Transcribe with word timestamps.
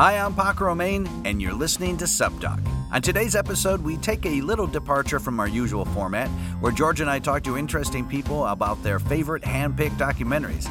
Hi, 0.00 0.16
I'm 0.16 0.34
Paco 0.34 0.64
Romaine, 0.64 1.06
and 1.26 1.42
you're 1.42 1.52
listening 1.52 1.98
to 1.98 2.06
Sup 2.06 2.32
Doc. 2.40 2.58
On 2.90 3.02
today's 3.02 3.36
episode, 3.36 3.82
we 3.82 3.98
take 3.98 4.24
a 4.24 4.40
little 4.40 4.66
departure 4.66 5.20
from 5.20 5.38
our 5.38 5.46
usual 5.46 5.84
format, 5.84 6.28
where 6.60 6.72
George 6.72 7.02
and 7.02 7.10
I 7.10 7.18
talk 7.18 7.42
to 7.42 7.58
interesting 7.58 8.06
people 8.06 8.46
about 8.46 8.82
their 8.82 8.98
favorite 8.98 9.44
hand-picked 9.44 9.98
documentaries. 9.98 10.66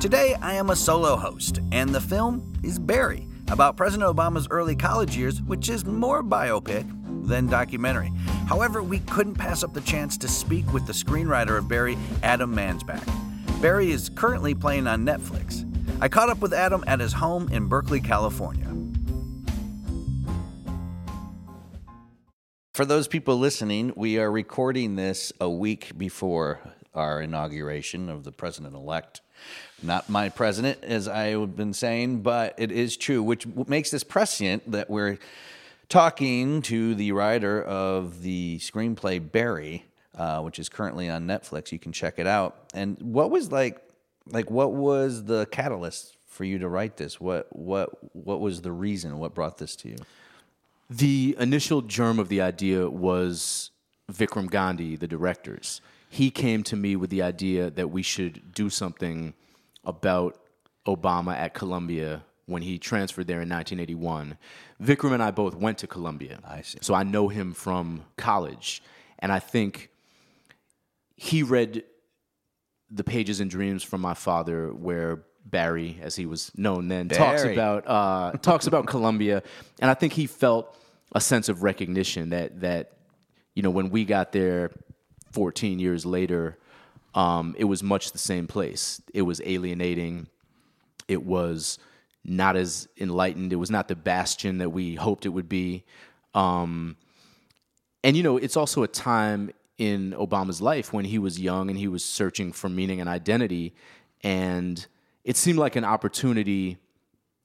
Today, 0.00 0.34
I 0.42 0.54
am 0.54 0.70
a 0.70 0.74
solo 0.74 1.14
host, 1.14 1.60
and 1.70 1.90
the 1.90 2.00
film 2.00 2.54
is 2.64 2.80
Barry, 2.80 3.28
about 3.52 3.76
President 3.76 4.10
Obama's 4.10 4.48
early 4.50 4.74
college 4.74 5.16
years, 5.16 5.40
which 5.42 5.68
is 5.68 5.84
more 5.84 6.24
biopic 6.24 6.84
than 7.28 7.46
documentary. 7.46 8.10
However, 8.48 8.82
we 8.82 8.98
couldn't 8.98 9.36
pass 9.36 9.62
up 9.62 9.74
the 9.74 9.80
chance 9.82 10.16
to 10.16 10.26
speak 10.26 10.72
with 10.72 10.88
the 10.88 10.92
screenwriter 10.92 11.56
of 11.56 11.68
Barry, 11.68 11.96
Adam 12.24 12.52
Mansbach. 12.52 13.62
Barry 13.62 13.92
is 13.92 14.08
currently 14.08 14.56
playing 14.56 14.88
on 14.88 15.06
Netflix. 15.06 15.68
I 16.00 16.08
caught 16.08 16.30
up 16.30 16.40
with 16.40 16.52
Adam 16.52 16.82
at 16.88 16.98
his 16.98 17.12
home 17.12 17.48
in 17.50 17.68
Berkeley, 17.68 18.00
California. 18.00 18.70
For 22.72 22.86
those 22.86 23.06
people 23.06 23.36
listening, 23.36 23.92
we 23.96 24.18
are 24.18 24.32
recording 24.32 24.96
this 24.96 25.30
a 25.38 25.50
week 25.50 25.92
before 25.98 26.58
our 26.94 27.20
inauguration 27.20 28.08
of 28.08 28.24
the 28.24 28.32
president 28.32 28.74
elect. 28.74 29.20
Not 29.82 30.08
my 30.08 30.30
president, 30.30 30.82
as 30.82 31.06
I 31.06 31.38
have 31.38 31.54
been 31.54 31.74
saying, 31.74 32.22
but 32.22 32.54
it 32.56 32.72
is 32.72 32.96
true, 32.96 33.22
which 33.22 33.46
makes 33.46 33.90
this 33.90 34.02
prescient 34.02 34.70
that 34.72 34.88
we're 34.88 35.18
talking 35.90 36.62
to 36.62 36.94
the 36.94 37.12
writer 37.12 37.62
of 37.62 38.22
the 38.22 38.58
screenplay 38.60 39.20
Barry, 39.30 39.84
uh, 40.16 40.40
which 40.40 40.58
is 40.58 40.70
currently 40.70 41.10
on 41.10 41.26
Netflix. 41.26 41.72
You 41.72 41.78
can 41.78 41.92
check 41.92 42.18
it 42.18 42.26
out. 42.26 42.56
And 42.72 42.96
what 43.02 43.30
was 43.30 43.52
like 43.52 43.82
like 44.28 44.50
what 44.50 44.72
was 44.72 45.24
the 45.24 45.44
catalyst 45.50 46.16
for 46.26 46.44
you 46.44 46.58
to 46.60 46.68
write 46.70 46.96
this? 46.96 47.20
What 47.20 47.54
what 47.54 47.90
what 48.16 48.40
was 48.40 48.62
the 48.62 48.72
reason? 48.72 49.18
What 49.18 49.34
brought 49.34 49.58
this 49.58 49.76
to 49.76 49.90
you? 49.90 49.96
The 50.94 51.34
initial 51.38 51.80
germ 51.80 52.18
of 52.18 52.28
the 52.28 52.42
idea 52.42 52.86
was 52.90 53.70
Vikram 54.12 54.50
Gandhi, 54.50 54.94
the 54.96 55.06
directors. 55.06 55.80
He 56.10 56.30
came 56.30 56.62
to 56.64 56.76
me 56.76 56.96
with 56.96 57.08
the 57.08 57.22
idea 57.22 57.70
that 57.70 57.88
we 57.88 58.02
should 58.02 58.52
do 58.52 58.68
something 58.68 59.32
about 59.86 60.38
Obama 60.86 61.34
at 61.34 61.54
Columbia 61.54 62.24
when 62.44 62.60
he 62.60 62.78
transferred 62.78 63.26
there 63.26 63.40
in 63.40 63.48
1981. 63.48 64.36
Vikram 64.82 65.14
and 65.14 65.22
I 65.22 65.30
both 65.30 65.54
went 65.54 65.78
to 65.78 65.86
Columbia. 65.86 66.40
I 66.46 66.60
see. 66.60 66.78
So 66.82 66.92
I 66.92 67.04
know 67.04 67.28
him 67.28 67.54
from 67.54 68.04
college. 68.18 68.82
And 69.18 69.32
I 69.32 69.38
think 69.38 69.88
he 71.16 71.42
read 71.42 71.84
the 72.90 73.04
pages 73.04 73.40
and 73.40 73.50
dreams 73.50 73.82
from 73.82 74.02
my 74.02 74.12
father 74.12 74.74
where 74.74 75.24
Barry, 75.46 75.98
as 76.02 76.16
he 76.16 76.26
was 76.26 76.52
known 76.54 76.88
then, 76.88 77.08
talks 77.08 77.44
about 77.44 77.84
uh, 77.86 78.32
talks 78.42 78.66
about 78.66 78.86
Columbia, 78.94 79.42
and 79.80 79.90
I 79.90 79.94
think 79.94 80.12
he 80.12 80.26
felt 80.26 80.76
a 81.14 81.20
sense 81.20 81.48
of 81.48 81.62
recognition 81.62 82.30
that 82.30 82.60
that 82.60 82.92
you 83.54 83.62
know 83.62 83.70
when 83.70 83.90
we 83.90 84.04
got 84.04 84.32
there 84.32 84.70
14 85.32 85.78
years 85.78 86.04
later, 86.06 86.58
um, 87.14 87.54
it 87.58 87.64
was 87.64 87.82
much 87.82 88.12
the 88.12 88.18
same 88.18 88.46
place. 88.46 89.00
It 89.12 89.22
was 89.22 89.40
alienating. 89.44 90.28
It 91.08 91.24
was 91.24 91.78
not 92.24 92.56
as 92.56 92.88
enlightened. 92.98 93.52
It 93.52 93.56
was 93.56 93.70
not 93.70 93.88
the 93.88 93.96
bastion 93.96 94.58
that 94.58 94.70
we 94.70 94.94
hoped 94.94 95.26
it 95.26 95.30
would 95.30 95.48
be. 95.48 95.84
Um, 96.34 96.96
and 98.04 98.16
you 98.16 98.22
know, 98.22 98.36
it's 98.36 98.56
also 98.56 98.82
a 98.82 98.88
time 98.88 99.50
in 99.78 100.12
Obama's 100.12 100.60
life 100.60 100.92
when 100.92 101.04
he 101.04 101.18
was 101.18 101.40
young 101.40 101.68
and 101.68 101.78
he 101.78 101.88
was 101.88 102.04
searching 102.04 102.52
for 102.52 102.68
meaning 102.68 103.00
and 103.00 103.08
identity, 103.08 103.74
and 104.22 104.86
it 105.24 105.36
seemed 105.36 105.58
like 105.58 105.76
an 105.76 105.84
opportunity. 105.84 106.78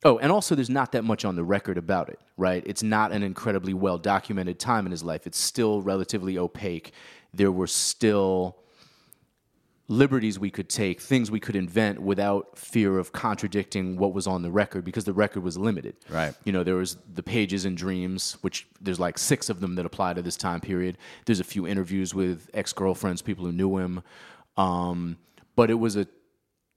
Oh, 0.03 0.19
and 0.19 0.31
also 0.31 0.55
there's 0.55 0.69
not 0.69 0.91
that 0.91 1.03
much 1.03 1.25
on 1.25 1.35
the 1.35 1.43
record 1.43 1.77
about 1.77 2.09
it, 2.09 2.19
right? 2.37 2.63
It's 2.65 2.83
not 2.83 3.11
an 3.11 3.23
incredibly 3.23 3.73
well 3.73 3.97
documented 3.97 4.59
time 4.59 4.85
in 4.85 4.91
his 4.91 5.03
life. 5.03 5.25
It's 5.25 5.39
still 5.39 5.81
relatively 5.81 6.37
opaque. 6.37 6.91
There 7.33 7.51
were 7.51 7.67
still 7.67 8.57
liberties 9.89 10.37
we 10.37 10.51
could 10.51 10.69
take, 10.69 10.99
things 10.99 11.31
we 11.31 11.39
could 11.39 11.55
invent 11.55 12.01
without 12.01 12.57
fear 12.57 12.99
of 12.99 13.11
contradicting 13.13 13.97
what 13.97 14.13
was 14.13 14.27
on 14.27 14.41
the 14.41 14.51
record 14.51 14.83
because 14.83 15.05
the 15.05 15.13
record 15.13 15.43
was 15.43 15.57
limited. 15.57 15.95
Right. 16.09 16.33
You 16.43 16.51
know, 16.51 16.63
there 16.63 16.75
was 16.75 16.97
the 17.13 17.23
pages 17.23 17.65
and 17.65 17.77
dreams, 17.77 18.37
which 18.41 18.67
there's 18.81 18.99
like 18.99 19.17
six 19.17 19.49
of 19.49 19.61
them 19.61 19.75
that 19.75 19.85
apply 19.85 20.13
to 20.13 20.21
this 20.21 20.35
time 20.35 20.59
period. 20.59 20.97
There's 21.25 21.39
a 21.39 21.45
few 21.45 21.65
interviews 21.65 22.13
with 22.13 22.49
ex-girlfriends, 22.53 23.21
people 23.21 23.45
who 23.45 23.53
knew 23.53 23.77
him. 23.77 24.03
Um, 24.57 25.17
but 25.55 25.69
it 25.69 25.75
was 25.75 25.95
a 25.95 26.07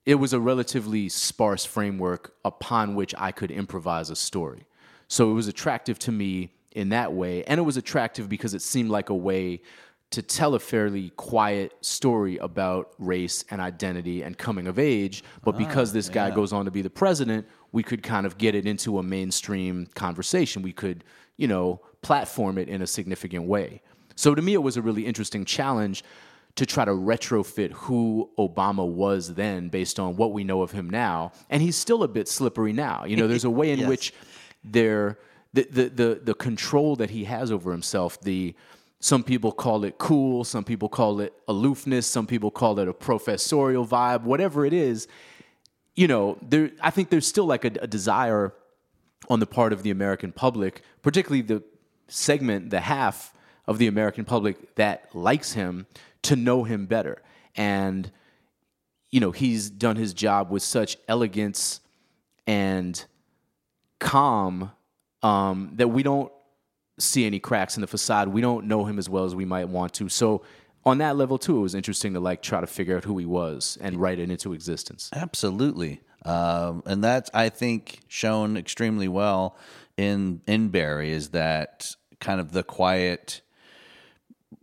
it 0.07 0.15
was 0.15 0.33
a 0.33 0.41
relatively 0.41 1.09
sparse 1.09 1.65
framework 1.65 2.35
upon 2.45 2.95
which 2.95 3.15
I 3.19 3.33
could 3.33 3.51
improvise 3.51 4.11
a 4.11 4.17
story. 4.17 4.67
So 5.09 5.31
it 5.31 5.35
was 5.35 5.49
attractive 5.49 5.99
to 6.01 6.13
me 6.13 6.55
in 6.73 6.91
that 6.91 7.13
way, 7.13 7.45
and 7.45 7.59
it 7.59 7.63
was 7.63 7.77
attractive 7.77 8.29
because 8.29 8.55
it 8.55 8.63
seemed 8.63 8.91
like 8.91 9.11
a 9.11 9.15
way 9.15 9.63
to 10.11 10.23
tell 10.23 10.55
a 10.55 10.59
fairly 10.59 11.11
quiet 11.11 11.73
story 11.83 12.37
about 12.39 12.93
race 12.99 13.45
and 13.51 13.61
identity 13.61 14.23
and 14.23 14.37
coming 14.37 14.67
of 14.67 14.79
age. 14.79 15.23
But 15.45 15.55
ah, 15.55 15.59
because 15.59 15.93
this 15.93 16.09
guy 16.09 16.31
goes 16.31 16.53
on 16.53 16.65
to 16.65 16.71
be 16.71 16.83
the 16.83 16.91
president, 16.91 17.47
we 17.73 17.83
could 17.83 18.03
kind 18.03 18.27
of 18.27 18.37
get 18.37 18.55
it 18.55 18.67
into 18.67 18.99
a 18.99 19.03
mainstream 19.03 19.87
conversation. 19.95 20.63
We 20.63 20.73
could, 20.73 21.05
you 21.37 21.47
know, 21.47 21.81
platform 22.03 22.59
it 22.59 22.69
in 22.69 22.83
a 22.83 22.87
significant 22.87 23.45
way. 23.45 23.83
So 24.17 24.35
to 24.35 24.43
me, 24.43 24.55
it 24.55 24.63
was 24.63 24.77
a 24.77 24.83
really 24.83 25.07
interesting 25.07 25.45
challenge 25.45 26.03
to 26.57 26.67
try 26.67 26.85
to 26.85 26.91
retrofit 26.91 27.73
who 27.73 28.31
Obama 28.39 28.87
was 28.87 29.35
then 29.35 29.69
based 29.69 29.99
on 30.01 30.17
what 30.17 30.33
we 30.33 30.45
know 30.45 30.63
of 30.63 30.73
him 30.73 30.91
now. 30.91 31.33
And 31.49 31.63
he's 31.63 31.77
still 31.77 32.03
a 32.03 32.09
bit 32.09 32.29
slippery 32.29 32.73
now. 32.73 33.05
You 33.05 33.17
know, 33.17 33.27
there's 33.29 33.45
a 33.45 33.51
way 33.51 33.71
in 33.71 33.79
Yes. 33.81 33.89
which 33.89 34.15
there 34.65 35.19
the, 35.53 35.63
the 35.71 35.89
the 35.89 36.21
the 36.25 36.35
control 36.35 36.97
that 36.97 37.11
he 37.11 37.25
has 37.25 37.51
over 37.51 37.73
himself, 37.73 38.21
the 38.21 38.55
some 39.01 39.23
people 39.25 39.53
call 39.53 39.85
it 39.85 39.97
cool, 39.99 40.45
some 40.45 40.63
people 40.65 40.89
call 40.89 41.21
it 41.21 41.33
aloofness, 41.49 42.07
some 42.07 42.27
people 42.27 42.51
call 42.51 42.79
it 42.79 42.87
a 42.89 42.93
professorial 42.93 43.87
vibe, 43.87 44.23
whatever 44.23 44.67
it 44.67 44.73
is, 44.75 45.09
you 45.97 46.07
know, 46.07 46.37
there 46.43 46.71
I 46.83 46.91
think 46.91 47.11
there's 47.11 47.27
still 47.27 47.47
like 47.47 47.65
a, 47.65 47.73
a 47.81 47.87
desire 47.87 48.53
on 49.29 49.41
the 49.41 49.47
part 49.47 49.73
of 49.73 49.83
the 49.83 49.91
American 49.91 50.33
public, 50.33 50.83
particularly 51.03 51.43
the 51.43 51.63
segment, 52.09 52.71
the 52.71 52.81
half 52.81 53.33
of 53.67 53.79
the 53.79 53.87
American 53.87 54.25
public 54.25 54.75
that 54.77 55.15
likes 55.15 55.53
him, 55.53 55.87
to 56.23 56.37
know 56.37 56.65
him 56.65 56.87
better. 56.87 57.23
And, 57.57 58.11
you 59.11 59.21
know, 59.21 59.31
he's 59.31 59.71
done 59.71 59.97
his 59.97 60.15
job 60.15 60.51
with 60.51 60.63
such 60.63 60.97
elegance 61.09 61.81
and 62.47 63.05
calm 63.99 64.73
um, 65.23 65.73
that 65.75 65.89
we 65.89 66.03
don't 66.03 66.33
see 66.99 67.27
any 67.27 67.39
cracks 67.39 67.77
in 67.77 67.81
the 67.81 67.87
facade. 67.87 68.29
We 68.29 68.41
don't 68.41 68.67
know 68.67 68.85
him 68.85 68.99
as 68.99 69.09
well 69.09 69.25
as 69.25 69.35
we 69.35 69.45
might 69.45 69.69
want 69.69 69.95
to. 69.95 70.09
So, 70.09 70.43
on 70.85 70.99
that 70.99 71.17
level 71.17 71.37
too, 71.37 71.59
it 71.59 71.61
was 71.61 71.75
interesting 71.75 72.15
to 72.15 72.21
like 72.21 72.41
try 72.41 72.61
to 72.61 72.67
figure 72.67 72.97
out 72.97 73.05
who 73.05 73.19
he 73.19 73.27
was 73.27 73.77
and 73.83 73.97
write 73.97 74.19
it 74.19 74.31
into 74.31 74.55
existence. 74.55 75.11
Absolutely. 75.15 76.01
Um, 76.25 76.83
and 76.87 77.05
that's 77.05 77.31
I 77.35 77.49
think 77.49 78.01
shown 78.09 78.57
extremely 78.57 79.09
well 79.09 79.57
in 79.97 80.41
in 80.47 80.69
Barry 80.69 81.13
is 81.13 81.31
that 81.31 81.95
kind 82.19 82.41
of 82.41 82.53
the 82.53 82.63
quiet 82.63 83.41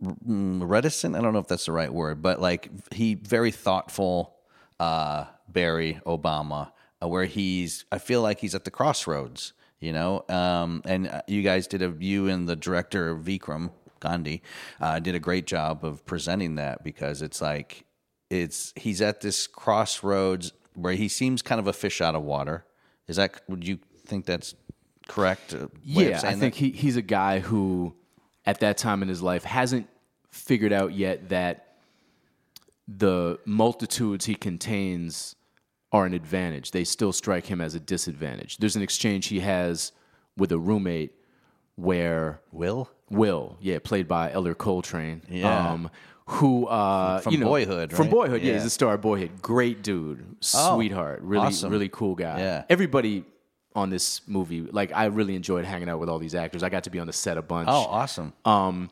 reticent 0.00 1.16
I 1.16 1.20
don't 1.20 1.32
know 1.32 1.38
if 1.38 1.48
that's 1.48 1.66
the 1.66 1.72
right 1.72 1.92
word 1.92 2.22
but 2.22 2.40
like 2.40 2.70
he 2.92 3.14
very 3.14 3.50
thoughtful 3.50 4.34
uh, 4.78 5.24
Barry 5.48 6.00
Obama 6.06 6.72
uh, 7.02 7.08
where 7.08 7.24
he's 7.24 7.84
I 7.90 7.98
feel 7.98 8.22
like 8.22 8.40
he's 8.40 8.54
at 8.54 8.64
the 8.64 8.70
crossroads 8.70 9.52
you 9.80 9.92
know 9.92 10.24
um, 10.28 10.82
and 10.84 11.08
uh, 11.08 11.22
you 11.26 11.42
guys 11.42 11.66
did 11.66 11.82
a 11.82 11.94
you 11.98 12.28
and 12.28 12.48
the 12.48 12.56
director 12.56 13.16
Vikram 13.16 13.70
Gandhi 14.00 14.42
uh, 14.80 14.98
did 14.98 15.14
a 15.14 15.20
great 15.20 15.46
job 15.46 15.84
of 15.84 16.04
presenting 16.06 16.56
that 16.56 16.84
because 16.84 17.22
it's 17.22 17.40
like 17.40 17.84
it's 18.30 18.72
he's 18.76 19.00
at 19.00 19.20
this 19.20 19.46
crossroads 19.46 20.52
where 20.74 20.92
he 20.92 21.08
seems 21.08 21.42
kind 21.42 21.58
of 21.58 21.66
a 21.66 21.72
fish 21.72 22.00
out 22.00 22.14
of 22.14 22.22
water. 22.22 22.64
Is 23.06 23.16
that 23.16 23.40
would 23.48 23.66
you 23.66 23.78
think 24.06 24.26
that's 24.26 24.54
correct? 25.08 25.54
uh, 25.54 25.68
Yeah, 25.82 26.20
I 26.24 26.34
think 26.34 26.54
that? 26.54 26.54
he, 26.54 26.70
he's 26.70 26.96
a 26.96 27.02
guy 27.02 27.40
who, 27.40 27.94
at 28.48 28.60
that 28.60 28.78
time 28.78 29.02
in 29.02 29.08
his 29.08 29.20
life 29.20 29.44
hasn't 29.44 29.86
figured 30.30 30.72
out 30.72 30.94
yet 30.94 31.28
that 31.28 31.76
the 32.88 33.38
multitudes 33.44 34.24
he 34.24 34.34
contains 34.34 35.36
are 35.92 36.06
an 36.06 36.14
advantage. 36.14 36.70
They 36.70 36.84
still 36.84 37.12
strike 37.12 37.44
him 37.44 37.60
as 37.60 37.74
a 37.74 37.80
disadvantage. 37.80 38.56
There's 38.56 38.74
an 38.74 38.80
exchange 38.80 39.26
he 39.26 39.40
has 39.40 39.92
with 40.38 40.50
a 40.50 40.58
roommate 40.58 41.12
where 41.76 42.40
Will? 42.50 42.88
Will, 43.10 43.58
yeah, 43.60 43.78
played 43.84 44.08
by 44.08 44.32
Ellar 44.32 44.54
Coltrane. 44.54 45.20
Yeah. 45.28 45.70
Um, 45.70 45.90
who 46.26 46.66
uh 46.66 47.20
From 47.20 47.32
you 47.34 47.40
know, 47.40 47.46
Boyhood, 47.46 47.92
From? 47.92 48.08
Boyhood, 48.08 48.40
yeah, 48.42 48.48
Yeah. 48.52 48.54
he's 48.54 48.64
a 48.64 48.70
star 48.70 48.94
of 48.94 49.02
Boyhood. 49.02 49.42
Great 49.42 49.82
dude. 49.82 50.24
Oh, 50.54 50.76
Sweetheart. 50.76 51.20
Really 51.22 51.46
awesome. 51.48 51.70
really 51.70 51.88
cool 51.90 52.14
guy. 52.14 52.38
Yeah. 52.38 52.64
Everybody 52.70 53.24
on 53.78 53.90
this 53.90 54.20
movie, 54.26 54.62
like 54.62 54.92
I 54.94 55.06
really 55.06 55.34
enjoyed 55.34 55.64
hanging 55.64 55.88
out 55.88 56.00
with 56.00 56.08
all 56.08 56.18
these 56.18 56.34
actors. 56.34 56.62
I 56.62 56.68
got 56.68 56.84
to 56.84 56.90
be 56.90 56.98
on 56.98 57.06
the 57.06 57.12
set 57.12 57.38
a 57.38 57.42
bunch. 57.42 57.68
Oh, 57.70 57.84
awesome. 57.88 58.32
Um, 58.44 58.90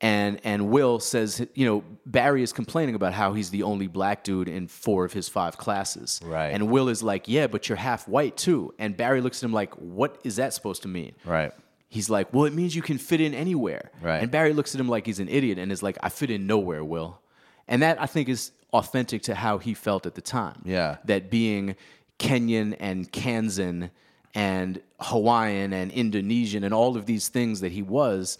and 0.00 0.40
and 0.42 0.68
Will 0.68 0.98
says, 0.98 1.46
you 1.54 1.66
know, 1.66 1.84
Barry 2.06 2.42
is 2.42 2.52
complaining 2.52 2.94
about 2.94 3.12
how 3.12 3.34
he's 3.34 3.50
the 3.50 3.62
only 3.62 3.86
black 3.86 4.24
dude 4.24 4.48
in 4.48 4.66
four 4.66 5.04
of 5.04 5.12
his 5.12 5.28
five 5.28 5.56
classes. 5.56 6.20
Right. 6.24 6.48
And 6.48 6.68
Will 6.70 6.88
is 6.88 7.02
like, 7.02 7.28
yeah, 7.28 7.46
but 7.46 7.68
you're 7.68 7.76
half 7.76 8.08
white 8.08 8.36
too. 8.36 8.74
And 8.78 8.96
Barry 8.96 9.20
looks 9.20 9.42
at 9.42 9.46
him 9.46 9.52
like, 9.52 9.74
what 9.74 10.20
is 10.24 10.36
that 10.36 10.54
supposed 10.54 10.82
to 10.82 10.88
mean? 10.88 11.14
right. 11.24 11.52
He's 11.88 12.08
like, 12.08 12.32
well, 12.32 12.46
it 12.46 12.54
means 12.54 12.74
you 12.74 12.80
can 12.80 12.96
fit 12.96 13.20
in 13.20 13.34
anywhere. 13.34 13.90
Right. 14.00 14.22
And 14.22 14.30
Barry 14.30 14.54
looks 14.54 14.74
at 14.74 14.80
him 14.80 14.88
like 14.88 15.04
he's 15.04 15.20
an 15.20 15.28
idiot 15.28 15.58
and 15.58 15.70
is 15.70 15.82
like, 15.82 15.98
I 16.02 16.08
fit 16.08 16.30
in 16.30 16.46
nowhere, 16.46 16.82
Will. 16.82 17.20
And 17.68 17.82
that 17.82 18.00
I 18.00 18.06
think 18.06 18.30
is 18.30 18.50
authentic 18.72 19.20
to 19.24 19.34
how 19.34 19.58
he 19.58 19.74
felt 19.74 20.06
at 20.06 20.14
the 20.14 20.22
time. 20.22 20.62
Yeah. 20.64 20.96
That 21.04 21.30
being 21.30 21.76
Kenyan 22.18 22.76
and 22.80 23.12
Kansan 23.12 23.90
and 24.34 24.80
Hawaiian 25.00 25.72
and 25.72 25.90
Indonesian 25.92 26.64
and 26.64 26.72
all 26.72 26.96
of 26.96 27.06
these 27.06 27.28
things 27.28 27.60
that 27.60 27.72
he 27.72 27.82
was 27.82 28.38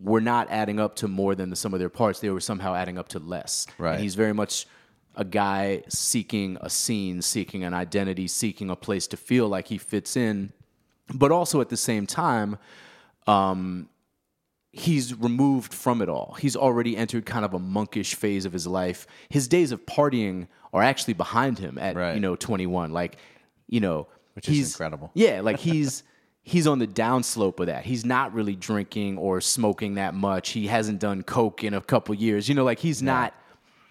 were 0.00 0.20
not 0.20 0.48
adding 0.50 0.80
up 0.80 0.96
to 0.96 1.08
more 1.08 1.34
than 1.34 1.50
the 1.50 1.56
sum 1.56 1.72
of 1.74 1.80
their 1.80 1.88
parts. 1.88 2.20
They 2.20 2.30
were 2.30 2.40
somehow 2.40 2.74
adding 2.74 2.98
up 2.98 3.08
to 3.08 3.18
less. 3.18 3.66
Right. 3.78 3.92
And 3.94 4.02
he's 4.02 4.14
very 4.14 4.32
much 4.32 4.66
a 5.16 5.24
guy 5.24 5.82
seeking 5.88 6.58
a 6.60 6.68
scene, 6.68 7.22
seeking 7.22 7.62
an 7.62 7.74
identity, 7.74 8.26
seeking 8.26 8.70
a 8.70 8.76
place 8.76 9.06
to 9.08 9.16
feel 9.16 9.48
like 9.48 9.68
he 9.68 9.78
fits 9.78 10.16
in, 10.16 10.52
but 11.14 11.30
also 11.30 11.60
at 11.60 11.68
the 11.68 11.76
same 11.76 12.06
time, 12.06 12.58
um, 13.26 13.88
he's 14.72 15.14
removed 15.14 15.72
from 15.72 16.02
it 16.02 16.08
all. 16.08 16.36
He's 16.40 16.56
already 16.56 16.96
entered 16.96 17.26
kind 17.26 17.44
of 17.44 17.54
a 17.54 17.60
monkish 17.60 18.14
phase 18.16 18.44
of 18.44 18.52
his 18.52 18.66
life. 18.66 19.06
His 19.28 19.46
days 19.46 19.70
of 19.70 19.86
partying 19.86 20.48
are 20.72 20.82
actually 20.82 21.14
behind 21.14 21.58
him 21.60 21.78
at 21.78 21.94
Right. 21.94 22.14
you 22.14 22.20
know 22.20 22.34
21. 22.34 22.92
Like, 22.92 23.16
you 23.68 23.78
know, 23.80 24.08
Which 24.34 24.48
is 24.48 24.72
incredible. 24.72 25.10
Yeah, 25.14 25.40
like 25.40 25.58
he's 25.58 26.02
he's 26.42 26.66
on 26.66 26.78
the 26.78 26.86
downslope 26.86 27.58
of 27.60 27.66
that. 27.66 27.84
He's 27.84 28.04
not 28.04 28.34
really 28.34 28.54
drinking 28.54 29.18
or 29.18 29.40
smoking 29.40 29.94
that 29.94 30.14
much. 30.14 30.50
He 30.50 30.66
hasn't 30.66 31.00
done 31.00 31.22
coke 31.22 31.64
in 31.64 31.74
a 31.74 31.80
couple 31.80 32.14
years. 32.14 32.48
You 32.48 32.54
know, 32.54 32.64
like 32.64 32.78
he's 32.78 33.02
not. 33.02 33.34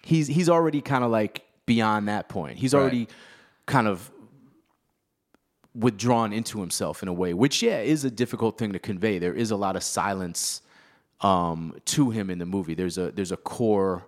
He's 0.02 0.26
he's 0.26 0.48
already 0.48 0.80
kind 0.82 1.02
of 1.02 1.10
like 1.10 1.44
beyond 1.66 2.08
that 2.08 2.28
point. 2.28 2.58
He's 2.58 2.74
already 2.74 3.08
kind 3.66 3.88
of 3.88 4.10
withdrawn 5.74 6.32
into 6.32 6.60
himself 6.60 7.02
in 7.02 7.08
a 7.08 7.12
way, 7.12 7.34
which 7.34 7.62
yeah 7.62 7.80
is 7.80 8.04
a 8.04 8.10
difficult 8.10 8.58
thing 8.58 8.72
to 8.72 8.78
convey. 8.78 9.18
There 9.18 9.34
is 9.34 9.50
a 9.50 9.56
lot 9.56 9.76
of 9.76 9.82
silence 9.82 10.60
um, 11.20 11.74
to 11.86 12.10
him 12.10 12.30
in 12.30 12.38
the 12.38 12.46
movie. 12.46 12.74
There's 12.74 12.98
a 12.98 13.10
there's 13.10 13.32
a 13.32 13.36
core 13.36 14.06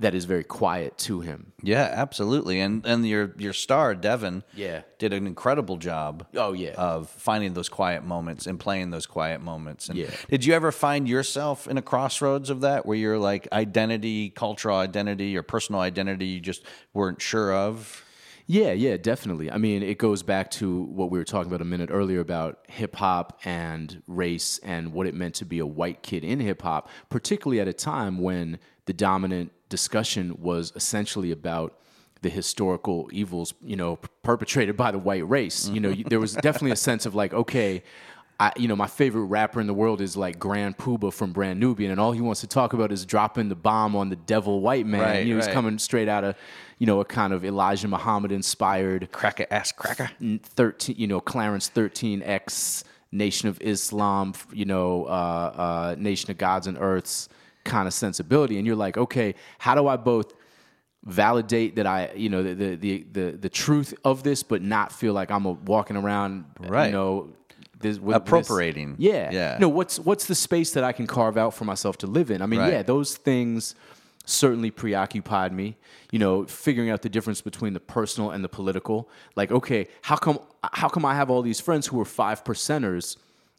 that 0.00 0.14
is 0.14 0.24
very 0.24 0.42
quiet 0.44 0.98
to 0.98 1.20
him. 1.20 1.52
Yeah, 1.62 1.88
absolutely. 1.92 2.60
And 2.60 2.84
and 2.84 3.06
your 3.06 3.32
your 3.38 3.52
star 3.52 3.94
Devon, 3.94 4.42
Yeah. 4.54 4.82
did 4.98 5.12
an 5.12 5.26
incredible 5.26 5.76
job. 5.76 6.26
Oh, 6.36 6.52
yeah. 6.52 6.74
of 6.76 7.08
finding 7.08 7.54
those 7.54 7.68
quiet 7.68 8.04
moments 8.04 8.46
and 8.46 8.58
playing 8.58 8.90
those 8.90 9.06
quiet 9.06 9.40
moments. 9.40 9.88
And 9.88 9.96
Yeah. 9.98 10.10
did 10.28 10.44
you 10.44 10.52
ever 10.54 10.72
find 10.72 11.08
yourself 11.08 11.68
in 11.68 11.78
a 11.78 11.82
crossroads 11.82 12.50
of 12.50 12.60
that, 12.62 12.86
where 12.86 12.96
you're 12.96 13.18
like 13.18 13.46
identity, 13.52 14.30
cultural 14.30 14.76
identity, 14.78 15.36
or 15.36 15.42
personal 15.42 15.80
identity, 15.80 16.26
you 16.26 16.40
just 16.40 16.62
weren't 16.92 17.22
sure 17.22 17.52
of? 17.54 18.02
Yeah, 18.46 18.72
yeah, 18.72 18.98
definitely. 18.98 19.50
I 19.50 19.56
mean, 19.56 19.82
it 19.82 19.96
goes 19.96 20.22
back 20.22 20.50
to 20.52 20.82
what 20.82 21.10
we 21.10 21.18
were 21.18 21.24
talking 21.24 21.46
about 21.50 21.62
a 21.62 21.64
minute 21.64 21.88
earlier 21.90 22.20
about 22.20 22.58
hip 22.68 22.94
hop 22.96 23.40
and 23.44 24.02
race 24.06 24.58
and 24.62 24.92
what 24.92 25.06
it 25.06 25.14
meant 25.14 25.36
to 25.36 25.46
be 25.46 25.60
a 25.60 25.66
white 25.66 26.02
kid 26.02 26.24
in 26.24 26.40
hip 26.40 26.60
hop, 26.60 26.90
particularly 27.08 27.58
at 27.60 27.68
a 27.68 27.72
time 27.72 28.18
when 28.18 28.58
the 28.84 28.92
dominant 28.92 29.50
discussion 29.78 30.36
was 30.40 30.72
essentially 30.76 31.32
about 31.32 31.76
the 32.22 32.30
historical 32.30 33.08
evils, 33.12 33.54
you 33.60 33.74
know, 33.74 33.98
perpetrated 34.22 34.76
by 34.76 34.90
the 34.92 34.98
white 34.98 35.28
race. 35.28 35.68
You 35.68 35.80
know, 35.80 35.92
there 36.06 36.20
was 36.20 36.34
definitely 36.34 36.70
a 36.70 36.76
sense 36.76 37.06
of 37.06 37.14
like, 37.16 37.34
okay, 37.34 37.82
I, 38.38 38.52
you 38.56 38.68
know, 38.68 38.76
my 38.76 38.86
favorite 38.86 39.24
rapper 39.24 39.60
in 39.60 39.66
the 39.66 39.74
world 39.74 40.00
is 40.00 40.16
like 40.16 40.38
Grand 40.38 40.78
Puba 40.78 41.12
from 41.12 41.32
Brand 41.32 41.58
Nubian, 41.58 41.90
and 41.90 42.00
all 42.00 42.12
he 42.12 42.20
wants 42.20 42.40
to 42.40 42.46
talk 42.46 42.72
about 42.72 42.92
is 42.92 43.04
dropping 43.04 43.48
the 43.48 43.54
bomb 43.56 43.96
on 43.96 44.10
the 44.10 44.16
devil 44.16 44.60
white 44.60 44.86
man. 44.86 45.00
Right, 45.00 45.26
you 45.26 45.34
know, 45.34 45.40
he's 45.40 45.52
coming 45.52 45.78
straight 45.78 46.08
out 46.08 46.22
of, 46.22 46.36
you 46.78 46.86
know, 46.86 47.00
a 47.00 47.04
kind 47.04 47.32
of 47.32 47.44
Elijah 47.44 47.88
Muhammad 47.88 48.32
inspired 48.32 49.10
Cracker 49.12 49.46
ass 49.50 49.72
cracker. 49.72 50.10
13, 50.42 50.96
you 50.96 51.06
know, 51.06 51.20
Clarence 51.20 51.70
13X, 51.74 52.84
Nation 53.12 53.48
of 53.48 53.60
Islam, 53.60 54.34
you 54.52 54.64
know, 54.64 55.04
uh, 55.04 55.08
uh, 55.08 55.96
Nation 55.98 56.30
of 56.30 56.38
Gods 56.38 56.66
and 56.66 56.78
Earths 56.78 57.28
kind 57.64 57.86
of 57.88 57.94
sensibility. 57.94 58.58
And 58.58 58.66
you're 58.66 58.76
like, 58.76 58.96
okay, 58.96 59.34
how 59.58 59.74
do 59.74 59.86
I 59.88 59.96
both 59.96 60.32
validate 61.04 61.76
that 61.76 61.86
I, 61.86 62.12
you 62.14 62.28
know, 62.28 62.42
the, 62.42 62.76
the, 62.76 63.06
the, 63.12 63.30
the, 63.32 63.48
truth 63.48 63.92
of 64.04 64.22
this, 64.22 64.42
but 64.42 64.62
not 64.62 64.90
feel 64.90 65.12
like 65.12 65.30
I'm 65.30 65.44
a, 65.44 65.52
walking 65.52 65.96
around, 65.96 66.46
Right. 66.58 66.86
you 66.86 66.92
know, 66.92 67.30
this, 67.78 67.98
with 67.98 68.16
Appropriating. 68.16 68.92
This, 68.92 69.00
yeah. 69.00 69.30
Yeah. 69.30 69.58
No, 69.60 69.68
what's, 69.68 69.98
what's 69.98 70.24
the 70.24 70.34
space 70.34 70.72
that 70.72 70.84
I 70.84 70.92
can 70.92 71.06
carve 71.06 71.36
out 71.36 71.52
for 71.52 71.66
myself 71.66 71.98
to 71.98 72.06
live 72.06 72.30
in? 72.30 72.40
I 72.40 72.46
mean, 72.46 72.60
Right. 72.60 72.72
yeah, 72.72 72.82
those 72.82 73.16
things 73.16 73.74
certainly 74.24 74.70
preoccupied 74.70 75.52
me. 75.52 75.76
You 76.10 76.18
know, 76.18 76.44
figuring 76.46 76.90
out 76.90 77.02
the 77.02 77.08
difference 77.08 77.40
between 77.40 77.72
the 77.74 77.80
personal 77.80 78.30
and 78.30 78.42
the 78.44 78.48
political. 78.48 79.08
Like, 79.36 79.50
okay, 79.50 79.88
how 80.02 80.16
come 80.16 80.38
how 80.62 80.88
come 80.88 81.04
I 81.04 81.14
have 81.14 81.28
all 81.28 81.42
these 81.42 81.60
friends 81.60 81.88
who 81.88 82.00
are 82.00 82.04
five 82.04 82.44
percenters, 82.44 83.16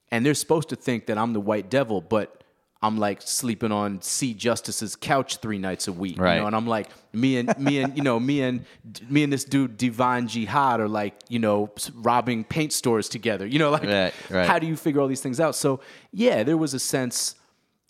and 0.09 0.25
they're 0.25 0.33
supposed 0.33 0.69
to 0.69 0.75
think 0.75 1.05
that 1.07 1.17
I'm 1.17 1.33
the 1.33 1.41
white 1.41 1.69
devil, 1.69 1.99
but 1.99 2.44
I'm 2.85 2.97
like 2.97 3.21
sleeping 3.21 3.71
on 3.71 4.01
C 4.01 4.33
Justice's 4.33 4.95
couch 4.95 5.37
three 5.37 5.57
nights 5.57 5.87
a 5.87 5.93
week, 5.93 6.19
Right. 6.19 6.35
you 6.35 6.41
know, 6.41 6.47
and 6.47 6.55
I'm 6.55 6.67
like 6.67 6.87
me 7.13 7.37
and 7.37 7.57
me 7.57 7.79
and 7.81 7.97
you 7.97 8.03
know 8.03 8.19
me 8.19 8.41
and 8.41 8.65
me 9.09 9.23
and 9.23 9.31
this 9.33 9.43
dude 9.45 9.77
Divine 9.77 10.27
Jihad 10.27 10.79
are 10.79 10.87
like 10.87 11.15
you 11.29 11.39
know 11.39 11.71
robbing 11.95 12.43
paint 12.43 12.73
stores 12.73 13.07
together, 13.09 13.45
you 13.45 13.59
know, 13.59 13.71
like 13.71 13.83
Right, 13.83 14.13
right. 14.29 14.47
how 14.47 14.59
do 14.59 14.67
you 14.67 14.75
figure 14.75 15.01
all 15.01 15.07
these 15.07 15.21
things 15.21 15.39
out? 15.39 15.55
So 15.55 15.79
yeah, 16.11 16.43
there 16.43 16.57
was 16.57 16.73
a 16.73 16.79
sense. 16.79 17.35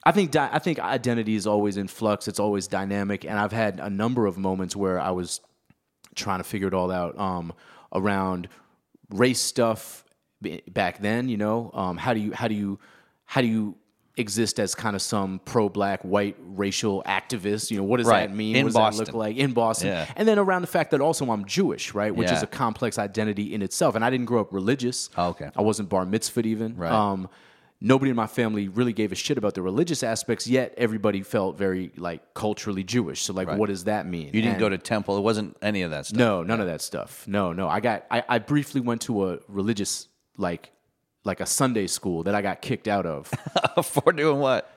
I 0.07 0.11
think 0.11 0.31
di- 0.31 0.49
I 0.51 0.59
think 0.59 0.79
identity 0.79 1.35
is 1.35 1.47
always 1.47 1.77
in 1.77 1.87
flux. 1.87 2.27
It's 2.27 2.39
always 2.39 2.67
dynamic, 2.67 3.25
and 3.25 3.39
I've 3.39 3.51
had 3.51 3.79
a 3.79 3.89
number 3.89 4.27
of 4.27 4.37
moments 4.37 4.75
where 4.75 4.99
I 4.99 5.11
was 5.11 5.41
trying 6.15 6.37
to 6.39 6.43
figure 6.43 6.67
it 6.67 6.73
all 6.73 6.91
out 6.91 7.17
um, 7.19 7.51
around 7.91 8.47
race 9.09 9.41
stuff 9.41 10.05
back 10.71 10.99
then. 10.99 11.27
You 11.27 11.37
know, 11.37 11.71
um, 11.73 11.97
how 11.97 12.13
do 12.13 12.19
you 12.19 12.31
how 12.33 12.47
do 12.47 12.53
you 12.55 12.79
how 13.25 13.41
do 13.41 13.47
you 13.47 13.75
exist 14.17 14.59
as 14.59 14.75
kind 14.75 14.95
of 14.95 15.01
some 15.01 15.39
pro-black 15.45 16.01
white 16.03 16.35
racial 16.39 17.03
activist? 17.05 17.69
You 17.71 17.77
know, 17.77 17.83
what 17.83 17.97
does 17.97 18.07
Right. 18.07 18.29
that 18.29 18.35
mean? 18.35 18.55
In 18.55 18.63
what 18.65 18.67
does 18.69 18.73
that 18.75 18.79
Boston. 18.79 19.05
look 19.05 19.15
like 19.15 19.37
in 19.37 19.51
Boston? 19.53 19.87
Yeah. 19.89 20.05
And 20.15 20.27
then 20.27 20.39
around 20.39 20.61
the 20.61 20.67
fact 20.67 20.91
that 20.91 21.01
also 21.01 21.29
I'm 21.31 21.45
Jewish, 21.45 21.93
right, 21.93 22.15
which 22.15 22.29
Yeah. 22.29 22.35
is 22.37 22.43
a 22.43 22.47
complex 22.47 22.97
identity 22.97 23.53
in 23.53 23.61
itself. 23.61 23.95
And 23.95 24.05
I 24.05 24.09
didn't 24.09 24.25
grow 24.27 24.41
up 24.41 24.53
religious. 24.53 25.09
Oh, 25.17 25.29
okay. 25.29 25.49
I 25.55 25.61
wasn't 25.61 25.89
bar 25.89 26.05
mitzvahed 26.05 26.45
even. 26.45 26.75
Right. 26.77 26.91
Um, 26.91 27.27
nobody 27.81 28.09
in 28.09 28.15
my 28.15 28.25
family 28.25 28.69
really 28.69 28.93
gave 28.93 29.11
a 29.11 29.15
shit 29.15 29.37
about 29.37 29.53
the 29.53 29.61
religious 29.61 30.01
aspects. 30.01 30.47
Yet 30.47 30.73
everybody 30.77 31.21
felt 31.21 31.57
very 31.57 31.91
like 31.97 32.33
culturally 32.33 32.83
Jewish. 32.85 33.21
So 33.23 33.33
like, 33.33 33.49
Right. 33.49 33.57
what 33.59 33.67
does 33.67 33.83
that 33.83 34.07
mean? 34.07 34.27
You 34.27 34.31
didn't 34.41 34.51
And- 34.51 34.59
go 34.59 34.69
to 34.69 34.77
temple. 34.77 35.17
It 35.17 35.21
wasn't 35.21 35.57
any 35.61 35.81
of 35.81 35.91
that 35.91 36.05
stuff. 36.05 36.17
no, 36.17 36.41
none 36.41 36.61
of 36.61 36.67
that 36.67 36.81
stuff. 36.81 37.25
No, 37.27 37.51
no. 37.51 37.67
I 37.67 37.81
got. 37.81 38.05
I, 38.09 38.23
I 38.29 38.39
briefly 38.39 38.79
went 38.79 39.01
to 39.01 39.29
a 39.29 39.39
religious 39.49 40.07
like 40.37 40.71
like 41.25 41.41
a 41.41 41.45
Sunday 41.45 41.87
school 41.87 42.23
that 42.23 42.33
I 42.35 42.41
got 42.41 42.61
kicked 42.61 42.87
out 42.87 43.05
of. 43.05 43.29
For 43.83 44.13
doing 44.13 44.39
what? 44.39 44.71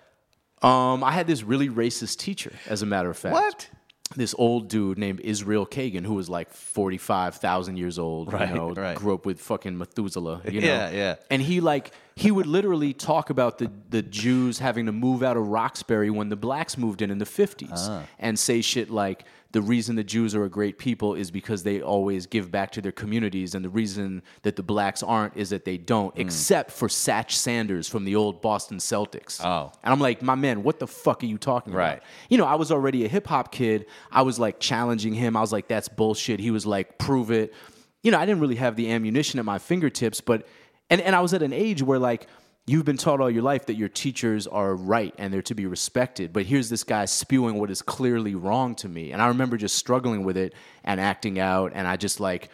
um, 0.62 1.05
I 1.05 1.12
had 1.12 1.26
this 1.28 1.43
really 1.45 1.69
racist 1.69 2.19
teacher, 2.19 2.52
as 2.67 2.83
a 2.83 2.87
matter 2.87 3.09
of 3.11 3.17
fact. 3.17 3.33
What? 3.35 3.69
This 4.17 4.35
old 4.38 4.69
dude 4.69 4.97
named 4.97 5.21
Israel 5.21 5.67
Kagan, 5.67 6.02
who 6.05 6.14
was 6.14 6.31
like 6.31 6.50
forty 6.50 6.97
five 6.97 7.35
thousand 7.37 7.76
years 7.76 7.99
old. 7.99 8.33
Right, 8.33 8.49
you 8.49 8.55
know, 8.55 8.71
right. 8.75 8.97
grew 8.97 9.12
up 9.14 9.26
with 9.26 9.38
fucking 9.38 9.76
Methuselah. 9.76 10.40
You 10.50 10.62
know? 10.62 10.67
Yeah, 10.67 10.90
yeah. 10.90 11.14
And 11.31 11.43
he 11.43 11.61
like 11.61 11.93
he 12.17 12.31
would 12.31 12.47
literally 12.47 12.95
talk 12.95 13.28
about 13.28 13.59
the 13.59 13.71
the 13.90 14.00
Jews 14.00 14.59
having 14.61 14.87
to 14.87 14.93
move 14.93 15.23
out 15.23 15.37
of 15.37 15.47
Roxbury 15.49 16.09
when 16.09 16.31
the 16.31 16.37
blacks 16.37 16.78
moved 16.78 17.02
in 17.02 17.11
in 17.11 17.19
the 17.19 17.26
fifties, 17.26 17.71
Ah. 17.75 18.05
and 18.19 18.38
say 18.38 18.62
shit 18.62 18.88
like 18.88 19.26
the 19.52 19.62
reason 19.62 19.97
the 19.97 20.05
Jews 20.05 20.35
are 20.35 20.45
a 20.45 20.49
great 20.50 20.76
people 20.76 21.14
is 21.14 21.31
because 21.31 21.62
they 21.62 21.81
always 21.81 22.26
give 22.26 22.50
back 22.50 22.71
to 22.73 22.83
their 22.83 22.93
communities, 22.93 23.55
and 23.55 23.64
the 23.64 23.71
reason 23.71 24.23
that 24.43 24.57
the 24.57 24.62
blacks 24.62 25.02
aren't 25.02 25.37
is 25.38 25.49
that 25.50 25.64
they 25.64 25.78
don't, 25.78 26.14
Hmm. 26.14 26.21
except 26.21 26.71
for 26.71 26.88
Satch 26.88 27.31
Sanders 27.33 27.88
from 27.88 28.05
the 28.05 28.14
old 28.14 28.43
Boston 28.43 28.76
Celtics. 28.76 29.43
Oh. 29.43 29.73
And 29.83 29.93
I'm 29.93 30.00
like, 30.00 30.21
my 30.21 30.35
man, 30.35 30.62
what 30.62 30.78
the 30.78 30.87
fuck 30.87 31.23
are 31.23 31.26
you 31.26 31.38
talking 31.38 31.73
Right. 31.73 31.93
about? 31.95 32.02
You 32.28 32.37
know, 32.37 32.45
I 32.45 32.57
was 32.57 32.71
already 32.71 33.07
a 33.07 33.09
hip 33.09 33.26
hop 33.26 33.50
kid. 33.50 33.87
I 34.12 34.21
was 34.23 34.38
like 34.38 34.61
challenging 34.61 35.14
him. 35.14 35.35
I 35.37 35.40
was 35.40 35.52
like, 35.52 35.67
that's 35.67 35.88
bullshit. 35.88 36.40
He 36.40 36.50
was 36.50 36.67
like, 36.67 36.99
prove 36.99 37.31
it. 37.31 37.55
You 38.02 38.11
know, 38.11 38.19
I 38.19 38.26
didn't 38.26 38.40
really 38.43 38.57
have 38.57 38.76
the 38.76 38.90
ammunition 38.93 39.38
at 39.38 39.47
my 39.47 39.59
fingertips, 39.59 40.21
but 40.21 40.47
and, 40.90 41.00
and 41.00 41.17
I 41.17 41.21
was 41.21 41.33
at 41.35 41.43
an 41.43 41.52
age 41.52 41.83
where 41.83 41.99
like 41.99 42.26
you've 42.68 42.84
been 42.84 42.98
taught 42.98 43.20
all 43.20 43.30
your 43.30 43.42
life 43.42 43.66
that 43.66 43.76
your 43.76 43.88
teachers 43.88 44.46
are 44.46 44.75
right 44.75 45.14
and 45.16 45.32
they're 45.32 45.42
to 45.42 45.54
be 45.54 45.66
respected. 45.66 46.32
But 46.32 46.44
here's 46.44 46.68
this 46.68 46.84
guy 46.84 47.06
spewing 47.06 47.58
what 47.58 47.70
is 47.70 47.80
clearly 47.80 48.34
wrong 48.34 48.75
to 48.76 48.88
me. 48.88 49.12
And 49.12 49.22
I 49.22 49.28
remember 49.28 49.56
just 49.56 49.76
struggling 49.76 50.22
with 50.22 50.37
it 50.37 50.54
and 50.84 51.00
acting 51.00 51.38
out. 51.38 51.72
And 51.75 51.88
I 51.88 51.96
just 51.96 52.20
like, 52.20 52.50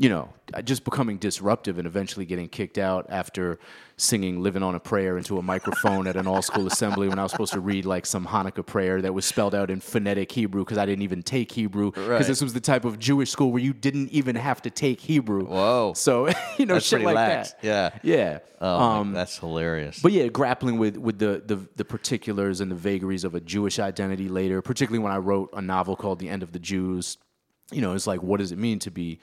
you 0.00 0.08
know, 0.08 0.28
just 0.62 0.84
becoming 0.84 1.16
disruptive 1.18 1.76
and 1.76 1.84
eventually 1.84 2.24
getting 2.24 2.48
kicked 2.48 2.78
out 2.78 3.06
after 3.08 3.58
singing 3.96 4.40
Living 4.40 4.62
on 4.62 4.76
a 4.76 4.78
Prayer 4.80 5.18
into 5.18 5.38
a 5.38 5.42
microphone 5.42 6.06
at 6.06 6.14
an 6.14 6.24
all 6.28 6.40
school 6.40 6.68
assembly 6.68 7.08
when 7.08 7.18
I 7.18 7.24
was 7.24 7.32
supposed 7.32 7.52
to 7.54 7.60
read 7.60 7.84
like 7.84 8.06
some 8.06 8.24
Hanukkah 8.24 8.64
prayer 8.64 9.02
that 9.02 9.12
was 9.12 9.26
spelled 9.26 9.56
out 9.56 9.70
in 9.72 9.80
phonetic 9.80 10.30
Hebrew 10.30 10.64
because 10.64 10.78
I 10.78 10.86
didn't 10.86 11.02
even 11.02 11.24
take 11.24 11.50
Hebrew. 11.50 11.90
Because 11.90 12.08
Right. 12.08 12.24
this 12.24 12.40
was 12.40 12.52
the 12.52 12.60
type 12.60 12.84
of 12.84 13.00
Jewish 13.00 13.30
school 13.32 13.50
where 13.50 13.60
you 13.60 13.72
didn't 13.72 14.10
even 14.10 14.36
have 14.36 14.62
to 14.62 14.70
take 14.70 15.00
Hebrew. 15.00 15.46
Whoa. 15.46 15.94
So, 15.96 16.28
you 16.58 16.66
know, 16.66 16.74
That's 16.74 16.86
shit 16.86 17.00
like 17.02 17.16
lax. 17.16 17.52
that. 17.54 17.64
Yeah. 17.64 17.90
Yeah. 18.04 18.38
Oh, 18.60 18.78
Um, 18.78 19.12
that's 19.12 19.36
hilarious. 19.38 19.98
but 20.00 20.12
yeah, 20.12 20.28
grappling 20.28 20.78
with 20.78 20.96
with 20.96 21.18
the, 21.18 21.42
the 21.44 21.66
the 21.74 21.84
particulars 21.84 22.60
and 22.60 22.70
the 22.70 22.76
vagaries 22.76 23.24
of 23.24 23.34
a 23.34 23.40
Jewish 23.40 23.80
identity 23.80 24.28
later, 24.28 24.62
particularly 24.62 25.02
when 25.02 25.10
I 25.12 25.16
wrote 25.18 25.50
a 25.54 25.60
novel 25.60 25.96
called 25.96 26.20
The 26.20 26.28
End 26.28 26.44
of 26.44 26.52
the 26.52 26.60
Jews. 26.60 27.18
You 27.72 27.82
know, 27.82 27.92
it's 27.94 28.06
like, 28.06 28.22
what 28.22 28.38
does 28.38 28.50
it 28.52 28.58
mean 28.58 28.78
to 28.78 28.90
be 28.90 29.18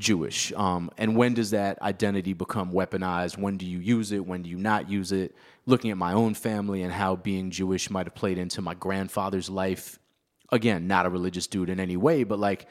Jewish? 0.00 0.52
Um, 0.54 0.90
and 0.98 1.14
when 1.14 1.34
does 1.34 1.50
that 1.50 1.80
identity 1.82 2.32
become 2.32 2.72
weaponized? 2.72 3.38
When 3.38 3.56
do 3.56 3.66
you 3.66 3.78
use 3.78 4.10
it? 4.10 4.26
When 4.26 4.42
do 4.42 4.50
you 4.50 4.58
not 4.58 4.90
use 4.90 5.12
it? 5.12 5.36
Looking 5.66 5.90
at 5.92 5.98
my 5.98 6.14
own 6.14 6.34
family 6.34 6.82
and 6.82 6.92
how 6.92 7.14
being 7.14 7.50
Jewish 7.50 7.90
might 7.90 8.06
have 8.06 8.14
played 8.14 8.38
into 8.38 8.62
my 8.62 8.74
grandfather's 8.74 9.48
life. 9.48 9.98
Again, 10.50 10.88
not 10.88 11.06
a 11.06 11.10
religious 11.10 11.46
dude 11.46 11.68
in 11.68 11.78
any 11.78 11.96
way, 11.96 12.24
but 12.24 12.40
like 12.40 12.66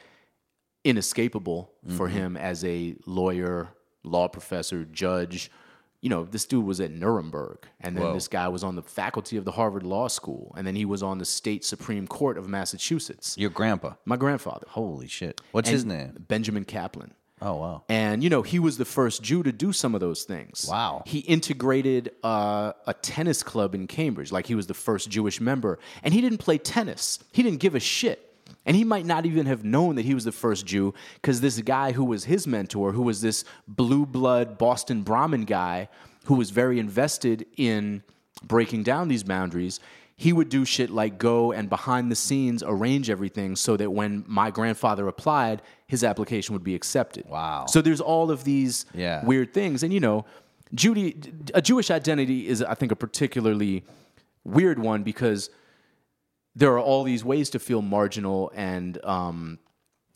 inescapable 0.84 1.72
for 1.96 2.08
him 2.08 2.36
as 2.36 2.64
a 2.64 2.96
lawyer, 3.06 3.68
law 4.02 4.28
professor, 4.28 4.84
judge. 4.84 5.50
You 6.02 6.08
know, 6.08 6.24
this 6.24 6.46
dude 6.46 6.64
was 6.64 6.80
at 6.80 6.90
Nuremberg, 6.90 7.66
and 7.78 7.94
then 7.94 8.04
Whoa. 8.04 8.14
this 8.14 8.26
guy 8.26 8.48
was 8.48 8.64
on 8.64 8.74
the 8.74 8.82
faculty 8.82 9.36
of 9.36 9.44
the 9.44 9.52
Harvard 9.52 9.82
Law 9.82 10.08
School, 10.08 10.54
and 10.56 10.66
then 10.66 10.74
he 10.74 10.86
was 10.86 11.02
on 11.02 11.18
the 11.18 11.26
state 11.26 11.62
Supreme 11.62 12.06
Court 12.06 12.38
of 12.38 12.48
Massachusetts. 12.48 13.36
Your 13.36 13.50
grandpa. 13.50 13.94
My 14.06 14.16
grandfather, 14.16 14.66
Holy 14.70 15.06
shit. 15.06 15.42
What's 15.52 15.68
his 15.68 15.84
name? 15.84 16.24
Benjamin 16.26 16.64
Kaplan. 16.64 17.12
Oh, 17.42 17.56
wow. 17.56 17.82
And, 17.88 18.22
you 18.22 18.30
know, 18.30 18.42
he 18.42 18.58
was 18.58 18.76
the 18.76 18.84
first 18.84 19.22
Jew 19.22 19.42
to 19.42 19.52
do 19.52 19.72
some 19.72 19.94
of 19.94 20.00
those 20.00 20.24
things. 20.24 20.66
Wow. 20.68 21.02
He 21.06 21.20
integrated 21.20 22.12
uh, 22.22 22.72
a 22.86 22.94
tennis 22.94 23.42
club 23.42 23.74
in 23.74 23.86
Cambridge. 23.86 24.30
Like 24.30 24.46
he 24.46 24.54
was 24.54 24.66
the 24.66 24.74
first 24.74 25.08
Jewish 25.08 25.40
member. 25.40 25.78
And 26.02 26.12
he 26.12 26.20
didn't 26.20 26.38
play 26.38 26.58
tennis, 26.58 27.18
he 27.32 27.42
didn't 27.42 27.60
give 27.60 27.74
a 27.74 27.80
shit. 27.80 28.26
And 28.66 28.76
he 28.76 28.84
might 28.84 29.06
not 29.06 29.26
even 29.26 29.46
have 29.46 29.64
known 29.64 29.94
that 29.94 30.04
he 30.04 30.14
was 30.14 30.24
the 30.24 30.32
first 30.32 30.66
Jew 30.66 30.92
because 31.14 31.40
this 31.40 31.60
guy 31.62 31.92
who 31.92 32.04
was 32.04 32.24
his 32.24 32.46
mentor, 32.46 32.92
who 32.92 33.02
was 33.02 33.20
this 33.20 33.44
blue 33.66 34.04
blood 34.04 34.58
Boston 34.58 35.02
Brahmin 35.02 35.44
guy 35.44 35.88
who 36.26 36.34
was 36.34 36.50
very 36.50 36.78
invested 36.78 37.46
in 37.56 38.02
breaking 38.42 38.82
down 38.82 39.08
these 39.08 39.22
boundaries, 39.22 39.80
he 40.24 40.34
would 40.34 40.50
do 40.50 40.66
shit 40.66 40.90
like 40.90 41.16
go 41.16 41.50
and 41.50 41.70
behind 41.70 42.10
the 42.12 42.14
scenes 42.14 42.62
arrange 42.66 43.08
everything 43.08 43.56
so 43.56 43.74
that 43.78 43.90
when 43.90 44.22
my 44.26 44.50
grandfather 44.50 45.08
applied, 45.08 45.62
his 45.86 46.04
application 46.04 46.52
would 46.52 46.62
be 46.62 46.74
accepted. 46.74 47.24
Wow. 47.26 47.64
So 47.66 47.80
there's 47.80 48.02
all 48.02 48.30
of 48.30 48.44
these 48.44 48.84
Yeah. 48.92 49.24
weird 49.24 49.54
things. 49.54 49.82
And 49.82 49.94
you 49.94 50.00
know, 50.00 50.26
Judy, 50.74 51.16
a 51.54 51.62
Jewish 51.62 51.90
identity 51.90 52.46
is, 52.46 52.60
I 52.62 52.74
think, 52.74 52.92
a 52.92 52.96
particularly 52.96 53.82
weird 54.44 54.78
one 54.78 55.04
because 55.04 55.48
there 56.54 56.70
are 56.74 56.80
all 56.80 57.02
these 57.02 57.24
ways 57.24 57.48
to 57.50 57.58
feel 57.58 57.80
marginal 57.80 58.52
and 58.54 59.02
um, 59.04 59.58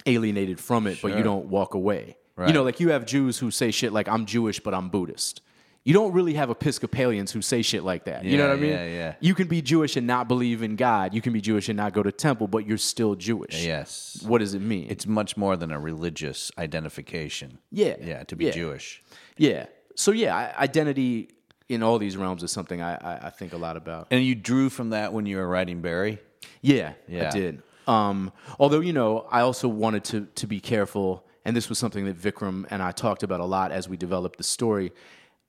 alienated 0.04 0.61
from 0.61 0.87
it, 0.87 0.99
but 1.00 1.16
you 1.16 1.23
don't 1.23 1.46
walk 1.46 1.73
away. 1.73 2.18
You 2.46 2.52
know, 2.52 2.62
like 2.62 2.78
you 2.78 2.90
have 2.90 3.06
Jews 3.06 3.38
who 3.38 3.50
say 3.50 3.70
shit 3.70 3.90
like, 3.94 4.06
I'm 4.08 4.26
Jewish, 4.26 4.61
but 4.61 4.75
I'm 4.75 4.90
Buddhist. 4.90 5.40
You 5.85 5.93
don't 5.93 6.12
really 6.12 6.33
have 6.35 6.49
Episcopalians 6.49 7.31
who 7.31 7.43
say 7.43 7.61
shit 7.61 7.85
like 7.85 8.05
that. 8.05 8.25
you 8.25 8.38
know 8.38 8.49
what 8.49 8.57
I 8.57 8.61
mean? 8.61 8.71
yeah, 8.71 8.87
yeah. 8.87 9.14
You 9.21 9.35
can 9.35 9.49
be 9.49 9.61
Jewish 9.61 9.97
and 9.97 10.07
not 10.07 10.29
believe 10.29 10.62
in 10.62 10.76
God. 10.76 11.12
You 11.12 11.21
can 11.21 11.35
be 11.35 11.43
Jewish 11.43 11.69
and 11.69 11.76
not 11.76 11.93
go 11.93 12.03
to 12.03 12.11
temple, 12.11 12.49
but 12.49 12.67
you're 12.67 12.79
still 12.79 13.14
Jewish. 13.14 13.67
Yes. 13.67 14.23
What 14.26 14.38
does 14.38 14.55
it 14.55 14.61
mean? 14.62 14.87
It's 14.88 15.07
much 15.07 15.37
more 15.37 15.57
than 15.59 15.71
a 15.71 15.79
religious 15.79 16.50
identification. 16.57 17.59
Yeah. 17.71 17.97
Yeah, 18.00 18.25
to 18.25 18.37
be 18.37 18.47
Yeah. 18.47 18.50
Jewish. 18.53 19.03
Yeah. 19.37 19.67
So 19.95 20.11
yeah, 20.12 20.55
identity 20.59 21.29
in 21.69 21.83
all 21.83 21.99
these 21.99 22.17
realms 22.17 22.43
is 22.43 22.50
something 22.50 22.81
I, 22.83 22.95
I, 22.97 23.26
I 23.26 23.31
think 23.31 23.53
a 23.53 23.57
lot 23.59 23.76
about. 23.76 24.09
And 24.11 24.25
you 24.25 24.35
drew 24.35 24.71
from 24.71 24.91
that 24.91 25.12
when 25.12 25.26
you 25.26 25.37
were 25.37 25.49
writing 25.49 25.81
Barry? 25.83 26.19
Yeah, 26.62 26.95
Yeah. 27.09 27.29
I 27.29 27.31
did. 27.31 27.62
Um, 27.87 28.33
although 28.59 28.81
you 28.81 28.95
know, 28.95 29.26
I 29.31 29.41
also 29.41 29.69
wanted 29.69 30.05
to 30.05 30.26
to 30.37 30.47
be 30.47 30.59
careful, 30.61 31.26
and 31.45 31.55
this 31.55 31.69
was 31.69 31.79
something 31.79 32.07
that 32.07 32.19
Vikram 32.19 32.64
and 32.71 32.83
I 32.83 32.93
talked 32.93 33.23
about 33.23 33.41
a 33.41 33.45
lot 33.45 33.71
as 33.73 33.87
we 33.87 33.99
developed 33.99 34.38
the 34.38 34.45
story. 34.45 34.91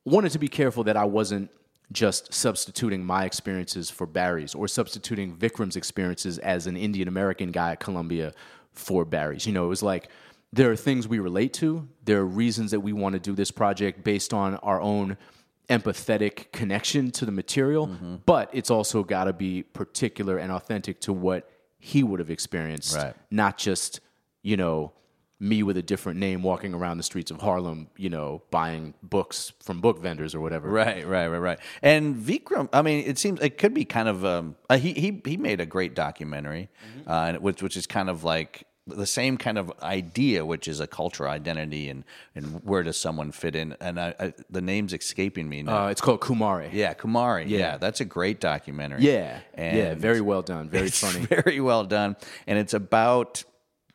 Wanted 0.05 0.31
to 0.31 0.39
be 0.39 0.47
careful 0.47 0.83
that 0.85 0.95
I 0.95 1.05
wasn't 1.05 1.49
just 1.91 2.33
substituting 2.33 3.05
my 3.05 3.25
experiences 3.25 3.89
for 3.89 4.07
Barry's 4.07 4.55
or 4.55 4.67
substituting 4.67 5.35
Vikram's 5.35 5.75
experiences 5.75 6.39
as 6.39 6.67
an 6.67 6.77
Indian 6.77 7.07
American 7.07 7.51
guy 7.51 7.71
at 7.73 7.79
Columbia 7.79 8.33
for 8.73 9.05
Barry's. 9.05 9.45
You 9.45 9.53
know, 9.53 9.65
it 9.65 9.69
was 9.69 9.83
like 9.83 10.09
there 10.51 10.71
are 10.71 10.75
things 10.75 11.07
we 11.07 11.19
relate 11.19 11.53
to. 11.53 11.87
There 12.03 12.19
are 12.19 12.25
reasons 12.25 12.71
that 12.71 12.79
we 12.79 12.93
want 12.93 13.13
to 13.13 13.19
do 13.19 13.33
this 13.33 13.51
project 13.51 14.03
based 14.03 14.33
on 14.33 14.55
our 14.57 14.81
own 14.81 15.17
empathetic 15.69 16.51
connection 16.51 17.11
to 17.11 17.25
the 17.25 17.31
material, 17.31 17.87
mm-hmm. 17.87 18.17
but 18.25 18.49
it's 18.53 18.69
also 18.69 19.03
got 19.03 19.25
to 19.25 19.33
be 19.33 19.63
particular 19.63 20.37
and 20.37 20.51
authentic 20.51 21.01
to 21.01 21.13
what 21.13 21.49
he 21.79 22.03
would 22.03 22.19
have 22.19 22.29
experienced, 22.29 22.95
Right. 22.95 23.13
not 23.31 23.57
just, 23.57 23.99
you 24.43 24.57
know, 24.57 24.93
me 25.39 25.63
with 25.63 25.75
a 25.75 25.81
different 25.83 26.17
name 26.19 26.41
walking 26.43 26.73
around 26.73 26.97
the 26.97 27.03
streets 27.03 27.29
of 27.29 27.41
Harlem, 27.41 27.87
you 27.97 28.09
know, 28.09 28.41
buying 28.51 28.93
books 29.03 29.51
from 29.61 29.81
book 29.81 29.99
vendors 30.01 30.33
or 30.33 30.39
whatever. 30.39 30.69
Right, 30.69 31.05
right, 31.05 31.27
right, 31.27 31.37
right. 31.39 31.59
And 31.81 32.15
Vikram, 32.15 32.69
I 32.71 32.81
mean, 32.81 33.05
it 33.05 33.17
seems 33.17 33.41
it 33.41 33.57
could 33.57 33.73
be 33.73 33.83
kind 33.85 34.07
of 34.07 34.23
um, 34.23 34.55
uh, 34.69 34.77
he 34.77 34.93
he 34.93 35.21
he 35.25 35.35
made 35.37 35.59
a 35.59 35.65
great 35.65 35.93
documentary, 35.93 36.69
Mm-hmm. 36.99 37.09
uh, 37.11 37.33
which 37.39 37.61
which 37.61 37.75
is 37.75 37.85
kind 37.85 38.09
of 38.09 38.23
like 38.23 38.65
the 38.87 39.05
same 39.07 39.35
kind 39.35 39.57
of 39.57 39.73
idea, 39.81 40.45
which 40.45 40.67
is 40.67 40.79
a 40.79 40.85
cultural 40.87 41.29
identity 41.29 41.89
and 41.89 42.03
and 42.35 42.63
where 42.63 42.83
does 42.83 42.95
someone 42.97 43.31
fit 43.31 43.55
in? 43.55 43.75
And 43.81 43.99
I, 43.99 44.13
I, 44.19 44.33
the 44.49 44.61
name's 44.61 44.93
escaping 44.93 45.49
me 45.49 45.63
now. 45.63 45.85
Uh, 45.85 45.89
it's 45.89 46.01
called 46.01 46.21
Kumare. 46.21 46.69
yeah, 46.71 46.93
Kumare. 46.93 47.43
Yeah. 47.49 47.57
yeah. 47.59 47.77
that's 47.77 47.99
a 47.99 48.05
great 48.05 48.39
documentary. 48.39 49.01
Yeah. 49.01 49.39
and 49.55 49.77
yeah. 49.77 49.93
Very 49.95 50.21
well 50.21 50.43
done. 50.43 50.69
Very 50.69 50.89
funny. 51.03 51.25
very 51.25 51.59
well 51.59 51.83
done, 51.83 52.15
and 52.47 52.57
it's 52.59 52.73
about 52.73 53.43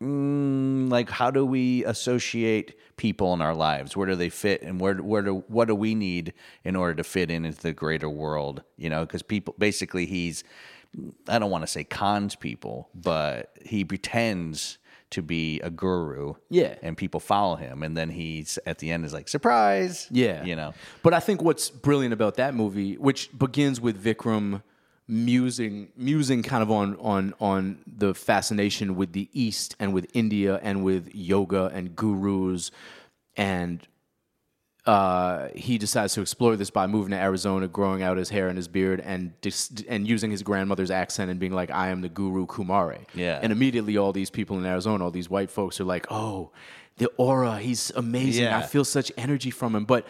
mm, 0.02 0.90
like 0.90 1.10
how 1.10 1.30
do 1.30 1.44
we 1.44 1.84
associate 1.84 2.76
people 2.96 3.34
in 3.34 3.40
our 3.40 3.54
lives? 3.54 3.96
Where 3.96 4.06
do 4.06 4.14
they 4.14 4.28
fit, 4.30 4.62
and 4.62 4.80
where 4.80 4.96
where 4.96 5.22
do 5.22 5.44
what 5.48 5.68
do 5.68 5.74
we 5.74 5.94
need 5.94 6.34
in 6.64 6.76
order 6.76 6.94
to 6.94 7.04
fit 7.04 7.30
in 7.30 7.44
into 7.44 7.60
the 7.60 7.72
greater 7.72 8.08
world? 8.08 8.62
You 8.76 8.90
know, 8.90 9.04
because 9.04 9.22
people 9.22 9.54
basically 9.58 10.06
he's 10.06 10.44
I 11.28 11.38
don't 11.38 11.50
want 11.50 11.62
to 11.62 11.68
say 11.68 11.84
cons 11.84 12.34
people, 12.34 12.88
but 12.94 13.56
he 13.64 13.84
pretends 13.84 14.78
to 15.10 15.22
be 15.22 15.60
a 15.60 15.70
guru. 15.70 16.34
Yeah. 16.50 16.76
and 16.82 16.96
people 16.96 17.20
follow 17.20 17.56
him, 17.56 17.82
and 17.82 17.96
then 17.96 18.10
he's 18.10 18.58
at 18.66 18.78
the 18.78 18.90
end 18.90 19.04
is 19.04 19.12
like 19.12 19.28
surprise. 19.28 20.08
Yeah. 20.10 20.44
you 20.44 20.56
know. 20.56 20.74
But 21.02 21.14
I 21.14 21.20
think 21.20 21.42
what's 21.42 21.70
brilliant 21.70 22.12
about 22.12 22.36
that 22.36 22.54
movie, 22.54 22.94
which 22.96 23.30
begins 23.36 23.80
with 23.80 24.02
Vikram 24.02 24.62
musing 25.10 25.88
musing 25.96 26.42
kind 26.42 26.62
of 26.62 26.70
on 26.70 26.96
on 26.96 27.34
on 27.40 27.78
the 27.86 28.14
fascination 28.14 28.94
with 28.94 29.12
the 29.12 29.28
East 29.32 29.74
and 29.80 29.92
with 29.92 30.06
India 30.14 30.60
and 30.62 30.84
with 30.84 31.12
yoga 31.14 31.66
and 31.74 31.96
gurus 31.96 32.70
and 33.36 33.86
uh, 34.86 35.48
he 35.54 35.76
decides 35.78 36.14
to 36.14 36.20
explore 36.22 36.56
this 36.56 36.70
by 36.70 36.86
moving 36.86 37.10
to 37.10 37.16
Arizona, 37.16 37.68
growing 37.68 38.02
out 38.02 38.16
his 38.16 38.30
hair 38.30 38.48
and 38.48 38.56
his 38.56 38.66
beard, 38.66 39.00
and 39.00 39.38
dis- 39.42 39.70
and 39.88 40.08
using 40.08 40.30
his 40.30 40.42
grandmother's 40.42 40.90
accent 40.90 41.30
and 41.30 41.38
being 41.38 41.52
like, 41.52 41.70
"I 41.70 41.88
am 41.88 42.00
the 42.00 42.08
Guru 42.08 42.46
Kumare." 42.46 43.00
Yeah. 43.14 43.38
And 43.42 43.52
immediately, 43.52 43.98
all 43.98 44.12
these 44.12 44.30
people 44.30 44.58
in 44.58 44.64
Arizona, 44.64 45.04
all 45.04 45.10
these 45.10 45.28
white 45.28 45.50
folks, 45.50 45.80
are 45.80 45.84
like, 45.84 46.06
"Oh, 46.10 46.50
the 46.96 47.08
aura, 47.18 47.58
he's 47.58 47.90
amazing. 47.94 48.46
I 48.46 48.62
feel 48.62 48.84
such 48.84 49.12
energy 49.18 49.50
from 49.50 49.74
him." 49.74 49.84
But 49.84 50.06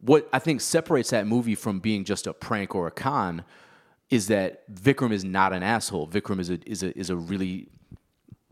what 0.00 0.28
I 0.34 0.38
think 0.38 0.60
separates 0.60 1.10
that 1.10 1.26
movie 1.26 1.54
from 1.54 1.80
being 1.80 2.04
just 2.04 2.26
a 2.26 2.34
prank 2.34 2.74
or 2.74 2.86
a 2.86 2.90
con 2.90 3.42
is 4.10 4.28
that 4.28 4.70
Vikram 4.72 5.12
is 5.12 5.24
not 5.24 5.52
an 5.52 5.62
asshole. 5.62 6.08
Vikram 6.08 6.40
is 6.40 6.50
a 6.50 6.58
is 6.68 6.82
a 6.82 6.96
is 6.98 7.10
a 7.10 7.16
really 7.16 7.68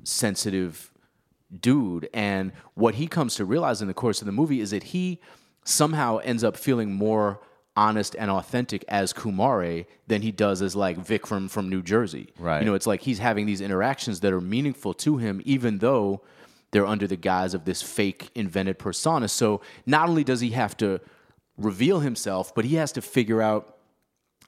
sensitive 0.04 0.92
dude. 1.60 2.08
And 2.14 2.52
what 2.74 2.94
he 2.96 3.06
comes 3.06 3.34
to 3.36 3.44
realize 3.44 3.82
in 3.82 3.88
the 3.88 3.94
course 3.94 4.20
of 4.20 4.26
the 4.26 4.32
movie 4.32 4.60
is 4.60 4.70
that 4.70 4.84
he 4.84 5.20
somehow 5.64 6.18
ends 6.18 6.42
up 6.42 6.56
feeling 6.56 6.92
more 6.92 7.40
honest 7.76 8.14
and 8.18 8.30
authentic 8.30 8.84
as 8.88 9.12
Kumare 9.12 9.86
than 10.06 10.22
he 10.22 10.30
does 10.30 10.60
as 10.60 10.76
like 10.76 10.98
Vikram 10.98 11.48
from 11.48 11.68
New 11.68 11.82
Jersey. 11.82 12.32
Right. 12.38 12.60
You 12.60 12.66
know, 12.66 12.74
it's 12.74 12.86
like 12.86 13.00
he's 13.02 13.18
having 13.18 13.46
these 13.46 13.60
interactions 13.60 14.20
that 14.20 14.32
are 14.32 14.40
meaningful 14.40 14.94
to 14.94 15.16
him, 15.16 15.40
even 15.44 15.78
though 15.78 16.22
they're 16.70 16.86
under 16.86 17.06
the 17.06 17.16
guise 17.16 17.54
of 17.54 17.64
this 17.64 17.82
fake 17.82 18.30
invented 18.34 18.78
persona. 18.78 19.28
So 19.28 19.60
not 19.86 20.08
only 20.08 20.24
does 20.24 20.40
he 20.40 20.50
have 20.50 20.76
to 20.78 21.00
reveal 21.56 22.00
himself, 22.00 22.54
but 22.54 22.64
he 22.64 22.76
has 22.76 22.92
to 22.92 23.02
figure 23.02 23.40
out 23.40 23.76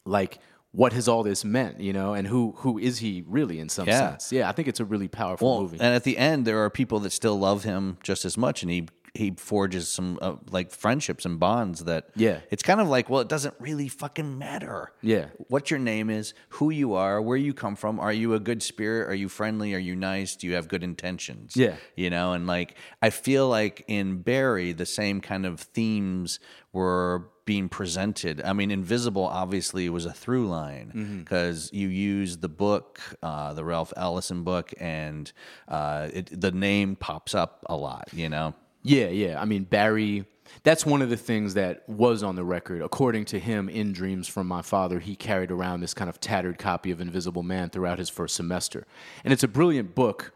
like 0.04 0.38
what 0.74 0.92
has 0.92 1.06
all 1.08 1.22
this 1.22 1.44
meant, 1.44 1.78
you 1.80 1.92
know, 1.92 2.14
and 2.14 2.26
who 2.26 2.52
who 2.58 2.78
is 2.78 2.98
he 2.98 3.22
really 3.26 3.60
in 3.60 3.68
some 3.68 3.86
Yeah. 3.86 4.10
sense? 4.10 4.32
Yeah, 4.32 4.48
I 4.48 4.52
think 4.52 4.66
it's 4.68 4.80
a 4.80 4.84
really 4.84 5.08
powerful 5.08 5.48
Well, 5.48 5.60
movie. 5.62 5.78
and 5.80 5.94
at 5.94 6.02
the 6.04 6.18
end, 6.18 6.44
there 6.46 6.58
are 6.64 6.68
people 6.70 6.98
that 7.00 7.12
still 7.12 7.38
love 7.38 7.62
him 7.64 7.96
just 8.02 8.24
as 8.24 8.36
much, 8.36 8.62
and 8.62 8.70
he 8.70 8.86
he 9.16 9.30
forges 9.36 9.88
some 9.88 10.18
uh, 10.20 10.34
like 10.50 10.72
friendships 10.72 11.24
and 11.24 11.38
bonds 11.38 11.84
that 11.84 12.08
Yeah. 12.16 12.40
it's 12.50 12.64
kind 12.64 12.80
of 12.80 12.88
like 12.88 13.08
well 13.08 13.20
it 13.20 13.28
doesn't 13.28 13.54
really 13.60 13.86
fucking 13.86 14.36
matter 14.38 14.90
Yeah. 15.02 15.26
what 15.46 15.70
your 15.70 15.78
name 15.78 16.10
is 16.10 16.34
who 16.48 16.70
you 16.70 16.94
are 16.94 17.22
where 17.22 17.36
you 17.36 17.54
come 17.54 17.76
from 17.76 18.00
are 18.00 18.12
you 18.12 18.34
a 18.34 18.40
good 18.40 18.60
spirit 18.60 19.08
are 19.08 19.14
you 19.14 19.28
friendly 19.28 19.72
are 19.72 19.78
you 19.78 19.94
nice 19.94 20.34
do 20.34 20.48
you 20.48 20.54
have 20.56 20.66
good 20.66 20.82
intentions 20.82 21.54
Yeah. 21.56 21.76
you 21.94 22.10
know 22.10 22.32
and 22.32 22.48
like 22.48 22.74
i 23.02 23.10
feel 23.10 23.48
like 23.48 23.84
in 23.86 24.18
barry 24.22 24.72
the 24.72 24.84
same 24.84 25.20
kind 25.20 25.46
of 25.46 25.60
themes 25.60 26.40
were 26.72 27.28
being 27.44 27.68
presented 27.68 28.40
i 28.42 28.52
mean 28.52 28.70
invisible 28.70 29.24
obviously 29.26 29.88
was 29.88 30.06
a 30.06 30.12
through 30.12 30.46
line 30.48 31.22
because 31.24 31.70
you 31.72 31.88
use 31.88 32.38
the 32.38 32.48
book 32.48 33.00
uh, 33.22 33.52
the 33.52 33.64
ralph 33.64 33.92
ellison 33.96 34.42
book 34.44 34.72
and 34.80 35.32
uh, 35.68 36.08
it, 36.12 36.40
the 36.40 36.50
name 36.52 36.96
pops 36.96 37.34
up 37.34 37.64
a 37.68 37.76
lot 37.76 38.08
you 38.12 38.28
know 38.28 38.54
Yeah, 38.86 39.06
yeah. 39.08 39.40
I 39.40 39.46
mean, 39.46 39.64
Barry, 39.64 40.26
that's 40.62 40.84
one 40.84 41.00
of 41.00 41.08
the 41.08 41.16
things 41.16 41.54
that 41.54 41.88
was 41.88 42.22
on 42.22 42.36
the 42.36 42.44
record. 42.44 42.82
According 42.82 43.24
to 43.26 43.38
him, 43.38 43.70
in 43.70 43.94
Dreams 43.94 44.28
from 44.28 44.46
My 44.46 44.60
Father, 44.60 45.00
he 45.00 45.16
carried 45.16 45.50
around 45.50 45.80
this 45.80 45.94
kind 45.94 46.10
of 46.10 46.20
tattered 46.20 46.58
copy 46.58 46.90
of 46.90 47.00
Invisible 47.00 47.42
Man 47.42 47.70
throughout 47.70 47.98
his 47.98 48.10
first 48.10 48.36
semester. 48.36 48.86
And 49.24 49.32
it's 49.32 49.42
a 49.42 49.48
brilliant 49.48 49.94
book. 49.94 50.34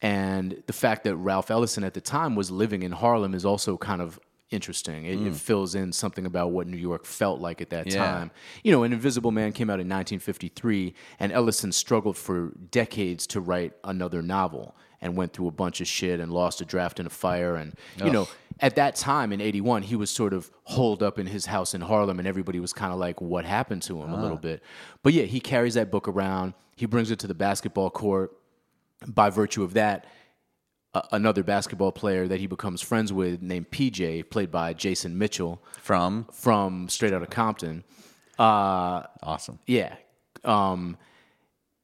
And 0.00 0.62
the 0.68 0.72
fact 0.72 1.02
that 1.02 1.16
Ralph 1.16 1.50
Ellison 1.50 1.82
at 1.82 1.94
the 1.94 2.00
time 2.00 2.36
was 2.36 2.52
living 2.52 2.84
in 2.84 2.92
Harlem 2.92 3.34
is 3.34 3.44
also 3.44 3.76
kind 3.76 4.00
of 4.00 4.20
interesting. 4.50 5.04
It, 5.04 5.14
it 5.14 5.32
mm. 5.32 5.34
fills 5.34 5.74
in 5.74 5.92
something 5.92 6.26
about 6.26 6.50
what 6.50 6.66
New 6.66 6.76
York 6.76 7.04
felt 7.04 7.40
like 7.40 7.60
at 7.60 7.70
that 7.70 7.86
Yeah. 7.86 8.04
time. 8.04 8.30
You 8.62 8.72
know, 8.72 8.82
an 8.82 8.92
Invisible 8.92 9.30
Man 9.30 9.52
came 9.52 9.70
out 9.70 9.80
in 9.80 9.88
1953, 9.88 10.94
and 11.18 11.32
Ellison 11.32 11.72
struggled 11.72 12.16
for 12.16 12.52
decades 12.70 13.26
to 13.28 13.40
write 13.40 13.74
another 13.84 14.22
novel 14.22 14.74
and 15.00 15.16
went 15.16 15.32
through 15.32 15.48
a 15.48 15.52
bunch 15.52 15.80
of 15.80 15.86
shit 15.86 16.20
and 16.20 16.32
lost 16.32 16.60
a 16.60 16.64
draft 16.64 17.00
in 17.00 17.06
a 17.06 17.10
fire. 17.10 17.56
And, 17.56 17.74
you 18.04 18.10
know, 18.10 18.28
at 18.60 18.76
that 18.76 18.96
time 18.96 19.32
in 19.32 19.40
81, 19.40 19.82
he 19.82 19.96
was 19.96 20.10
sort 20.10 20.34
of 20.34 20.50
holed 20.64 21.02
up 21.02 21.18
in 21.18 21.26
his 21.26 21.46
house 21.46 21.72
in 21.72 21.80
Harlem, 21.80 22.18
and 22.18 22.28
everybody 22.28 22.60
was 22.60 22.72
kind 22.72 22.92
of 22.92 22.98
like, 22.98 23.20
what 23.20 23.44
happened 23.44 23.82
to 23.82 24.02
him 24.02 24.12
a 24.12 24.20
little 24.20 24.36
ah. 24.36 24.40
bit. 24.40 24.62
But 25.02 25.14
yeah, 25.14 25.24
he 25.24 25.40
carries 25.40 25.74
that 25.74 25.90
book 25.90 26.06
around, 26.06 26.54
he 26.76 26.86
brings 26.86 27.10
it 27.10 27.18
to 27.20 27.26
the 27.26 27.34
basketball 27.34 27.90
court. 27.90 28.36
By 29.06 29.30
virtue 29.30 29.62
of 29.62 29.72
that, 29.74 30.04
another 31.12 31.42
basketball 31.42 31.92
player 31.92 32.26
that 32.28 32.40
he 32.40 32.46
becomes 32.46 32.80
friends 32.80 33.12
with 33.12 33.42
named 33.42 33.70
PJ, 33.70 34.30
played 34.30 34.50
by 34.50 34.72
Jason 34.72 35.18
Mitchell 35.18 35.62
from 35.80 36.26
from 36.32 36.88
Straight 36.88 37.12
Outta 37.12 37.26
Compton. 37.26 37.84
awesome 38.38 39.58
Yeah. 39.66 39.94
Um, 40.44 40.96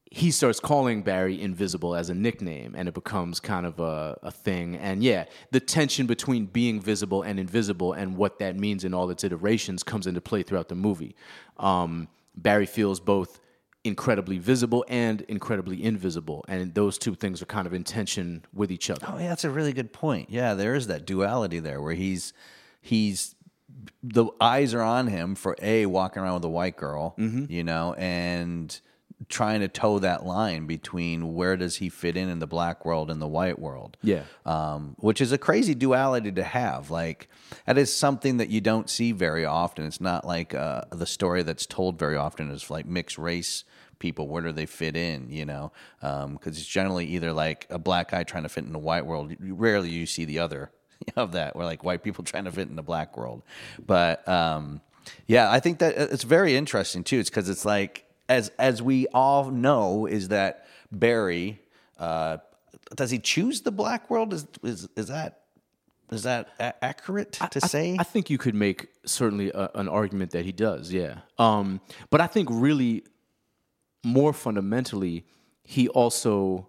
he 0.09 0.31
starts 0.31 0.59
calling 0.59 1.01
Barry 1.03 1.41
Invisible 1.41 1.95
as 1.95 2.09
a 2.09 2.15
nickname, 2.15 2.75
and 2.77 2.87
it 2.87 2.93
becomes 2.93 3.39
kind 3.39 3.65
of 3.65 3.79
a, 3.79 4.17
a 4.23 4.31
thing. 4.31 4.77
And 4.77 5.03
yeah, 5.03 5.25
the 5.51 5.59
tension 5.59 6.07
between 6.07 6.45
being 6.45 6.79
visible 6.79 7.23
and 7.23 7.39
invisible 7.39 7.93
and 7.93 8.15
what 8.15 8.39
that 8.39 8.55
means 8.55 8.83
in 8.83 8.93
all 8.93 9.09
its 9.09 9.23
iterations 9.23 9.83
comes 9.83 10.07
into 10.07 10.21
play 10.21 10.43
throughout 10.43 10.69
the 10.69 10.75
movie. 10.75 11.15
Um, 11.57 12.07
Barry 12.35 12.65
feels 12.65 12.99
both 12.99 13.41
incredibly 13.87 14.37
visible 14.37 14.85
and 14.87 15.21
incredibly 15.21 15.83
invisible, 15.83 16.45
and 16.47 16.73
those 16.75 16.97
two 16.97 17.15
things 17.15 17.41
are 17.41 17.45
kind 17.47 17.65
of 17.65 17.73
in 17.73 17.83
tension 17.83 18.43
with 18.53 18.71
each 18.71 18.89
other. 18.89 19.05
Oh, 19.09 19.17
yeah, 19.17 19.29
that's 19.29 19.43
a 19.45 19.49
really 19.49 19.73
good 19.73 19.93
point. 19.93 20.29
Yeah, 20.29 20.53
there 20.53 20.75
is 20.75 20.87
that 20.87 21.05
duality 21.05 21.59
there 21.59 21.81
where 21.81 21.93
he's 21.95 22.33
he's 22.81 23.35
the 24.03 24.25
eyes 24.41 24.73
are 24.73 24.81
on 24.81 25.07
him 25.07 25.35
for 25.35 25.55
a 25.61 25.85
walking 25.85 26.21
around 26.21 26.35
with 26.35 26.45
a 26.45 26.49
white 26.49 26.77
girl, 26.77 27.15
Mm-hmm. 27.17 27.45
you 27.51 27.63
know, 27.63 27.93
and 27.93 28.79
trying 29.29 29.61
to 29.61 29.67
toe 29.67 29.97
that 29.99 30.25
line 30.25 30.67
between 30.67 31.33
where 31.33 31.57
does 31.57 31.77
he 31.77 31.89
fit 31.89 32.15
in 32.15 32.29
in 32.29 32.37
the 32.37 32.45
black 32.47 32.85
world 32.85 33.09
and 33.09 33.19
the 33.19 33.27
white 33.27 33.57
world. 33.57 33.97
Yeah. 34.03 34.21
Um, 34.45 34.95
which 34.99 35.19
is 35.21 35.31
a 35.31 35.39
crazy 35.39 35.73
duality 35.73 36.31
to 36.33 36.43
have. 36.43 36.91
Like 36.91 37.27
that 37.65 37.79
is 37.79 37.93
something 37.93 38.37
that 38.37 38.49
you 38.49 38.61
don't 38.61 38.87
see 38.89 39.11
very 39.13 39.43
often. 39.43 39.85
It's 39.87 39.99
not 39.99 40.23
like 40.25 40.53
uh, 40.53 40.83
the 40.91 41.07
story 41.07 41.41
that's 41.41 41.65
told 41.65 41.97
very 41.97 42.15
often 42.15 42.51
is 42.51 42.69
like 42.69 42.85
mixed 42.85 43.17
race 43.17 43.63
people. 43.99 44.27
Where 44.27 44.41
do 44.41 44.51
they 44.51 44.65
fit 44.65 44.95
in? 44.95 45.29
You 45.29 45.45
know, 45.45 45.71
because 45.99 46.57
it's 46.57 46.65
generally 46.65 47.05
either 47.07 47.33
like 47.33 47.67
a 47.69 47.79
black 47.79 48.11
guy 48.11 48.23
trying 48.23 48.43
to 48.43 48.49
fit 48.49 48.63
in 48.63 48.73
the 48.73 48.79
white 48.79 49.05
world. 49.05 49.33
Rarely 49.39 49.89
you 49.89 50.05
see 50.05 50.25
the 50.25 50.39
other 50.39 50.71
of 51.15 51.33
that, 51.33 51.55
where 51.55 51.65
like 51.65 51.83
white 51.83 52.03
people 52.03 52.23
trying 52.25 52.45
to 52.45 52.51
fit 52.51 52.67
in 52.67 52.75
the 52.75 52.83
black 52.83 53.17
world. 53.17 53.43
But 53.85 54.27
um, 54.27 54.81
yeah, 55.27 55.51
I 55.51 55.59
think 55.59 55.79
that 55.79 55.97
uh, 55.97 56.07
it's 56.11 56.23
very 56.23 56.55
interesting 56.55 57.03
too. 57.03 57.19
It's 57.19 57.29
because 57.29 57.49
it's 57.49 57.65
like 57.65 58.05
as 58.29 58.51
as 58.59 58.81
we 58.81 59.07
all 59.07 59.51
know 59.51 60.05
is 60.05 60.29
that 60.29 60.67
Barry. 60.91 61.61
Uh, 61.97 62.37
does 62.95 63.09
he 63.11 63.19
choose 63.19 63.61
the 63.61 63.71
black 63.71 64.09
world? 64.09 64.33
Is 64.33 64.47
is 64.63 64.87
is 64.95 65.07
that 65.07 65.41
is 66.11 66.23
that 66.23 66.49
a- 66.59 66.83
accurate 66.83 67.33
to 67.33 67.61
say? 67.61 67.97
I 67.99 68.03
think 68.03 68.29
you 68.29 68.37
could 68.37 68.55
make 68.55 68.87
certainly 69.05 69.51
a, 69.51 69.69
an 69.75 69.89
argument 69.89 70.31
that 70.31 70.45
he 70.45 70.51
does, 70.51 70.91
yeah. 70.91 71.19
Um, 71.37 71.81
but 72.09 72.21
I 72.21 72.27
think 72.27 72.47
really 72.51 73.03
more 74.03 74.33
fundamentally, 74.33 75.25
he 75.63 75.87
also 75.89 76.67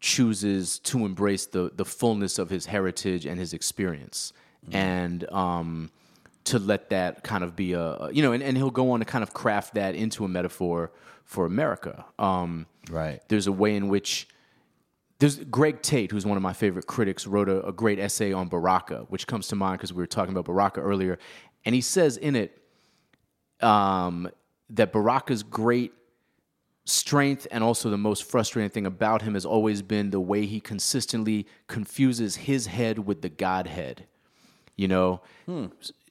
chooses 0.00 0.78
to 0.80 1.04
embrace 1.06 1.46
the 1.46 1.70
the 1.74 1.84
fullness 1.84 2.38
of 2.38 2.50
his 2.50 2.66
heritage 2.66 3.24
and 3.26 3.38
his 3.38 3.52
experience, 3.52 4.32
and 4.72 5.30
um, 5.32 5.90
to 6.44 6.58
let 6.58 6.90
that 6.90 7.22
kind 7.24 7.42
of 7.44 7.56
be 7.56 7.72
a 7.72 7.80
a- 7.80 8.12
you 8.12 8.22
know, 8.22 8.32
and, 8.32 8.42
and 8.42 8.56
he'll 8.56 8.70
go 8.70 8.90
on 8.90 9.00
to 9.00 9.04
kind 9.06 9.22
of 9.22 9.32
craft 9.32 9.74
that 9.74 9.94
into 9.94 10.24
a 10.24 10.28
metaphor 10.28 10.92
for 11.24 11.46
America. 11.46 12.04
Um, 12.18 12.66
Right. 12.88 13.20
There's 13.28 13.48
a 13.48 13.52
way 13.52 13.74
in 13.74 13.88
which 13.88 14.28
there's 15.18 15.38
Greg 15.44 15.82
Tate, 15.82 16.12
who's 16.12 16.24
one 16.24 16.36
of 16.36 16.42
my 16.42 16.52
favorite 16.52 16.86
critics, 16.86 17.26
wrote 17.26 17.48
a, 17.48 17.66
a 17.66 17.72
great 17.72 17.98
essay 17.98 18.32
on 18.32 18.48
Baraka, 18.48 19.06
which 19.08 19.26
comes 19.26 19.48
to 19.48 19.56
mind 19.56 19.78
because 19.78 19.92
we 19.92 20.00
were 20.02 20.06
talking 20.06 20.32
about 20.32 20.44
Baraka 20.44 20.80
earlier, 20.80 21.18
and 21.64 21.74
he 21.74 21.80
says 21.80 22.16
in 22.16 22.36
it 22.36 22.62
um, 23.60 24.28
that 24.70 24.92
Baraka's 24.92 25.42
great 25.42 25.92
strength 26.86 27.46
and 27.50 27.62
also 27.62 27.90
the 27.90 27.98
most 27.98 28.24
frustrating 28.24 28.70
thing 28.70 28.86
about 28.86 29.20
him 29.22 29.34
has 29.34 29.44
always 29.44 29.82
been 29.82 30.10
the 30.10 30.20
way 30.20 30.46
he 30.46 30.60
consistently 30.60 31.46
confuses 31.66 32.36
his 32.36 32.66
head 32.68 33.00
with 33.00 33.20
the 33.22 33.28
Godhead. 33.28 34.06
You 34.76 34.88
know, 34.88 35.20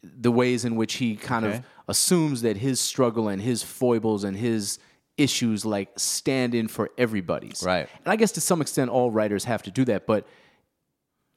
the 0.03 0.31
ways 0.31 0.65
in 0.65 0.75
which 0.75 0.95
he 0.95 1.15
kind 1.15 1.45
Okay. 1.45 1.57
of 1.57 1.63
assumes 1.87 2.41
that 2.41 2.57
his 2.57 2.79
struggle 2.79 3.27
and 3.27 3.41
his 3.41 3.63
foibles 3.63 4.23
and 4.23 4.35
his 4.37 4.77
issues 5.17 5.65
like 5.65 5.89
stand 5.97 6.53
in 6.53 6.67
for 6.67 6.89
everybody's. 6.97 7.63
Right. 7.63 7.87
And 8.03 8.11
I 8.11 8.15
guess 8.17 8.33
to 8.33 8.41
some 8.41 8.59
extent, 8.61 8.89
all 8.91 9.11
writers 9.11 9.45
have 9.45 9.63
to 9.63 9.71
do 9.71 9.85
that. 9.85 10.05
But, 10.05 10.27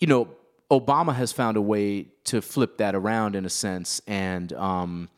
you 0.01 0.07
know, 0.09 0.29
Obama 0.71 1.15
has 1.15 1.33
found 1.33 1.57
a 1.57 1.61
way 1.63 2.09
to 2.25 2.43
flip 2.43 2.79
that 2.79 2.95
around 2.95 3.37
in 3.37 3.45
a 3.45 3.49
sense 3.51 4.03
and 4.07 4.53
um, 4.55 5.09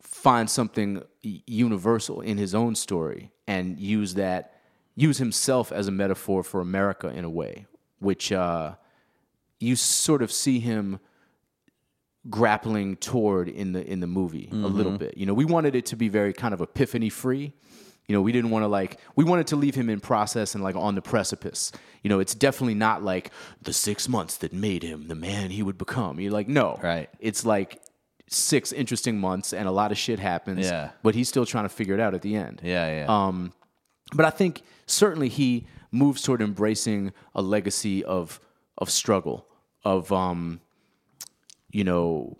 find 0.00 0.48
something 0.48 1.02
universal 1.46 2.20
in 2.20 2.38
his 2.38 2.54
own 2.54 2.74
story 2.74 3.32
and 3.46 3.78
use 3.78 4.14
that, 4.14 4.60
use 4.94 5.18
himself 5.18 5.72
as 5.72 5.88
a 5.88 5.92
metaphor 5.92 6.42
for 6.42 6.60
America 6.60 7.08
in 7.08 7.24
a 7.24 7.30
way, 7.30 7.66
which 7.98 8.32
uh, 8.32 8.74
you 9.60 9.76
sort 9.76 10.22
of 10.22 10.30
see 10.30 10.60
him 10.60 11.00
grappling 12.30 12.96
toward 12.96 13.48
in 13.48 13.72
the 13.72 13.84
in 13.84 14.00
the 14.00 14.06
movie 14.06 14.48
a 14.50 14.56
little 14.56 14.96
bit. 14.96 15.16
You 15.16 15.26
know, 15.26 15.34
we 15.34 15.44
wanted 15.44 15.74
it 15.74 15.86
to 15.86 15.96
be 15.96 16.08
very 16.08 16.32
kind 16.32 16.54
of 16.54 16.60
epiphany 16.60 17.10
free. 17.10 17.52
You 18.06 18.14
know, 18.14 18.20
we 18.20 18.32
didn't 18.32 18.50
want 18.50 18.64
to 18.64 18.68
like 18.68 18.98
we 19.16 19.24
wanted 19.24 19.46
to 19.48 19.56
leave 19.56 19.74
him 19.74 19.88
in 19.90 20.00
process 20.00 20.54
and 20.54 20.62
like 20.62 20.76
on 20.76 20.94
the 20.94 21.02
precipice. 21.02 21.72
You 22.02 22.10
know, 22.10 22.20
it's 22.20 22.34
definitely 22.34 22.74
not 22.74 23.02
like 23.02 23.30
the 23.62 23.72
6 23.72 24.08
months 24.08 24.36
that 24.38 24.52
made 24.52 24.82
him 24.82 25.08
the 25.08 25.14
man 25.14 25.50
he 25.50 25.62
would 25.62 25.78
become. 25.78 26.20
You're 26.20 26.32
like, 26.32 26.48
no. 26.48 26.78
Right. 26.82 27.08
It's 27.18 27.46
like 27.46 27.80
six 28.28 28.72
interesting 28.72 29.18
months 29.18 29.52
and 29.52 29.68
a 29.68 29.70
lot 29.70 29.92
of 29.92 29.98
shit 29.98 30.18
happens. 30.18 30.66
Yeah. 30.66 30.90
But 31.02 31.14
he's 31.14 31.28
still 31.28 31.44
trying 31.46 31.64
to 31.64 31.68
figure 31.68 31.94
it 31.94 32.00
out 32.00 32.14
at 32.14 32.22
the 32.22 32.34
end. 32.36 32.60
yeah, 32.64 33.04
yeah. 33.04 33.06
Um, 33.08 33.52
but 34.14 34.24
I 34.26 34.30
think 34.30 34.62
certainly 34.86 35.28
he 35.28 35.66
moves 35.90 36.22
toward 36.22 36.40
embracing 36.42 37.12
a 37.34 37.42
legacy 37.42 38.04
of 38.04 38.40
of 38.78 38.90
struggle, 38.90 39.46
of 39.84 40.10
um, 40.12 40.60
you 41.70 41.84
know, 41.84 42.36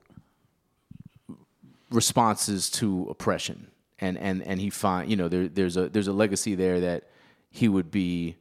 responses 1.90 2.70
to 2.70 3.06
oppression, 3.10 3.68
and 4.00 4.18
and 4.18 4.42
and 4.42 4.60
he 4.60 4.70
find 4.70 5.10
you 5.10 5.16
know 5.16 5.28
there 5.28 5.48
there's 5.48 5.76
a 5.76 5.88
there's 5.88 6.08
a 6.08 6.12
legacy 6.12 6.54
there 6.54 6.80
that 6.80 7.04
he 7.50 7.68
would 7.68 7.90
be 7.90 8.36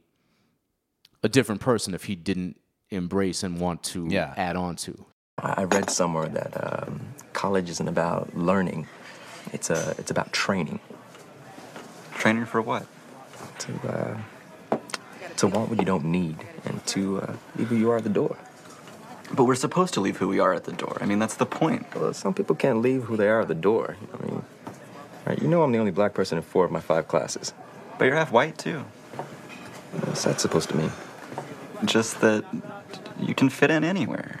a 1.22 1.28
different 1.28 1.60
person 1.60 1.94
if 1.94 2.04
he 2.04 2.14
didn't 2.16 2.56
embrace 2.90 3.42
and 3.42 3.58
want 3.60 3.82
to 3.82 4.06
Yeah. 4.10 4.34
add 4.36 4.56
on 4.56 4.76
to. 4.76 5.06
I 5.38 5.54
I 5.58 5.64
read 5.64 5.90
somewhere 5.90 6.28
that 6.28 6.52
um, 6.54 7.00
college 7.32 7.68
isn't 7.70 7.88
about 7.88 8.36
learning; 8.36 8.86
it's 9.52 9.70
a 9.70 9.94
it's 9.98 10.10
about 10.10 10.32
training 10.32 10.80
Training 12.14 12.46
for 12.46 12.62
what? 12.62 12.86
to 13.58 13.72
uh, 13.88 14.78
to 15.36 15.46
want 15.46 15.68
what 15.68 15.78
you 15.78 15.84
don't 15.84 16.04
need 16.06 16.36
and 16.64 16.84
to 16.86 17.20
uh, 17.20 17.32
leave 17.56 17.68
who 17.68 17.76
you 17.76 17.90
are 17.90 17.98
at 17.98 18.04
the 18.04 18.10
door. 18.10 18.36
But 19.32 19.44
we're 19.44 19.54
supposed 19.56 19.94
to 19.94 20.00
leave 20.00 20.16
who 20.18 20.28
we 20.28 20.38
are 20.38 20.54
at 20.54 20.64
the 20.64 20.72
door. 20.72 20.96
I 21.00 21.06
mean, 21.06 21.18
that's 21.18 21.36
the 21.36 21.46
point. 21.46 21.86
Well, 21.94 22.12
some 22.14 22.34
people 22.34 22.54
can't 22.56 22.80
leave 22.80 23.04
who 23.04 23.16
they 23.16 23.28
are 23.28 23.40
at 23.40 23.48
the 23.48 23.54
door. 23.54 23.96
I 24.12 24.24
mean, 24.24 24.42
right? 25.26 25.40
You 25.40 25.48
know, 25.48 25.62
I'm 25.62 25.72
the 25.72 25.78
only 25.78 25.90
black 25.90 26.14
person 26.14 26.38
in 26.38 26.44
four 26.44 26.64
of 26.64 26.70
my 26.70 26.80
five 26.80 27.08
classes. 27.08 27.52
But 27.98 28.06
you're 28.06 28.16
half 28.16 28.32
white, 28.32 28.58
too. 28.58 28.84
What's 30.04 30.24
that 30.24 30.40
supposed 30.40 30.68
to 30.70 30.76
mean? 30.76 30.92
Just 31.84 32.20
that 32.20 32.44
you 33.18 33.34
can 33.34 33.48
fit 33.48 33.70
in 33.70 33.82
anywhere? 33.84 34.40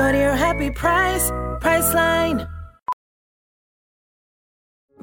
Go 0.00 0.10
to 0.10 0.16
your 0.16 0.34
happy 0.34 0.70
price, 0.70 1.30
Priceline. 1.60 2.48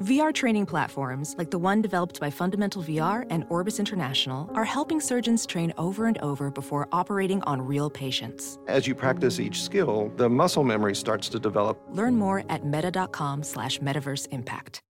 VR 0.00 0.34
training 0.34 0.66
platforms, 0.66 1.36
like 1.38 1.52
the 1.52 1.58
one 1.58 1.80
developed 1.80 2.18
by 2.18 2.30
Fundamental 2.30 2.82
VR 2.82 3.24
and 3.30 3.46
Orbis 3.48 3.78
International, 3.78 4.50
are 4.54 4.64
helping 4.64 5.00
surgeons 5.00 5.46
train 5.46 5.72
over 5.78 6.06
and 6.06 6.18
over 6.18 6.50
before 6.50 6.88
operating 6.90 7.40
on 7.42 7.62
real 7.62 7.88
patients. 7.88 8.58
As 8.66 8.88
you 8.88 8.94
practice 8.96 9.38
each 9.38 9.62
skill, 9.62 10.12
the 10.16 10.28
muscle 10.28 10.64
memory 10.64 10.96
starts 10.96 11.28
to 11.28 11.38
develop. 11.38 11.80
Learn 11.92 12.16
more 12.16 12.42
at 12.48 12.66
meta.com 12.66 13.44
slash 13.44 13.78
metaverse 13.78 14.26
impact. 14.32 14.80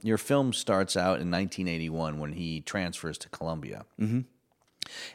Your 0.00 0.16
film 0.16 0.52
starts 0.52 0.96
out 0.96 1.18
in 1.20 1.28
1981 1.28 2.20
when 2.20 2.34
he 2.34 2.60
transfers 2.60 3.18
to 3.18 3.28
Columbia. 3.30 3.84
Mm-hmm. 4.00 4.20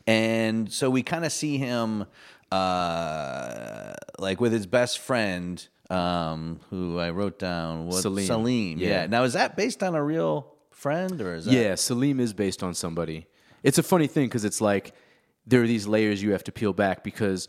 And 0.05 0.71
so 0.71 0.89
we 0.89 1.03
kind 1.03 1.25
of 1.25 1.31
see 1.31 1.57
him 1.57 2.05
uh, 2.51 3.93
like 4.19 4.39
with 4.39 4.51
his 4.51 4.65
best 4.65 4.99
friend, 4.99 5.65
um, 5.89 6.59
who 6.69 6.99
I 6.99 7.09
wrote 7.11 7.39
down 7.39 7.87
was 7.87 8.01
Salim. 8.01 8.25
Salim. 8.25 8.77
Yeah. 8.77 8.89
Yeah. 8.89 9.07
Now, 9.07 9.23
is 9.23 9.33
that 9.33 9.55
based 9.55 9.83
on 9.83 9.95
a 9.95 10.03
real 10.03 10.53
friend 10.71 11.21
or 11.21 11.35
is 11.35 11.45
that? 11.45 11.53
Yeah, 11.53 11.75
Salim 11.75 12.19
is 12.19 12.33
based 12.33 12.63
on 12.63 12.73
somebody. 12.73 13.27
It's 13.63 13.77
a 13.77 13.83
funny 13.83 14.07
thing 14.07 14.27
because 14.27 14.45
it's 14.45 14.61
like 14.61 14.93
there 15.45 15.61
are 15.61 15.67
these 15.67 15.87
layers 15.87 16.21
you 16.21 16.31
have 16.31 16.43
to 16.45 16.51
peel 16.51 16.73
back 16.73 17.03
because 17.03 17.47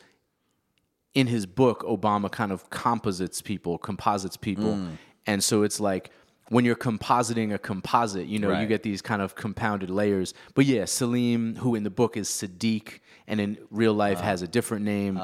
in 1.14 1.26
his 1.26 1.46
book, 1.46 1.82
Obama 1.82 2.30
kind 2.30 2.52
of 2.52 2.70
composites 2.70 3.42
people, 3.42 3.78
composites 3.78 4.37
people. 4.37 4.74
Mm. 4.74 4.98
And 5.26 5.44
so 5.44 5.62
it's 5.62 5.80
like 5.80 6.11
when 6.50 6.64
you're 6.64 6.76
compositing 6.76 7.52
a 7.52 7.58
composite, 7.58 8.26
you 8.26 8.38
know, 8.38 8.48
you 8.61 8.66
get 8.66 8.82
these 8.82 9.02
kind 9.02 9.20
of 9.22 9.34
compounded 9.34 9.90
layers. 9.90 10.34
But 10.54 10.64
yeah, 10.66 10.84
Salim, 10.87 11.56
who 11.56 11.74
in 11.74 11.82
the 11.82 11.90
book 11.90 12.16
is 12.16 12.28
Sadiq 12.28 13.00
and 13.26 13.40
in 13.40 13.58
real 13.70 13.92
life 13.94 14.20
has 14.20 14.42
a 14.42 14.48
different 14.48 14.84
name, 14.84 15.16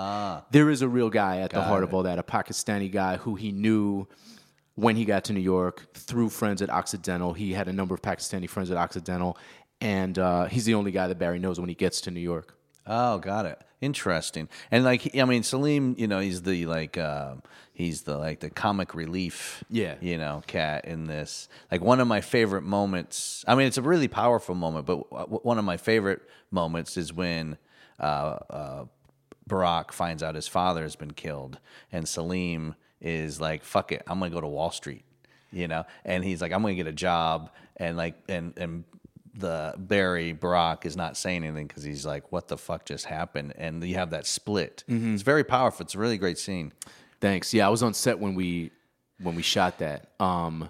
there 0.50 0.68
is 0.70 0.82
a 0.82 0.88
real 0.88 1.10
guy 1.10 1.38
at 1.40 1.50
the 1.50 1.62
heart 1.62 1.82
of 1.84 1.94
all 1.94 2.02
that, 2.04 2.18
a 2.18 2.22
Pakistani 2.22 2.90
guy 2.92 3.16
who 3.16 3.34
he 3.36 3.52
knew 3.52 4.06
when 4.76 4.96
he 4.96 5.04
got 5.04 5.24
to 5.24 5.32
New 5.32 5.40
York 5.40 5.94
through 5.94 6.28
friends 6.28 6.60
at 6.60 6.68
Occidental. 6.68 7.32
He 7.32 7.52
had 7.52 7.68
a 7.68 7.72
number 7.72 7.94
of 7.94 8.02
Pakistani 8.02 8.48
friends 8.48 8.70
at 8.70 8.76
Occidental, 8.76 9.38
and 9.80 10.18
uh, 10.18 10.44
he's 10.46 10.64
the 10.64 10.74
only 10.74 10.90
guy 10.90 11.06
that 11.08 11.18
Barry 11.18 11.38
knows 11.38 11.58
when 11.60 11.68
he 11.68 11.74
gets 11.74 12.00
to 12.02 12.10
New 12.10 12.20
York. 12.20 12.56
Oh, 12.86 13.18
got 13.18 13.46
it. 13.46 13.62
Interesting. 13.84 14.48
And 14.70 14.82
like, 14.84 15.14
I 15.16 15.24
mean, 15.24 15.42
Salim, 15.42 15.94
you 15.98 16.06
know, 16.06 16.18
he's 16.20 16.42
the 16.42 16.64
like, 16.66 16.96
um, 16.96 17.42
he's 17.74 18.02
the 18.02 18.16
like 18.16 18.40
the 18.40 18.48
comic 18.50 18.94
relief, 18.94 19.62
Yeah. 19.68 19.96
you 20.00 20.16
know, 20.16 20.42
cat 20.46 20.86
in 20.86 21.06
this. 21.06 21.48
Like 21.70 21.82
one 21.82 22.00
of 22.00 22.08
my 22.08 22.20
favorite 22.22 22.62
moments. 22.62 23.44
I 23.46 23.54
mean, 23.54 23.66
it's 23.66 23.76
a 23.78 23.82
really 23.82 24.08
powerful 24.08 24.54
moment, 24.54 24.86
but 24.86 25.08
w- 25.10 25.40
one 25.42 25.58
of 25.58 25.64
my 25.64 25.76
favorite 25.76 26.22
moments 26.50 26.96
is 26.96 27.12
when 27.12 27.58
uh, 28.00 28.38
uh, 28.50 28.84
Barack 29.48 29.92
finds 29.92 30.22
out 30.22 30.34
his 30.34 30.48
father 30.48 30.82
has 30.82 30.96
been 30.96 31.12
killed, 31.12 31.58
and 31.92 32.08
Salim 32.08 32.74
is 33.00 33.40
like, 33.40 33.62
"Fuck 33.62 33.92
it, 33.92 34.02
I'm 34.06 34.18
gonna 34.18 34.30
go 34.30 34.40
to 34.40 34.46
Wall 34.48 34.70
Street," 34.70 35.04
you 35.52 35.68
know, 35.68 35.84
and 36.04 36.24
he's 36.24 36.40
like, 36.40 36.52
"I'm 36.52 36.62
gonna 36.62 36.74
get 36.74 36.86
a 36.86 36.92
job," 36.92 37.50
and 37.76 37.96
like, 37.96 38.14
and 38.28 38.54
and 38.56 38.84
the 39.36 39.74
Barry 39.76 40.32
Brock 40.32 40.86
is 40.86 40.96
not 40.96 41.16
saying 41.16 41.44
anything 41.44 41.66
because 41.66 41.82
he's 41.82 42.06
like, 42.06 42.30
"What 42.30 42.48
the 42.48 42.56
fuck 42.56 42.84
just 42.84 43.06
happened?" 43.06 43.54
And 43.56 43.82
you 43.82 43.96
have 43.96 44.10
that 44.10 44.26
split. 44.26 44.84
It's 44.86 45.22
very 45.22 45.44
powerful. 45.44 45.84
It's 45.84 45.94
a 45.94 45.98
really 45.98 46.18
great 46.18 46.38
scene. 46.38 46.72
Thanks. 47.20 47.52
Yeah, 47.52 47.66
I 47.66 47.70
was 47.70 47.82
on 47.82 47.94
set 47.94 48.18
when 48.18 48.34
we 48.34 48.70
when 49.20 49.34
we 49.34 49.42
shot 49.42 49.78
that. 49.78 50.08
Um, 50.20 50.68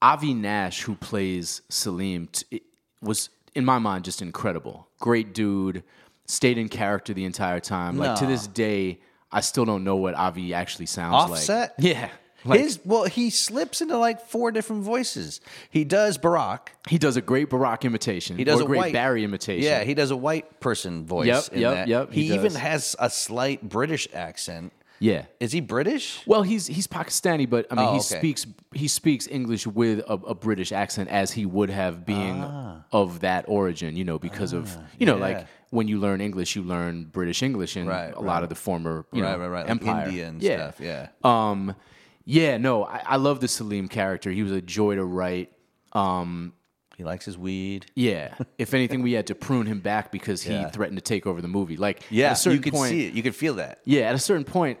Avi 0.00 0.34
Nash, 0.34 0.82
who 0.82 0.94
plays 0.94 1.62
Salim, 1.68 2.28
t- 2.28 2.62
was 3.00 3.30
in 3.54 3.64
my 3.64 3.78
mind 3.78 4.04
just 4.04 4.22
incredible. 4.22 4.88
Great 5.00 5.34
dude. 5.34 5.82
Stayed 6.26 6.58
in 6.58 6.68
character 6.68 7.14
the 7.14 7.24
entire 7.24 7.60
time. 7.60 7.96
Like 7.96 8.18
to 8.18 8.26
this 8.26 8.46
day, 8.46 9.00
I 9.32 9.40
still 9.40 9.64
don't 9.64 9.82
know 9.84 9.96
what 9.96 10.14
Avi 10.14 10.52
actually 10.52 10.86
sounds 10.86 11.32
Offset? 11.32 11.74
like. 11.78 11.86
Yeah. 11.94 12.10
Like, 12.48 12.60
His 12.60 12.80
well, 12.84 13.04
he 13.04 13.30
slips 13.30 13.80
into 13.80 13.96
like 13.98 14.20
four 14.26 14.50
different 14.50 14.82
voices. 14.82 15.40
He 15.70 15.84
does 15.84 16.18
Barack. 16.18 16.68
he 16.88 16.98
does 16.98 17.16
a 17.16 17.20
great 17.22 17.50
Barack 17.50 17.82
imitation. 17.82 18.36
He 18.38 18.44
does 18.44 18.60
or 18.60 18.64
a 18.64 18.66
great 18.66 18.78
white 18.78 18.92
Barry 18.92 19.22
imitation. 19.24 19.62
Yeah, 19.64 19.84
he 19.84 19.94
does 19.94 20.10
a 20.10 20.16
white 20.16 20.58
person 20.60 21.04
voice. 21.06 21.26
Yep, 21.26 21.44
in 21.52 21.60
yep, 21.60 21.74
that. 21.74 21.88
yep, 21.88 22.12
He, 22.12 22.24
he 22.24 22.34
even 22.34 22.44
does. 22.52 22.56
has 22.56 22.96
a 22.98 23.10
slight 23.10 23.68
British 23.68 24.08
accent. 24.12 24.72
yeah. 25.00 25.26
Is 25.40 25.52
he 25.52 25.60
British? 25.60 26.20
Well, 26.26 26.42
he's 26.42 26.66
he's 26.66 26.86
Pakistani, 26.86 27.48
but 27.48 27.66
I 27.70 27.74
mean, 27.76 27.84
Oh, 27.86 27.92
he 27.92 27.98
okay. 27.98 28.18
speaks 28.18 28.46
he 28.74 28.88
speaks 28.88 29.26
English 29.28 29.66
with 29.66 30.00
a, 30.00 30.14
a 30.14 30.34
British 30.34 30.72
accent 30.72 31.08
as 31.10 31.32
he 31.32 31.46
would 31.46 31.70
have 31.70 32.04
being 32.04 32.42
of 32.92 33.20
that 33.20 33.44
origin. 33.48 33.96
You 33.96 34.04
know, 34.04 34.18
because 34.18 34.52
of 34.52 34.76
you 34.98 35.06
know, 35.06 35.14
Ah. 35.14 35.26
yeah. 35.28 35.36
like 35.38 35.46
when 35.70 35.86
you 35.86 35.98
learn 36.00 36.20
English, 36.22 36.56
you 36.56 36.62
learn 36.62 37.04
British 37.04 37.42
English 37.42 37.76
and 37.76 37.86
Right, 37.88 38.06
a 38.08 38.12
right. 38.12 38.22
lot 38.24 38.42
of 38.42 38.48
the 38.48 38.54
former 38.54 39.04
you 39.12 39.22
right, 39.22 39.32
know 39.32 39.38
right, 39.38 39.48
right. 39.48 39.60
Like 39.62 39.70
empire. 39.70 40.06
India 40.08 40.26
and 40.28 40.42
stuff. 40.42 40.80
Yeah. 40.80 41.08
Um, 41.22 41.74
yeah, 42.30 42.58
no, 42.58 42.84
I, 42.84 43.02
I 43.06 43.16
love 43.16 43.40
the 43.40 43.48
Salim 43.48 43.88
character. 43.88 44.30
He 44.30 44.42
was 44.42 44.52
a 44.52 44.60
joy 44.60 44.96
to 44.96 45.04
write. 45.04 45.50
Um, 45.94 46.52
He 46.98 47.04
likes 47.04 47.24
his 47.24 47.38
weed. 47.38 47.86
yeah, 47.94 48.34
if 48.58 48.74
anything, 48.74 49.00
we 49.02 49.12
had 49.12 49.26
to 49.28 49.34
prune 49.34 49.64
him 49.66 49.80
back 49.80 50.12
because 50.12 50.42
he 50.42 50.52
Yeah. 50.52 50.68
threatened 50.68 50.98
to 50.98 51.02
take 51.02 51.26
over 51.26 51.40
the 51.40 51.48
movie. 51.48 51.76
Like, 51.78 52.02
at 52.02 52.12
Yeah, 52.12 52.32
a 52.32 52.36
certain 52.36 52.58
you 52.58 52.62
could 52.62 52.72
point, 52.74 52.90
see 52.90 53.06
it. 53.06 53.14
You 53.14 53.22
could 53.22 53.34
feel 53.34 53.54
that. 53.54 53.78
yeah, 53.84 54.02
at 54.02 54.14
a 54.14 54.18
certain 54.18 54.44
point, 54.44 54.78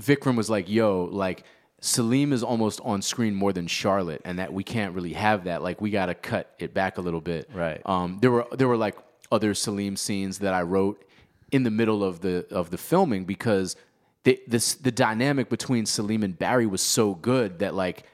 Vikram 0.00 0.36
was 0.36 0.50
like, 0.50 0.68
"Yo, 0.68 1.08
like 1.10 1.44
Salim 1.80 2.32
is 2.32 2.42
almost 2.42 2.80
on 2.84 3.00
screen 3.02 3.34
more 3.34 3.52
than 3.52 3.66
Charlotte, 3.66 4.20
and 4.24 4.38
that 4.38 4.52
we 4.52 4.62
can't 4.64 4.94
really 4.94 5.14
have 5.14 5.44
that. 5.44 5.62
Like, 5.62 5.80
we 5.80 5.90
got 5.90 6.06
to 6.06 6.14
cut 6.14 6.54
it 6.58 6.74
back 6.74 6.98
a 6.98 7.00
little 7.00 7.20
bit." 7.20 7.48
Right. 7.54 7.80
Um, 7.86 8.18
there 8.20 8.30
were 8.30 8.46
there 8.52 8.68
were 8.68 8.76
like 8.76 8.96
other 9.30 9.54
Salim 9.54 9.96
scenes 9.96 10.38
that 10.40 10.52
I 10.54 10.62
wrote 10.62 11.04
in 11.50 11.62
the 11.62 11.70
middle 11.70 12.02
of 12.04 12.20
the 12.20 12.46
of 12.50 12.70
the 12.70 12.78
filming 12.78 13.24
because 13.24 13.76
the 14.24 14.40
this 14.46 14.74
the 14.74 14.92
dynamic 14.92 15.48
between 15.48 15.86
Salim 15.86 16.22
and 16.22 16.38
Barry 16.38 16.66
was 16.66 16.80
so 16.80 17.14
good 17.14 17.58
that 17.60 17.74
like 17.74 18.04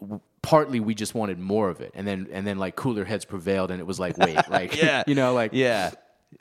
w- 0.00 0.20
partly 0.42 0.78
we 0.80 0.94
just 0.94 1.14
wanted 1.14 1.38
more 1.38 1.68
of 1.68 1.80
it 1.80 1.90
and 1.94 2.06
then 2.06 2.28
and 2.32 2.46
then 2.46 2.58
like 2.58 2.76
cooler 2.76 3.04
heads 3.04 3.24
prevailed 3.24 3.70
and 3.72 3.80
it 3.80 3.86
was 3.86 3.98
like 3.98 4.16
wait 4.18 4.38
like 4.50 4.80
Yeah. 4.80 5.02
you 5.08 5.14
know 5.14 5.34
like 5.34 5.50
Yeah. 5.52 5.90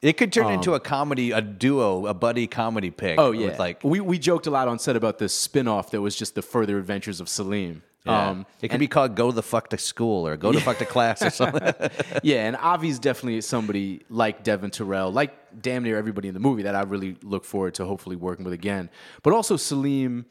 It 0.02 0.18
could 0.18 0.34
turn 0.34 0.52
into 0.52 0.72
um, 0.72 0.78
a 0.78 0.80
comedy, 0.80 1.32
a 1.32 1.42
duo, 1.42 2.08
a 2.08 2.14
buddy 2.14 2.48
comedy 2.48 2.90
pick. 2.92 3.20
Oh 3.20 3.32
yeah, 3.32 3.56
like 3.58 3.84
we 3.84 4.00
we 4.02 4.18
joked 4.18 4.46
a 4.48 4.52
lot 4.52 4.68
on 4.68 4.78
set 4.80 4.96
about 4.96 5.20
the 5.20 5.30
spin-off 5.30 5.92
that 5.92 6.02
was 6.02 6.16
just 6.16 6.36
the 6.36 6.42
further 6.42 6.78
adventures 6.80 7.22
of 7.22 7.30
Salim. 7.30 7.82
Yeah. 8.06 8.30
Um, 8.30 8.46
it 8.62 8.70
could 8.70 8.80
be 8.80 8.88
called 8.88 9.16
"Go 9.16 9.32
the 9.32 9.42
fuck 9.42 9.70
to 9.70 9.78
school" 9.78 10.28
or 10.28 10.38
"Go 10.38 10.52
the 10.52 10.62
fuck 10.62 10.78
to 10.78 10.86
class" 10.96 11.22
or 11.24 11.32
something. 11.32 11.62
yeah, 12.24 12.46
and 12.48 12.56
Avi's 12.64 13.00
definitely 13.00 13.42
somebody 13.42 14.02
like 14.10 14.44
Devon 14.44 14.70
Terrell, 14.70 15.12
like 15.12 15.62
damn 15.62 15.84
near 15.84 15.98
everybody 15.98 16.28
in 16.28 16.34
the 16.34 16.40
movie 16.40 16.64
that 16.64 16.76
I 16.76 16.84
really 16.84 17.18
look 17.24 17.46
forward 17.46 17.74
to 17.76 17.86
hopefully 17.86 18.16
working 18.16 18.46
with 18.46 18.54
again. 18.54 18.90
But 19.24 19.34
also 19.34 19.58
Salim, 19.58 20.28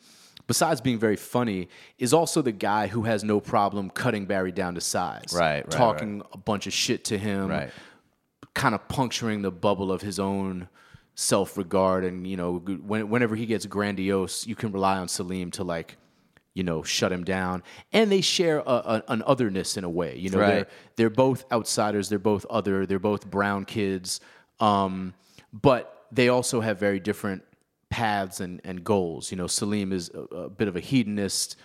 besides 0.46 0.80
being 0.80 0.98
very 0.98 1.16
funny, 1.16 1.68
is 1.98 2.12
also 2.12 2.42
the 2.42 2.52
guy 2.52 2.86
who 2.86 3.02
has 3.02 3.24
no 3.24 3.40
problem 3.40 3.90
cutting 3.90 4.26
Barry 4.26 4.52
down 4.52 4.76
to 4.76 4.80
size. 4.80 5.32
Right, 5.34 5.56
right, 5.56 5.70
talking 5.70 6.22
a 6.32 6.38
bunch 6.38 6.66
of 6.68 6.72
shit 6.72 7.04
to 7.06 7.18
him. 7.18 7.48
Right. 7.48 7.70
kind 8.54 8.76
of 8.76 8.86
puncturing 8.86 9.42
the 9.42 9.50
bubble 9.50 9.90
of 9.90 10.00
his 10.00 10.20
own 10.20 10.68
self-regard 11.16 12.04
and 12.04 12.26
you 12.26 12.36
know 12.36 12.56
when, 12.58 13.08
whenever 13.08 13.36
he 13.36 13.46
gets 13.46 13.64
grandiose 13.66 14.46
you 14.48 14.56
can 14.56 14.72
rely 14.72 14.98
on 14.98 15.06
Salim 15.06 15.48
to 15.48 15.62
like 15.62 15.96
you 16.54 16.62
know 16.62 16.82
shut 16.82 17.12
him 17.12 17.24
down. 17.24 17.62
And 17.92 18.10
they 18.10 18.20
share 18.20 18.58
a, 18.58 18.62
a, 18.66 19.04
an 19.08 19.22
otherness 19.26 19.76
in 19.76 19.84
a 19.84 19.90
way 19.90 20.16
you 20.16 20.30
know 20.30 20.38
they're 20.38 20.66
they're 20.96 21.10
both 21.10 21.44
outsiders 21.52 22.08
they're 22.08 22.18
both 22.18 22.46
other 22.48 22.86
they're 22.86 22.98
both 22.98 23.28
brown 23.30 23.64
kids 23.64 24.20
um, 24.60 25.14
but 25.52 26.06
they 26.12 26.28
also 26.28 26.60
have 26.60 26.78
very 26.78 27.00
different 27.00 27.42
paths 27.90 28.40
and, 28.40 28.60
and 28.64 28.84
goals. 28.84 29.30
You 29.30 29.36
know 29.36 29.46
Salim 29.46 29.92
is 29.92 30.10
a, 30.14 30.20
a 30.34 30.48
bit 30.48 30.68
of 30.68 30.76
a 30.76 30.80
hedonist 30.80 31.56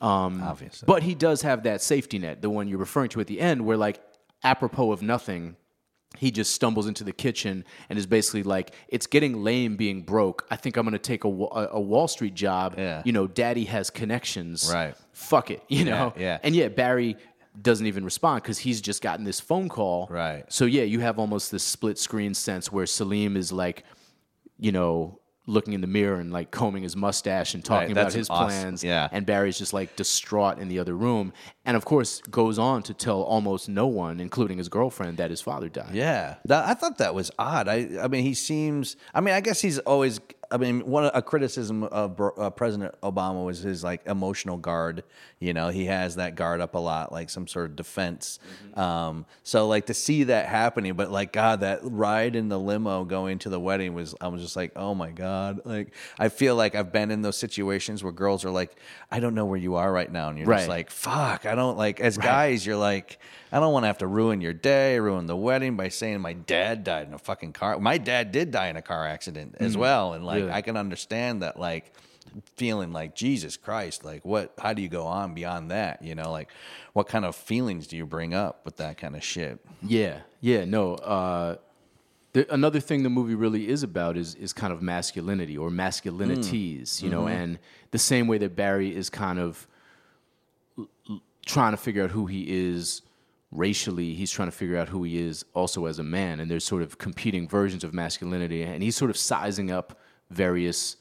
um, 0.00 0.42
Obviously. 0.42 0.86
but 0.86 1.02
he 1.02 1.14
does 1.14 1.42
have 1.42 1.64
that 1.64 1.82
safety 1.82 2.18
net 2.18 2.40
the 2.42 2.50
one 2.50 2.68
you're 2.68 2.78
referring 2.78 3.10
to 3.10 3.20
at 3.20 3.26
the 3.26 3.40
end 3.40 3.64
where 3.64 3.76
like 3.76 4.00
apropos 4.44 4.92
of 4.92 5.02
nothing 5.02 5.56
he 6.16 6.30
just 6.30 6.52
stumbles 6.52 6.86
into 6.86 7.04
the 7.04 7.12
kitchen 7.12 7.64
and 7.88 7.98
is 7.98 8.06
basically 8.06 8.42
like, 8.42 8.74
"It's 8.88 9.06
getting 9.06 9.44
lame 9.44 9.76
being 9.76 10.02
broke. 10.02 10.46
I 10.50 10.56
think 10.56 10.76
I'm 10.76 10.84
going 10.84 10.92
to 10.92 10.98
take 10.98 11.24
a, 11.24 11.28
a, 11.28 11.80
Wall 11.80 12.08
Street 12.08 12.34
job. 12.34 12.74
Yeah. 12.76 13.02
You 13.04 13.12
know, 13.12 13.26
Daddy 13.26 13.64
has 13.64 13.90
connections. 13.90 14.70
Right. 14.72 14.94
Fuck 15.12 15.50
it. 15.50 15.62
You 15.68 15.84
know. 15.84 16.14
yeah. 16.16 16.38
And 16.42 16.56
yeah, 16.56 16.68
Barry 16.68 17.16
doesn't 17.60 17.86
even 17.86 18.04
respond 18.04 18.42
because 18.42 18.58
he's 18.58 18.80
just 18.80 19.02
gotten 19.02 19.24
this 19.24 19.38
phone 19.38 19.68
call. 19.68 20.08
Right. 20.10 20.44
So 20.48 20.64
yeah, 20.64 20.84
you 20.84 21.00
have 21.00 21.18
almost 21.18 21.50
this 21.50 21.62
split 21.62 21.98
screen 21.98 22.34
sense 22.34 22.72
where 22.72 22.86
Salim 22.86 23.36
is 23.36 23.52
like 23.52 23.84
you 24.58 24.72
know, 24.72 25.20
looking 25.48 25.72
in 25.72 25.80
the 25.80 25.86
mirror 25.86 26.20
and 26.20 26.30
like 26.32 26.50
combing 26.50 26.82
his 26.82 26.94
mustache 26.94 27.54
and 27.54 27.64
talking 27.64 27.88
Right, 27.88 28.02
about 28.02 28.12
his 28.12 28.28
awesome. 28.30 28.46
plans. 28.48 28.84
Yeah. 28.84 29.08
And 29.10 29.24
Barry's 29.26 29.58
just 29.58 29.72
like 29.72 29.96
distraught 29.96 30.58
in 30.58 30.68
the 30.68 30.78
other 30.78 30.94
room. 30.94 31.32
And 31.64 31.76
of 31.76 31.84
course, 31.84 32.20
goes 32.30 32.58
on 32.58 32.82
to 32.84 32.94
tell 32.94 33.22
almost 33.22 33.68
no 33.68 33.86
one, 33.86 34.20
including 34.20 34.58
his 34.58 34.68
girlfriend, 34.68 35.16
that 35.16 35.30
his 35.30 35.40
father 35.40 35.68
died. 35.68 35.94
Yeah, 35.94 36.36
that, 36.44 36.66
I 36.68 36.74
thought 36.74 36.98
that 36.98 37.14
was 37.14 37.30
odd. 37.38 37.66
I, 37.66 37.88
I 38.00 38.08
mean, 38.08 38.22
he 38.24 38.34
seems. 38.34 38.96
I 39.14 39.20
mean, 39.20 39.34
I 39.34 39.40
guess 39.40 39.60
he's 39.60 39.78
always. 39.80 40.20
I 40.50 40.56
mean, 40.56 40.80
one 40.86 41.10
a 41.12 41.20
criticism 41.20 41.82
of 41.84 42.20
uh, 42.20 42.50
President 42.50 42.94
Obama 43.02 43.44
was 43.44 43.60
his 43.60 43.84
like 43.84 44.06
emotional 44.06 44.56
guard. 44.56 45.04
You 45.40 45.52
know, 45.52 45.68
he 45.68 45.84
has 45.86 46.16
that 46.16 46.36
guard 46.36 46.60
up 46.60 46.74
a 46.74 46.78
lot, 46.78 47.12
like 47.12 47.28
some 47.30 47.46
sort 47.46 47.66
of 47.66 47.76
defense. 47.76 48.38
Um, 48.74 49.26
so 49.42 49.68
like 49.68 49.86
to 49.86 49.94
see 49.94 50.24
that 50.24 50.46
happening, 50.46 50.94
but 50.94 51.10
like 51.10 51.32
God, 51.32 51.60
that 51.60 51.80
ride 51.82 52.34
in 52.34 52.48
the 52.48 52.58
limo 52.58 53.04
going 53.04 53.38
to 53.40 53.48
the 53.48 53.60
wedding 53.60 53.94
was. 53.94 54.14
I 54.20 54.28
was 54.28 54.42
just 54.42 54.56
like, 54.56 54.72
oh 54.74 54.94
my 54.94 55.10
God. 55.10 55.60
Like 55.64 55.92
I 56.18 56.28
feel 56.28 56.56
like 56.56 56.74
I've 56.74 56.92
been 56.92 57.10
in 57.10 57.22
those 57.22 57.36
situations 57.36 58.02
where 58.02 58.12
girls 58.12 58.44
are 58.44 58.50
like, 58.50 58.76
I 59.10 59.20
don't 59.20 59.34
know 59.34 59.44
where 59.44 59.58
you 59.58 59.74
are 59.74 59.92
right 59.92 60.10
now, 60.10 60.30
and 60.30 60.38
you're 60.38 60.46
just 60.60 60.68
like, 60.68 60.90
fuck. 60.90 61.46
I 61.46 61.54
don't 61.54 61.76
like. 61.76 62.00
As 62.00 62.16
guys, 62.16 62.64
you're 62.64 62.76
like. 62.76 63.18
I 63.50 63.60
don't 63.60 63.72
want 63.72 63.84
to 63.84 63.88
have 63.88 63.98
to 63.98 64.06
ruin 64.06 64.40
your 64.40 64.52
day, 64.52 64.98
ruin 64.98 65.26
the 65.26 65.36
wedding 65.36 65.76
by 65.76 65.88
saying 65.88 66.20
my 66.20 66.34
dad 66.34 66.84
died 66.84 67.08
in 67.08 67.14
a 67.14 67.18
fucking 67.18 67.52
car. 67.52 67.78
My 67.78 67.98
dad 67.98 68.32
did 68.32 68.50
die 68.50 68.68
in 68.68 68.76
a 68.76 68.82
car 68.82 69.06
accident 69.06 69.56
as 69.58 69.76
mm. 69.76 69.80
well, 69.80 70.12
and 70.12 70.24
like? 70.24 70.44
I 70.44 70.62
can 70.62 70.76
understand 70.76 71.42
that, 71.42 71.58
like 71.58 71.92
feeling 72.56 72.92
like 72.92 73.14
Jesus 73.14 73.56
Christ, 73.56 74.04
like 74.04 74.24
what? 74.24 74.52
How 74.58 74.72
do 74.72 74.82
you 74.82 74.88
go 74.88 75.06
on 75.06 75.34
beyond 75.34 75.70
that? 75.70 76.02
You 76.02 76.14
know, 76.14 76.30
like 76.30 76.50
what 76.92 77.08
kind 77.08 77.24
of 77.24 77.36
feelings 77.36 77.86
do 77.86 77.96
you 77.96 78.06
bring 78.06 78.34
up 78.34 78.64
with 78.64 78.76
that 78.76 78.98
kind 78.98 79.16
of 79.16 79.24
shit? 79.24 79.58
Yeah, 79.82 80.20
yeah, 80.40 80.64
no. 80.64 80.94
Uh, 80.94 81.56
the, 82.32 82.52
another 82.52 82.80
thing 82.80 83.02
the 83.02 83.10
movie 83.10 83.34
really 83.34 83.68
is 83.68 83.82
about 83.82 84.16
is 84.16 84.34
is 84.34 84.52
kind 84.52 84.72
of 84.72 84.82
masculinity 84.82 85.56
or 85.56 85.70
masculinities, 85.70 86.82
mm. 86.82 87.02
you 87.02 87.10
know, 87.10 87.22
mm-hmm. 87.22 87.28
and 87.40 87.58
the 87.90 87.98
same 87.98 88.26
way 88.26 88.38
that 88.38 88.54
Barry 88.54 88.94
is 88.94 89.10
kind 89.10 89.38
of 89.38 89.66
l- 90.78 90.88
l- 91.08 91.22
trying 91.46 91.72
to 91.72 91.78
figure 91.78 92.04
out 92.04 92.10
who 92.10 92.26
he 92.26 92.44
is 92.48 93.02
racially, 93.50 94.14
he's 94.14 94.30
trying 94.30 94.48
to 94.48 94.56
figure 94.56 94.76
out 94.76 94.88
who 94.88 95.04
he 95.04 95.18
is 95.18 95.44
also 95.54 95.86
as 95.86 95.98
a 95.98 96.02
man, 96.02 96.40
and 96.40 96.50
there's 96.50 96.64
sort 96.64 96.82
of 96.82 96.98
competing 96.98 97.48
versions 97.48 97.84
of 97.84 97.94
masculinity, 97.94 98.62
and 98.62 98.82
he's 98.82 98.96
sort 98.96 99.10
of 99.10 99.16
sizing 99.16 99.70
up 99.70 99.98
various 100.30 100.96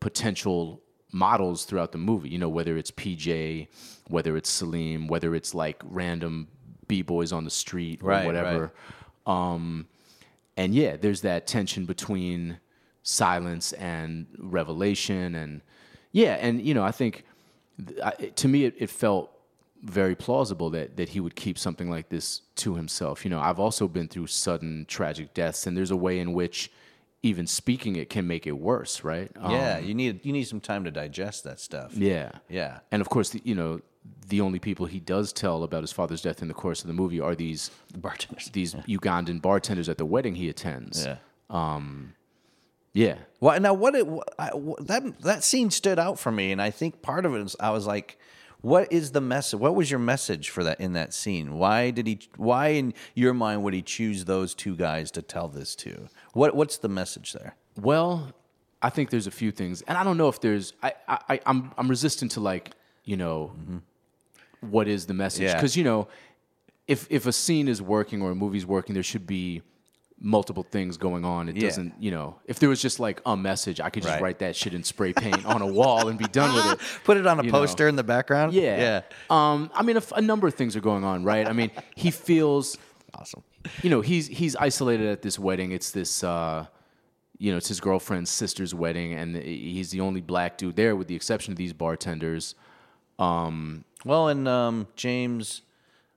potential 0.00 0.80
models 1.12 1.64
throughout 1.64 1.92
the 1.92 1.98
movie. 1.98 2.28
You 2.30 2.38
know, 2.38 2.48
whether 2.48 2.76
it's 2.78 2.90
PJ, 2.90 3.68
whether 4.08 4.36
it's 4.36 4.48
Salim, 4.48 5.08
whether 5.08 5.34
it's 5.34 5.54
like 5.54 5.82
random 5.84 6.48
b 6.88 7.02
boys 7.02 7.32
on 7.32 7.44
the 7.44 7.50
street 7.50 8.00
or 8.02 8.08
Right, 8.10 8.26
whatever. 8.26 8.72
Um, 9.26 9.86
and 10.56 10.74
yeah, 10.74 10.96
there's 10.96 11.20
that 11.22 11.46
tension 11.46 11.84
between 11.84 12.58
silence 13.02 13.72
and 13.74 14.26
revelation, 14.38 15.34
and 15.34 15.60
yeah, 16.12 16.34
and 16.40 16.60
you 16.62 16.74
know, 16.74 16.82
I 16.82 16.90
think 16.92 17.24
th- 17.86 18.00
I- 18.02 18.10
to 18.36 18.48
me 18.48 18.64
it, 18.64 18.74
it 18.78 18.90
felt 18.90 19.30
very 19.82 20.14
plausible 20.14 20.70
that 20.70 20.96
that 20.96 21.10
he 21.10 21.20
would 21.20 21.34
keep 21.36 21.58
something 21.58 21.88
like 21.90 22.08
this 22.08 22.42
to 22.56 22.74
himself. 22.74 23.24
You 23.24 23.30
know, 23.30 23.40
I've 23.40 23.58
also 23.58 23.88
been 23.88 24.08
through 24.08 24.26
sudden 24.28 24.84
tragic 24.88 25.32
deaths, 25.34 25.66
and 25.66 25.76
there's 25.76 25.90
a 25.90 25.96
way 25.96 26.18
in 26.18 26.32
which 26.32 26.70
even 27.22 27.46
speaking 27.46 27.96
it 27.96 28.08
can 28.08 28.26
make 28.26 28.46
it 28.46 28.52
worse, 28.52 29.04
right? 29.04 29.30
yeah, 29.36 29.76
Um, 29.78 29.84
you 29.84 29.94
need 29.94 30.24
you 30.24 30.32
need 30.32 30.44
some 30.44 30.60
time 30.60 30.84
to 30.84 30.90
digest 30.90 31.44
that 31.44 31.60
stuff. 31.60 31.94
yeah, 31.94 32.32
yeah, 32.48 32.80
and 32.90 33.00
of 33.00 33.08
course, 33.08 33.30
the, 33.30 33.40
you 33.44 33.54
know, 33.54 33.80
the 34.28 34.40
only 34.40 34.58
people 34.58 34.86
he 34.86 35.00
does 35.00 35.32
tell 35.32 35.62
about 35.62 35.82
his 35.82 35.92
father's 35.92 36.22
death 36.22 36.40
in 36.42 36.48
the 36.48 36.54
course 36.54 36.80
of 36.82 36.86
the 36.86 36.94
movie 36.94 37.20
are 37.20 37.34
these 37.34 37.70
bartenders. 37.96 38.50
these 38.52 38.74
Ugandan 38.74 39.40
bartenders 39.42 39.88
at 39.88 39.98
the 39.98 40.06
wedding 40.06 40.34
he 40.36 40.48
attends. 40.48 41.04
Yeah. 41.04 41.16
Yeah. 42.92 43.18
Well, 43.40 43.60
now 43.60 43.74
what 43.74 43.94
it 43.94 44.06
I, 44.38 44.50
that 44.80 45.20
that 45.20 45.44
scene 45.44 45.70
stood 45.70 45.98
out 45.98 46.18
for 46.18 46.32
me, 46.32 46.52
and 46.52 46.60
I 46.60 46.70
think 46.70 47.02
part 47.02 47.24
of 47.24 47.34
it 47.34 47.40
is 47.42 47.56
I 47.60 47.70
was 47.70 47.86
like, 47.86 48.18
"What 48.62 48.92
is 48.92 49.12
the 49.12 49.20
message? 49.20 49.58
What 49.60 49.74
was 49.74 49.90
your 49.90 50.00
message 50.00 50.50
for 50.50 50.62
that 50.64 50.80
in 50.80 50.92
that 50.94 51.12
scene? 51.14 51.54
Why 51.54 51.90
did 51.90 52.06
he? 52.06 52.20
Why 52.36 52.68
in 52.68 52.94
your 53.14 53.34
mind 53.34 53.62
would 53.62 53.74
he 53.74 53.82
choose 53.82 54.24
those 54.24 54.54
two 54.54 54.76
guys 54.76 55.10
to 55.12 55.22
tell 55.22 55.48
this 55.48 55.74
to? 55.76 56.08
What 56.32 56.54
What's 56.54 56.78
the 56.78 56.88
message 56.88 57.32
there? 57.32 57.56
Well, 57.76 58.32
I 58.82 58.90
think 58.90 59.10
there's 59.10 59.26
a 59.26 59.30
few 59.30 59.50
things, 59.50 59.82
and 59.82 59.96
I 59.98 60.04
don't 60.04 60.16
know 60.16 60.28
if 60.28 60.40
there's. 60.40 60.72
I, 60.82 60.92
I 61.08 61.18
I- 61.28 61.40
I'm 61.46 61.72
I'm 61.78 61.88
resistant 61.88 62.32
to 62.32 62.40
like 62.40 62.72
you 63.04 63.16
know, 63.16 63.52
what 64.60 64.86
is 64.88 65.06
the 65.06 65.14
message? 65.14 65.42
Yeah. 65.42 65.54
Because 65.54 65.76
you 65.76 65.84
know, 65.84 66.08
if 66.86 67.06
if 67.10 67.26
a 67.26 67.32
scene 67.32 67.66
is 67.68 67.80
working 67.80 68.22
or 68.22 68.30
a 68.30 68.34
movie's 68.34 68.66
working, 68.66 68.94
there 68.94 69.02
should 69.02 69.26
be 69.26 69.62
multiple 70.22 70.62
things 70.70 70.96
going 70.98 71.24
on. 71.24 71.48
It 71.48 71.56
Yeah. 71.56 71.68
doesn't, 71.68 71.94
you 71.98 72.10
know, 72.10 72.36
if 72.44 72.58
there 72.58 72.68
was 72.68 72.82
just 72.82 73.00
like 73.00 73.22
a 73.24 73.36
message, 73.36 73.80
I 73.80 73.88
could 73.88 74.02
just 74.02 74.12
Right. 74.14 74.22
write 74.22 74.38
that 74.40 74.54
shit 74.54 74.74
in 74.74 74.84
spray 74.84 75.12
paint 75.14 75.46
on 75.46 75.62
a 75.62 75.66
wall 75.66 76.08
and 76.08 76.18
be 76.18 76.26
done 76.26 76.54
with 76.54 76.72
it. 76.74 76.78
Put 77.04 77.16
it 77.16 77.26
on 77.26 77.40
a 77.40 77.42
You 77.44 77.50
know. 77.50 77.58
poster 77.58 77.88
in 77.88 77.96
the 77.96 78.04
background. 78.04 78.52
Yeah. 78.52 78.78
yeah, 78.78 79.00
Um, 79.30 79.70
I 79.74 79.82
mean, 79.82 79.96
a, 79.96 80.00
f- 80.00 80.12
a 80.12 80.20
number 80.20 80.46
of 80.46 80.54
things 80.54 80.76
are 80.76 80.80
going 80.82 81.04
on, 81.04 81.24
right? 81.24 81.48
I 81.48 81.52
mean, 81.54 81.70
he 81.96 82.10
feels 82.10 82.76
awesome. 83.14 83.42
you 83.82 83.90
know 83.90 84.00
he's 84.00 84.26
he's 84.28 84.56
isolated 84.56 85.06
at 85.08 85.20
this 85.20 85.38
wedding 85.38 85.72
it's 85.72 85.90
this 85.90 86.24
uh 86.24 86.64
you 87.38 87.50
know 87.50 87.58
it's 87.58 87.68
his 87.68 87.78
girlfriend's 87.80 88.30
sister's 88.30 88.74
wedding 88.74 89.12
and 89.12 89.36
he's 89.36 89.90
the 89.90 90.00
only 90.00 90.20
black 90.22 90.56
dude 90.56 90.76
there 90.76 90.96
with 90.96 91.08
the 91.08 91.14
exception 91.14 91.52
of 91.52 91.58
these 91.58 91.72
bartenders 91.74 92.54
Well, 93.18 94.28
and 94.28 94.48
um, 94.48 94.86
James. 94.96 95.62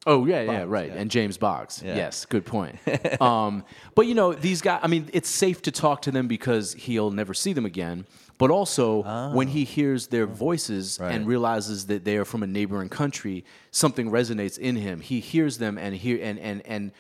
Oh 0.06 0.26
yeah 0.26 0.42
yeah 0.42 0.64
right. 0.68 0.92
and 0.92 1.10
james 1.10 1.38
boggs 1.38 1.82
Yeah. 1.86 1.96
yes 1.96 2.26
good 2.26 2.46
point. 2.46 2.78
Um 3.22 3.64
but 3.96 4.06
you 4.08 4.16
know 4.16 4.34
these 4.34 4.62
guys 4.62 4.80
i 4.84 4.88
mean 4.88 5.10
it's 5.14 5.30
safe 5.30 5.62
to 5.64 5.72
talk 5.72 6.02
to 6.04 6.12
them 6.12 6.28
because 6.28 6.74
he'll 6.74 7.12
never 7.12 7.34
see 7.34 7.54
them 7.54 7.66
again. 7.66 8.06
But 8.40 8.50
also 8.52 9.04
when 9.34 9.48
he 9.48 9.64
hears 9.64 10.08
their 10.08 10.26
voices 10.26 11.00
and 11.14 11.28
realizes 11.28 11.86
that 11.88 12.04
they 12.04 12.18
are 12.18 12.26
from 12.26 12.42
a 12.44 12.48
neighboring 12.48 12.90
country 12.90 13.46
something 13.72 14.10
resonates 14.12 14.58
in 14.58 14.76
him. 14.76 15.00
He 15.02 15.20
hears 15.20 15.60
them 15.60 15.78
and 15.78 15.96
hear 15.96 16.20
and 16.22 16.38
and 16.40 16.62
and 16.66 16.92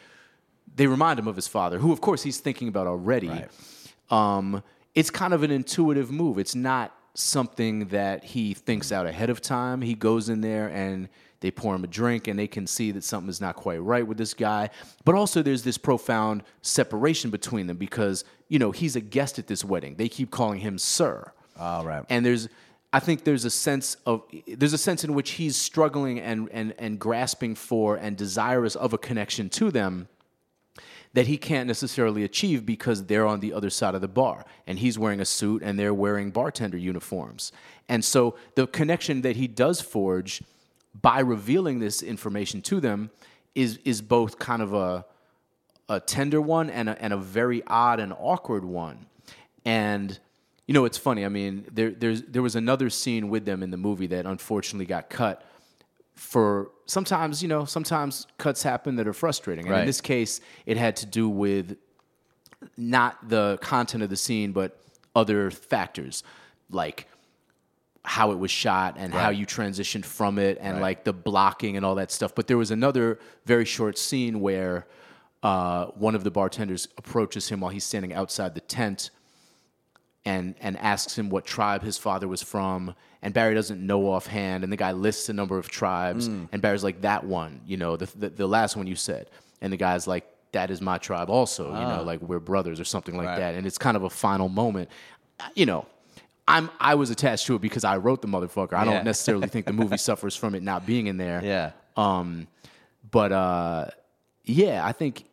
they 0.76 0.88
remind 0.88 1.20
him 1.20 1.28
of 1.28 1.36
his 1.36 1.48
father, 1.48 1.78
who, 1.80 1.92
of 1.92 2.02
course, 2.02 2.24
he's 2.24 2.40
thinking 2.40 2.68
about 2.68 2.88
already. 2.88 3.28
Um, 4.10 4.64
it's 4.96 5.10
kind 5.10 5.34
of 5.34 5.44
an 5.44 5.52
intuitive 5.52 6.12
move. 6.12 6.38
It's 6.40 6.56
not 6.56 6.96
something 7.16 7.88
that 7.88 8.24
he 8.24 8.54
thinks 8.54 8.92
out 8.92 9.06
ahead 9.06 9.30
of 9.30 9.42
time. 9.42 9.82
He 9.82 9.94
goes 9.96 10.30
in 10.30 10.42
there 10.42 10.68
and 10.70 11.10
they 11.44 11.52
pour 11.52 11.76
him 11.76 11.84
a 11.84 11.88
drink 11.88 12.30
and 12.30 12.40
they 12.40 12.48
can 12.48 12.66
see 12.66 12.92
that 12.92 13.04
something 13.04 13.30
is 13.30 13.42
not 13.42 13.58
quite 13.58 13.82
right 13.82 14.08
with 14.08 14.18
this 14.18 14.34
guy. 14.34 14.70
But 15.04 15.14
also, 15.14 15.42
there's 15.44 15.64
this 15.64 15.78
profound 15.78 16.42
separation 16.62 17.32
between 17.32 17.68
them 17.68 17.76
because, 17.76 18.24
you 18.48 18.60
know, 18.60 18.72
he's 18.72 18.96
a 18.96 19.02
guest 19.02 19.38
at 19.40 19.48
this 19.48 19.66
wedding. 19.66 19.96
They 19.96 20.08
keep 20.08 20.32
calling 20.32 20.62
him 20.62 20.78
sir. 20.78 21.34
All 21.60 21.84
right. 21.84 22.06
And 22.10 22.26
there's 22.26 22.48
I 22.94 23.02
think 23.02 23.26
there's 23.26 23.44
a 23.44 23.50
sense 23.50 23.98
of 24.06 24.24
there's 24.48 24.72
a 24.72 24.78
sense 24.78 25.04
in 25.04 25.14
which 25.14 25.32
he's 25.32 25.58
struggling 25.58 26.18
and 26.18 26.48
and 26.54 26.74
and 26.80 26.98
grasping 26.98 27.56
for 27.56 27.98
and 27.98 28.16
desirous 28.16 28.78
of 28.78 28.94
a 28.94 28.98
connection 28.98 29.50
to 29.50 29.70
them 29.70 30.08
that 31.14 31.28
he 31.28 31.38
can't 31.38 31.68
necessarily 31.68 32.24
achieve 32.24 32.66
because 32.66 33.06
they're 33.08 33.28
on 33.28 33.42
the 33.42 33.52
other 33.52 33.70
side 33.70 33.96
of 33.96 34.02
the 34.02 34.08
bar 34.08 34.46
and 34.66 34.80
he's 34.80 34.98
wearing 34.98 35.20
a 35.20 35.26
suit 35.26 35.62
and 35.62 35.78
they're 35.78 35.94
wearing 35.94 36.32
bartender 36.32 36.78
uniforms. 36.78 37.52
And 37.90 38.04
so 38.06 38.36
the 38.56 38.66
connection 38.66 39.22
that 39.24 39.36
he 39.36 39.48
does 39.48 39.82
forge 39.82 40.42
by 41.02 41.20
revealing 41.20 41.80
this 41.80 42.02
information 42.02 42.62
to 42.64 42.80
them 42.80 43.10
is 43.56 43.80
is 43.86 44.02
both 44.02 44.40
kind 44.40 44.62
of 44.62 44.74
a 44.74 45.06
a 45.90 46.00
tender 46.00 46.42
one 46.42 46.70
and 46.70 46.90
a, 46.90 47.02
and 47.04 47.12
a 47.14 47.18
very 47.18 47.62
odd 47.68 48.00
and 48.00 48.14
awkward 48.18 48.64
one. 48.64 49.06
And 49.66 50.18
you 50.66 50.74
know, 50.74 50.86
it's 50.86 50.98
funny. 50.98 51.26
I 51.26 51.30
mean, 51.30 51.66
there 51.72 51.92
there's 51.92 52.22
there 52.24 52.42
was 52.42 52.56
another 52.56 52.90
scene 52.90 53.30
with 53.30 53.46
them 53.46 53.64
in 53.64 53.72
the 53.72 53.78
movie 53.78 54.08
that 54.08 54.26
unfortunately 54.26 54.86
got 54.86 55.10
cut 55.10 55.46
for 56.16 56.70
sometimes, 56.86 57.42
you 57.42 57.50
know, 57.50 57.66
sometimes 57.66 58.28
cuts 58.38 58.64
happen 58.64 58.96
that 58.96 59.08
are 59.08 59.14
frustrating. 59.14 59.66
And 59.66 59.72
Right. 59.74 59.80
in 59.82 59.86
this 59.88 60.00
case, 60.02 60.42
it 60.66 60.78
had 60.78 60.96
to 60.98 61.06
do 61.06 61.28
with 61.28 61.76
not 62.78 63.30
the 63.30 63.58
content 63.62 64.04
of 64.04 64.10
the 64.10 64.16
scene, 64.16 64.52
but 64.52 64.80
other 65.16 65.52
factors 65.52 66.24
like 66.70 67.08
how 68.06 68.32
it 68.32 68.38
was 68.40 68.52
shot 68.52 68.96
and 68.98 69.14
how 69.14 69.30
you 69.30 69.46
transitioned 69.46 70.04
from 70.06 70.38
it 70.38 70.58
and 70.60 70.82
like 70.82 71.04
the 71.06 71.14
blocking 71.14 71.78
and 71.78 71.86
all 71.86 71.96
that 71.96 72.12
stuff. 72.12 72.36
But 72.36 72.48
there 72.48 72.58
was 72.58 72.70
another 72.72 73.18
very 73.46 73.66
short 73.66 73.98
scene 73.98 74.42
where 74.42 74.86
uh, 75.42 75.86
one 75.96 76.14
of 76.16 76.24
the 76.24 76.32
bartenders 76.32 76.88
approaches 76.98 77.50
him 77.50 77.62
while 77.62 77.72
he's 77.72 77.84
standing 77.86 78.14
outside 78.14 78.56
the 78.56 78.62
tent 78.62 79.10
and 80.26 80.56
and 80.62 80.78
asks 80.78 81.18
him 81.18 81.30
what 81.30 81.46
tribe 81.46 81.82
his 81.84 81.98
father 81.98 82.28
was 82.28 82.42
from. 82.42 82.96
And 83.22 83.34
Barry 83.34 83.54
doesn't 83.56 83.80
know 83.86 84.12
offhand, 84.12 84.64
and 84.66 84.72
the 84.74 84.78
guy 84.78 84.92
lists 84.92 85.30
a 85.30 85.34
number 85.34 85.58
of 85.58 85.70
tribes, 85.70 86.28
and 86.28 86.62
Barry's 86.62 86.84
like 86.84 87.02
that 87.02 87.24
one, 87.26 87.62
you 87.66 87.78
know, 87.78 87.96
the, 87.96 88.06
the 88.18 88.30
the 88.30 88.48
last 88.48 88.76
one 88.76 88.86
you 88.86 88.96
said, 88.96 89.30
and 89.62 89.72
the 89.72 89.78
guy's 89.78 90.08
like 90.08 90.26
that 90.52 90.70
is 90.70 90.82
my 90.82 90.98
tribe 90.98 91.30
also, 91.30 91.74
you 91.74 91.86
know, 91.86 92.04
like 92.04 92.22
we're 92.22 92.40
brothers 92.42 92.80
or 92.82 92.86
something 92.86 93.16
like 93.16 93.28
Right. 93.28 93.40
that, 93.40 93.56
and 93.56 93.66
it's 93.66 93.78
kind 93.78 93.96
of 93.98 94.04
a 94.04 94.10
final 94.10 94.50
moment, 94.50 94.90
you 95.56 95.66
know. 95.66 95.86
I'm 96.48 96.70
I 96.80 96.96
was 96.96 97.10
attached 97.10 97.46
to 97.48 97.56
it 97.56 97.62
because 97.62 97.84
I 97.84 97.98
wrote 97.98 98.22
the 98.22 98.28
motherfucker. 98.28 98.74
I 98.74 98.86
Yeah. 98.86 98.94
don't 98.94 99.06
necessarily 99.06 99.48
think 99.48 99.66
the 99.66 99.74
movie 99.74 99.98
suffers 100.10 100.36
from 100.36 100.56
it 100.56 100.64
not 100.64 100.86
being 100.86 101.08
in 101.08 101.18
there. 101.18 101.42
Yeah. 101.44 101.72
Um, 101.96 102.48
but 103.10 103.32
uh, 103.32 103.86
yeah, 104.44 104.86
I 104.86 104.92
think 104.92 105.26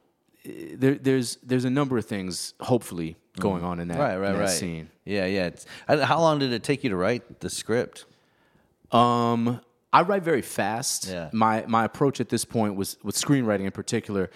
uh, 0.46 0.50
there, 0.74 0.94
there's 0.94 1.36
there's 1.42 1.64
a 1.64 1.70
number 1.70 1.98
of 1.98 2.06
things, 2.06 2.54
hopefully, 2.60 3.16
going 3.38 3.64
on 3.64 3.80
in 3.80 3.88
that, 3.88 3.98
right, 3.98 4.16
right, 4.16 4.32
that 4.32 4.38
right. 4.38 4.48
scene. 4.48 4.90
Yeah, 5.04 5.26
yeah. 5.26 5.46
It's, 5.46 5.66
how 5.88 6.20
long 6.20 6.38
did 6.38 6.52
it 6.52 6.62
take 6.62 6.84
you 6.84 6.90
to 6.90 6.96
write 6.96 7.40
the 7.40 7.50
script? 7.50 8.04
Um, 8.92 9.60
I 9.92 10.02
write 10.02 10.22
very 10.22 10.42
fast. 10.42 11.08
Yeah. 11.08 11.30
My 11.32 11.64
my 11.66 11.84
approach 11.84 12.20
at 12.20 12.28
this 12.28 12.44
point 12.44 12.76
was 12.76 12.96
with 13.02 13.16
screenwriting 13.16 13.64
in 13.64 13.70
particular 13.72 14.30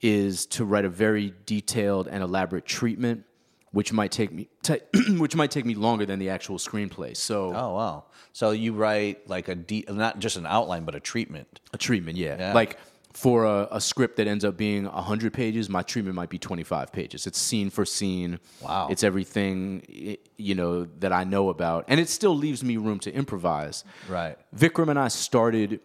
is 0.00 0.46
to 0.46 0.64
write 0.64 0.84
a 0.84 0.88
very 0.88 1.34
detailed 1.46 2.08
and 2.08 2.22
elaborate 2.22 2.64
treatment, 2.64 3.24
which 3.72 3.92
might 3.92 4.10
take 4.10 4.32
me 4.32 4.48
ta 4.62 4.76
which 5.18 5.36
might 5.36 5.50
take 5.50 5.64
me 5.64 5.74
longer 5.74 6.06
than 6.06 6.18
the 6.18 6.30
actual 6.30 6.58
screenplay. 6.58 7.16
So 7.16 7.54
Oh 7.54 7.74
wow! 7.74 8.04
So 8.32 8.50
you 8.50 8.72
write 8.72 9.28
like 9.28 9.48
a 9.48 9.54
de- 9.54 9.84
not 9.88 10.18
just 10.18 10.36
an 10.36 10.46
outline, 10.46 10.84
but 10.84 10.94
a 10.94 11.00
treatment. 11.00 11.60
a 11.72 11.78
treatment, 11.78 12.18
yeah. 12.18 12.36
Yeah. 12.38 12.54
Like 12.54 12.78
for 13.12 13.44
a, 13.44 13.68
a 13.72 13.80
script 13.80 14.16
that 14.16 14.28
ends 14.28 14.44
up 14.44 14.56
being 14.56 14.84
100 14.84 15.32
pages, 15.32 15.68
my 15.68 15.82
treatment 15.82 16.14
might 16.14 16.30
be 16.30 16.38
25 16.38 16.92
pages. 16.92 17.26
It's 17.26 17.38
scene 17.38 17.68
for 17.68 17.84
scene. 17.84 18.38
Wow. 18.62 18.86
It's 18.88 19.02
everything, 19.02 20.16
you 20.36 20.54
know, 20.54 20.84
that 21.00 21.12
I 21.12 21.24
know 21.24 21.48
about. 21.48 21.86
And 21.88 21.98
it 21.98 22.08
still 22.08 22.36
leaves 22.36 22.62
me 22.62 22.76
room 22.76 23.00
to 23.00 23.12
improvise. 23.12 23.82
Right. 24.08 24.38
Vikram 24.56 24.90
and 24.90 24.98
I 24.98 25.08
started 25.08 25.80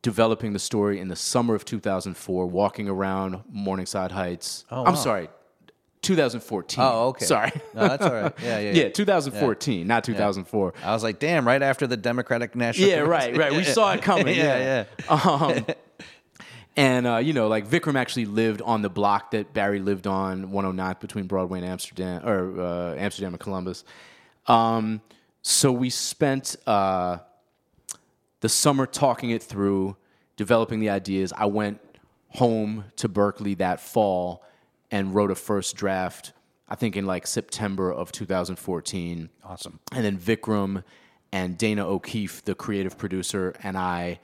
developing 0.00 0.54
the 0.54 0.58
story 0.58 0.98
in 0.98 1.08
the 1.08 1.16
summer 1.16 1.54
of 1.54 1.66
2004, 1.66 2.46
walking 2.46 2.88
around 2.88 3.42
Morningside 3.52 4.12
Heights. 4.12 4.64
Oh, 4.70 4.84
I'm 4.84 4.94
wow. 4.94 4.98
sorry, 4.98 5.28
2014. 6.02 6.82
Oh, 6.82 7.08
okay. 7.08 7.24
Sorry. 7.24 7.52
No, 7.74 7.88
that's 7.88 8.04
all 8.04 8.12
right. 8.12 8.32
Yeah, 8.42 8.58
yeah, 8.58 8.70
yeah, 8.72 8.82
yeah. 8.84 8.88
2014, 8.90 9.86
not 9.86 10.04
2004. 10.04 10.74
I 10.82 10.92
was 10.92 11.02
like, 11.02 11.18
damn! 11.18 11.46
Right 11.46 11.62
after 11.62 11.86
the 11.86 11.96
Democratic 11.96 12.54
National. 12.56 12.88
Yeah, 12.88 13.00
right, 13.00 13.36
right. 13.36 13.52
We 13.52 13.64
saw 13.64 13.92
it 13.92 14.02
coming. 14.02 14.36
yeah, 14.36 14.86
yeah. 15.08 15.14
Um, 15.14 15.66
and 16.76 17.06
uh, 17.06 17.16
you 17.18 17.32
know, 17.32 17.48
like 17.48 17.68
Vikram 17.68 17.96
actually 17.96 18.24
lived 18.26 18.62
on 18.62 18.82
the 18.82 18.88
block 18.88 19.32
that 19.32 19.52
Barry 19.52 19.80
lived 19.80 20.06
on, 20.06 20.50
109th 20.50 21.00
between 21.00 21.26
Broadway 21.26 21.58
and 21.58 21.68
Amsterdam, 21.68 22.26
or 22.26 22.60
uh, 22.60 22.94
Amsterdam 22.96 23.34
and 23.34 23.40
Columbus. 23.40 23.84
Um, 24.46 25.02
so 25.42 25.70
we 25.72 25.90
spent 25.90 26.56
uh, 26.66 27.18
the 28.40 28.48
summer 28.48 28.86
talking 28.86 29.30
it 29.30 29.42
through, 29.42 29.96
developing 30.36 30.80
the 30.80 30.90
ideas. 30.90 31.32
I 31.36 31.46
went 31.46 31.80
home 32.28 32.84
to 32.96 33.08
Berkeley 33.08 33.54
that 33.54 33.80
fall 33.80 34.44
and 34.90 35.14
wrote 35.14 35.30
a 35.30 35.34
first 35.34 35.76
draft. 35.76 36.32
I 36.68 36.76
think 36.76 36.96
in 36.96 37.06
like 37.06 37.26
September 37.26 37.92
of 37.92 38.12
2014. 38.12 39.28
Awesome. 39.44 39.80
And 39.92 40.04
then 40.04 40.18
Vikram 40.18 40.84
and 41.32 41.58
Dana 41.58 41.86
O'Keefe, 41.86 42.44
the 42.44 42.54
creative 42.54 42.96
producer, 42.96 43.54
and 43.62 43.76
I 43.76 44.20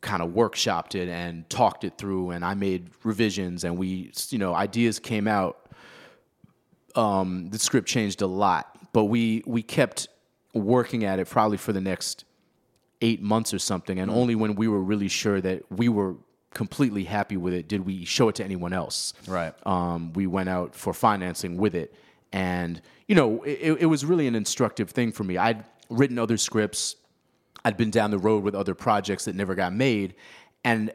kind 0.00 0.22
of 0.22 0.30
workshopped 0.30 0.94
it 0.94 1.08
and 1.08 1.48
talked 1.50 1.82
it 1.82 1.98
through 1.98 2.30
and 2.30 2.44
I 2.44 2.54
made 2.54 2.90
revisions 3.02 3.64
and 3.64 3.76
we 3.76 4.12
you 4.28 4.38
know 4.38 4.54
ideas 4.54 5.00
came 5.00 5.26
out 5.26 5.68
um 6.94 7.48
the 7.48 7.58
script 7.58 7.88
changed 7.88 8.22
a 8.22 8.26
lot 8.26 8.78
but 8.92 9.04
we 9.04 9.42
we 9.46 9.62
kept 9.62 10.06
working 10.54 11.04
at 11.04 11.18
it 11.18 11.28
probably 11.28 11.56
for 11.56 11.72
the 11.72 11.80
next 11.80 12.24
8 13.00 13.20
months 13.20 13.52
or 13.52 13.58
something 13.58 13.98
and 13.98 14.10
only 14.10 14.34
when 14.34 14.54
we 14.54 14.68
were 14.68 14.80
really 14.80 15.08
sure 15.08 15.40
that 15.40 15.62
we 15.72 15.88
were 15.88 16.14
completely 16.56 17.04
happy 17.04 17.36
with 17.36 17.52
it 17.52 17.68
did 17.68 17.84
we 17.84 18.04
show 18.06 18.30
it 18.30 18.34
to 18.34 18.42
anyone 18.42 18.72
else 18.72 19.12
Right. 19.28 19.52
um, 19.66 20.14
we 20.14 20.26
went 20.26 20.48
out 20.48 20.74
for 20.74 20.94
financing 20.94 21.58
with 21.58 21.74
it. 21.74 21.92
And, 22.32 22.80
you 23.06 23.14
know, 23.14 23.42
it, 23.42 23.82
it 23.82 23.86
was 23.86 24.06
really 24.06 24.26
an 24.26 24.34
instructive 24.34 24.88
thing 24.90 25.12
for 25.12 25.22
me. 25.22 25.36
I'd 25.36 25.64
written 25.90 26.18
other 26.18 26.38
scripts, 26.38 26.96
I'd 27.62 27.76
been 27.76 27.90
down 27.90 28.10
the 28.10 28.18
road 28.18 28.42
with 28.42 28.54
other 28.54 28.74
projects 28.74 29.26
that 29.26 29.34
never 29.36 29.54
got 29.54 29.74
made. 29.74 30.14
And 30.64 30.92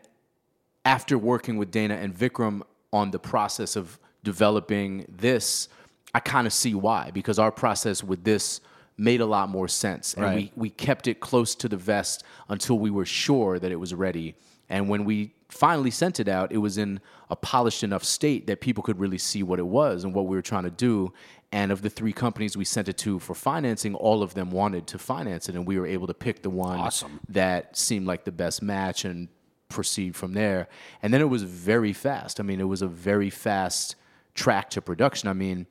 after 0.84 1.16
working 1.16 1.58
with 1.58 1.70
Dana 1.70 1.94
and 1.94 2.12
Vikram 2.12 2.64
on 2.92 3.12
the 3.12 3.20
process 3.20 3.76
of 3.76 4.00
developing 4.24 5.06
this, 5.08 5.70
I 6.16 6.22
kind 6.22 6.48
of 6.48 6.54
see 6.54 6.74
why, 6.74 7.12
because 7.14 7.38
our 7.38 7.52
process 7.52 8.04
with 8.04 8.24
this 8.24 8.62
made 9.02 9.20
a 9.20 9.26
lot 9.26 9.50
more 9.50 9.68
sense. 9.68 10.14
And 10.14 10.24
Right. 10.24 10.36
we, 10.36 10.52
we 10.56 10.70
kept 10.70 11.08
it 11.08 11.20
close 11.20 11.56
to 11.56 11.68
the 11.68 11.76
vest 11.78 12.24
until 12.48 12.78
we 12.78 12.92
were 12.92 13.06
sure 13.06 13.58
that 13.58 13.72
it 13.72 13.78
was 13.78 13.94
ready. 13.96 14.36
And 14.70 14.88
when 14.88 15.06
we 15.06 15.34
finally 15.50 15.90
sent 15.92 16.20
it 16.20 16.28
out, 16.28 16.52
it 16.52 16.60
was 16.60 16.78
in 16.78 17.02
a 17.30 17.36
polished 17.36 17.84
enough 17.84 18.04
state 18.04 18.46
that 18.48 18.62
people 18.62 18.84
could 18.84 19.00
really 19.00 19.18
see 19.18 19.42
what 19.42 19.58
it 19.60 19.66
was 19.66 20.04
and 20.04 20.14
what 20.14 20.28
we 20.28 20.36
were 20.36 20.42
trying 20.44 20.64
to 20.66 20.70
do. 20.70 21.12
And 21.52 21.72
of 21.72 21.82
the 21.82 21.90
three 21.90 22.14
companies 22.14 22.56
we 22.56 22.64
sent 22.64 22.88
it 22.88 22.98
to 23.00 23.18
for 23.20 23.34
financing, 23.34 23.96
all 23.96 24.22
of 24.24 24.36
them 24.36 24.52
wanted 24.52 24.86
to 24.88 24.98
finance 25.00 25.50
it, 25.50 25.56
and 25.56 25.66
we 25.68 25.78
were 25.80 25.88
able 25.88 26.08
to 26.08 26.14
pick 26.14 26.44
the 26.44 26.50
one 26.50 26.80
Awesome. 26.80 27.20
that 27.28 27.76
seemed 27.76 28.06
like 28.08 28.24
the 28.24 28.32
best 28.32 28.62
match 28.62 29.04
and 29.04 29.28
proceed 29.68 30.16
from 30.16 30.34
there. 30.34 30.70
And 31.02 31.12
then 31.14 31.20
it 31.22 31.30
was 31.30 31.44
very 31.44 31.92
fast. 31.92 32.40
I 32.40 32.44
mean, 32.44 32.62
it 32.62 32.66
was 32.70 32.82
a 32.82 32.88
very 32.88 33.30
fast 33.30 33.96
track 34.36 34.70
to 34.70 34.82
production. 34.82 35.28
I 35.28 35.34
mean, 35.34 35.66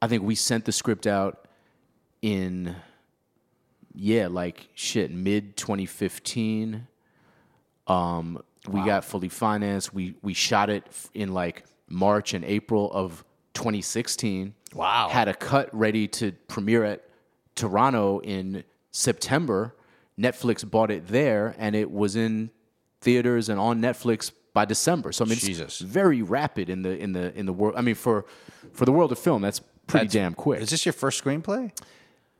I 0.00 0.08
think 0.08 0.22
we 0.24 0.34
sent 0.34 0.64
the 0.64 0.72
script 0.72 1.06
out 1.06 1.46
in 2.22 2.74
yeah, 3.94 4.28
like 4.28 4.68
shit, 4.74 5.10
mid 5.10 5.56
2015. 5.56 6.86
Um, 7.86 8.42
we 8.68 8.84
got 8.84 9.04
fully 9.04 9.28
financed. 9.28 9.92
We 9.92 10.14
we 10.22 10.34
shot 10.34 10.70
it 10.70 10.84
in 11.12 11.34
like 11.34 11.64
March 11.88 12.32
and 12.32 12.44
April 12.44 12.90
of 12.92 13.24
2016. 13.54 14.54
Wow. 14.74 15.08
Had 15.10 15.28
a 15.28 15.34
cut 15.34 15.68
ready 15.74 16.08
to 16.08 16.32
premiere 16.48 16.84
at 16.84 17.04
Toronto 17.54 18.20
in 18.20 18.64
September. 18.92 19.74
Netflix 20.18 20.68
bought 20.68 20.90
it 20.90 21.08
there, 21.08 21.54
and 21.58 21.74
it 21.74 21.90
was 21.90 22.16
in 22.16 22.50
theaters 23.00 23.48
and 23.48 23.58
on 23.58 23.80
Netflix 23.80 24.30
by 24.54 24.64
December. 24.64 25.12
So 25.12 25.24
I 25.24 25.28
mean, 25.28 25.38
Jesus. 25.38 25.80
it's 25.80 25.80
very 25.80 26.22
rapid 26.22 26.70
in 26.70 26.82
the 26.82 26.96
in 26.96 27.12
the 27.12 27.36
in 27.36 27.46
the 27.46 27.52
world. 27.52 27.74
I 27.76 27.82
mean, 27.82 27.94
for 27.96 28.24
for 28.72 28.84
the 28.84 28.92
world 28.92 29.10
of 29.12 29.18
film, 29.18 29.42
that's 29.42 29.60
pretty 29.86 30.06
That's- 30.06 30.12
damn 30.12 30.34
quick. 30.34 30.60
Is 30.60 30.70
this 30.70 30.86
your 30.86 30.92
first 30.92 31.22
screenplay? 31.22 31.72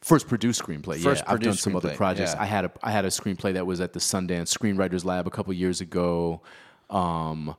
First 0.03 0.27
produced 0.29 0.61
screenplay. 0.63 1.01
First 1.03 1.23
yeah, 1.25 1.33
I've 1.33 1.41
done 1.41 1.55
some 1.55 1.77
other 1.77 1.95
projects. 1.95 2.33
yeah. 2.35 2.43
I 2.43 2.47
had 2.47 2.65
a 2.65 2.73
I 2.83 2.91
had 2.91 3.05
a 3.05 3.09
screenplay 3.09 3.53
that 3.55 3.67
was 3.67 3.81
at 3.81 3.93
the 3.93 4.01
Sundance 4.01 4.57
Screenwriters 4.57 5.05
Lab 5.05 5.27
a 5.27 5.31
couple 5.31 5.53
years 5.53 5.81
ago. 5.81 6.43
Um, 6.91 7.55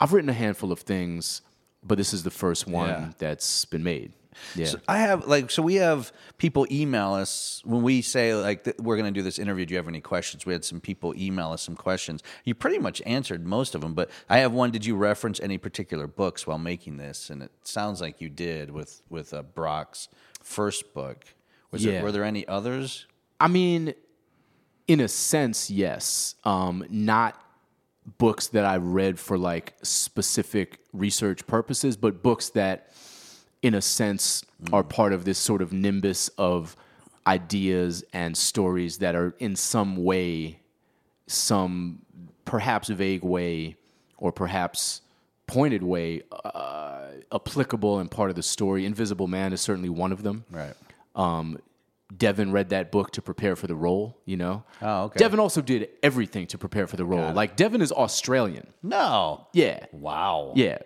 I've 0.00 0.12
written 0.12 0.28
a 0.28 0.34
handful 0.34 0.72
of 0.72 0.80
things, 0.80 1.40
but 1.82 1.96
this 1.96 2.12
is 2.12 2.22
the 2.24 2.30
first 2.30 2.66
one 2.66 2.88
Yeah. 2.88 3.10
that's 3.18 3.64
been 3.64 3.84
made. 3.84 4.12
Yeah. 4.56 4.66
So 4.66 4.78
I 4.88 4.98
have 4.98 5.28
like 5.28 5.52
so 5.52 5.62
we 5.62 5.76
have 5.76 6.10
people 6.38 6.66
email 6.68 7.12
us 7.12 7.62
when 7.64 7.82
we 7.82 8.02
say 8.02 8.34
like 8.34 8.64
th- 8.64 8.76
we're 8.80 8.96
going 8.96 9.06
to 9.14 9.16
do 9.16 9.22
this 9.22 9.38
interview. 9.38 9.64
Do 9.64 9.74
you 9.74 9.78
have 9.78 9.86
any 9.86 10.00
questions? 10.00 10.44
We 10.44 10.52
had 10.52 10.64
some 10.64 10.80
people 10.80 11.14
email 11.16 11.52
us 11.52 11.62
some 11.62 11.76
questions. 11.76 12.20
You 12.44 12.56
pretty 12.56 12.80
much 12.80 13.00
answered 13.06 13.46
most 13.46 13.76
of 13.76 13.80
them, 13.80 13.94
but 13.94 14.10
I 14.28 14.38
have 14.38 14.52
one. 14.52 14.72
Did 14.72 14.84
you 14.84 14.96
reference 14.96 15.38
any 15.38 15.56
particular 15.58 16.08
books 16.08 16.44
while 16.48 16.58
making 16.58 16.96
this? 16.96 17.30
And 17.30 17.44
it 17.44 17.52
sounds 17.62 18.00
like 18.00 18.20
you 18.20 18.28
did 18.28 18.72
with 18.72 19.02
with 19.08 19.32
uh, 19.32 19.44
Barack's 19.54 20.08
first 20.42 20.92
book. 20.92 21.26
Was 21.74 21.84
Yeah. 21.84 21.92
there, 21.92 22.02
were 22.04 22.12
there 22.12 22.24
any 22.24 22.46
others? 22.48 23.06
I 23.40 23.48
mean, 23.48 23.94
in 24.88 25.00
a 25.00 25.08
sense, 25.08 25.70
yes. 25.70 26.34
Um, 26.44 26.84
not 26.88 27.40
books 28.18 28.46
that 28.48 28.64
I 28.64 28.76
read 28.76 29.18
for 29.18 29.36
like 29.36 29.74
specific 29.82 30.78
research 30.92 31.46
purposes, 31.46 31.96
but 31.96 32.22
books 32.22 32.50
that, 32.50 32.92
in 33.62 33.74
a 33.74 33.82
sense, 33.82 34.44
are 34.72 34.82
part 34.84 35.12
of 35.12 35.24
this 35.24 35.38
sort 35.38 35.62
of 35.62 35.72
nimbus 35.72 36.28
of 36.38 36.76
ideas 37.26 38.04
and 38.12 38.36
stories 38.36 38.98
that 38.98 39.14
are 39.14 39.34
in 39.38 39.56
some 39.56 39.96
way, 40.04 40.60
some 41.26 42.00
perhaps 42.44 42.88
vague 42.88 43.24
way, 43.24 43.76
or 44.18 44.30
perhaps 44.32 45.00
pointed 45.46 45.82
way, 45.82 46.22
uh, 46.44 47.08
applicable 47.32 47.98
and 47.98 48.10
part 48.10 48.30
of 48.30 48.36
the 48.36 48.42
story. 48.42 48.84
Invisible 48.86 49.26
Man 49.26 49.52
is 49.52 49.60
certainly 49.60 49.88
one 49.88 50.12
of 50.12 50.22
them 50.22 50.44
Right. 50.50 50.74
Um, 51.14 51.58
Devon 52.16 52.52
read 52.52 52.68
that 52.70 52.92
book 52.92 53.12
to 53.12 53.22
prepare 53.22 53.56
for 53.56 53.66
the 53.66 53.74
role, 53.74 54.18
you 54.24 54.36
know? 54.36 54.64
Oh, 54.82 55.04
okay. 55.04 55.18
Devon 55.18 55.40
also 55.40 55.60
did 55.60 55.88
everything 56.02 56.46
to 56.48 56.58
prepare 56.58 56.86
for 56.86 56.96
the 56.96 57.04
role. 57.04 57.32
Like, 57.32 57.56
Devon 57.56 57.80
is 57.80 57.90
Australian. 57.90 58.68
No. 58.82 59.48
Yeah. 59.52 59.86
Wow. 59.92 60.52
Yeah. 60.54 60.78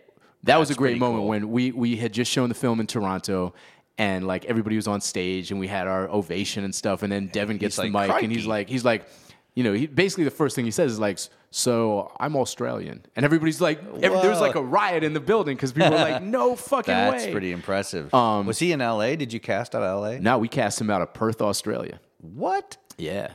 That 0.45 0.59
was 0.59 0.71
a 0.71 0.75
great 0.75 0.93
pretty 0.93 1.01
moment 1.01 1.23
cool. 1.23 1.29
when 1.29 1.51
we, 1.51 1.73
we 1.73 1.97
had 1.97 2.13
just 2.13 2.31
shown 2.31 2.49
the 2.49 2.55
film 2.55 2.81
in 2.81 2.87
Toronto 2.87 3.55
and 3.99 4.27
like 4.27 4.45
everybody 4.45 4.77
was 4.77 4.87
on 4.87 5.01
stage 5.01 5.51
and 5.51 5.59
we 5.59 5.67
had 5.67 5.89
our 5.89 6.09
ovation 6.09 6.65
and 6.65 6.75
stuff. 6.75 7.03
And 7.03 7.13
then 7.13 7.27
Devon 7.27 7.59
gets 7.59 7.77
the 7.77 7.91
like, 7.91 8.09
mic 8.09 8.23
and 8.23 8.33
he's 8.33 8.45
"Crikey." 8.45 8.49
like, 8.49 8.69
he's 8.69 8.85
like, 8.85 9.09
you 9.55 9.65
know, 9.65 9.73
he 9.73 9.87
basically 9.89 10.25
the 10.25 10.31
first 10.31 10.55
thing 10.55 10.65
he 10.65 10.71
says 10.71 10.93
is 10.93 11.01
like, 11.01 11.19
so 11.51 12.13
I'm 12.21 12.37
Australian. 12.37 13.05
And 13.17 13.25
everybody's 13.25 13.61
like, 13.61 13.81
every, 14.03 14.21
there 14.21 14.31
was 14.31 14.41
like 14.41 14.55
a 14.55 14.63
riot 14.63 15.03
in 15.05 15.15
the 15.15 15.21
building 15.21 15.57
because 15.57 15.73
people 15.73 15.91
were 15.91 15.97
like, 15.97 16.23
no 16.39 16.55
fucking 16.57 16.93
way. 16.95 17.11
That's 17.11 17.25
way. 17.27 17.33
pretty 17.33 17.53
impressive. 17.53 18.13
Um, 18.13 18.47
was 18.47 18.59
he 18.59 18.73
in 18.73 18.81
L.A.? 18.81 19.17
Did 19.17 19.33
you 19.33 19.41
cast 19.41 19.75
out 19.75 19.83
of 19.83 19.89
L.A.? 19.89 20.19
Now 20.21 20.39
we 20.39 20.49
cast 20.49 20.81
him 20.81 20.91
out 20.91 21.01
of 21.03 21.15
Perth, 21.15 21.41
Australia. 21.41 22.01
What? 22.21 22.77
Yeah. 22.99 23.33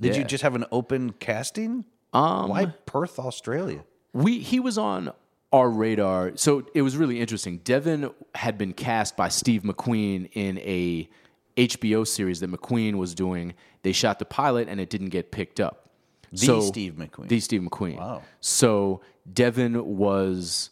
Did 0.00 0.16
you 0.16 0.22
Yeah. 0.22 0.26
just 0.28 0.42
have 0.42 0.54
an 0.54 0.64
open 0.72 1.12
casting? 1.12 1.84
Um, 2.12 2.48
Why 2.50 2.66
Perth, 2.86 3.18
Australia? 3.18 3.84
We 4.12 4.40
he 4.40 4.58
was 4.60 4.76
on 4.78 5.12
our 5.52 5.70
radar. 5.70 6.32
So 6.36 6.66
it 6.74 6.82
was 6.82 6.96
really 6.96 7.20
interesting. 7.20 7.58
Devon 7.58 8.10
had 8.34 8.58
been 8.58 8.72
cast 8.72 9.16
by 9.16 9.28
Steve 9.28 9.62
McQueen 9.62 10.28
in 10.32 10.58
a 10.58 11.08
HBO 11.56 12.06
series 12.06 12.40
that 12.40 12.50
McQueen 12.50 12.94
was 12.94 13.14
doing. 13.14 13.54
They 13.82 13.92
shot 13.92 14.18
the 14.18 14.24
pilot 14.24 14.68
and 14.68 14.80
it 14.80 14.90
didn't 14.90 15.10
get 15.10 15.30
picked 15.30 15.60
up. 15.60 15.89
The 16.32 16.60
Steve 16.62 16.94
McQueen. 16.94 17.28
The 17.28 17.40
Steve 17.40 17.62
McQueen. 17.62 17.98
Wow. 17.98 18.22
So 18.40 19.00
Devon 19.32 19.96
was 19.96 20.70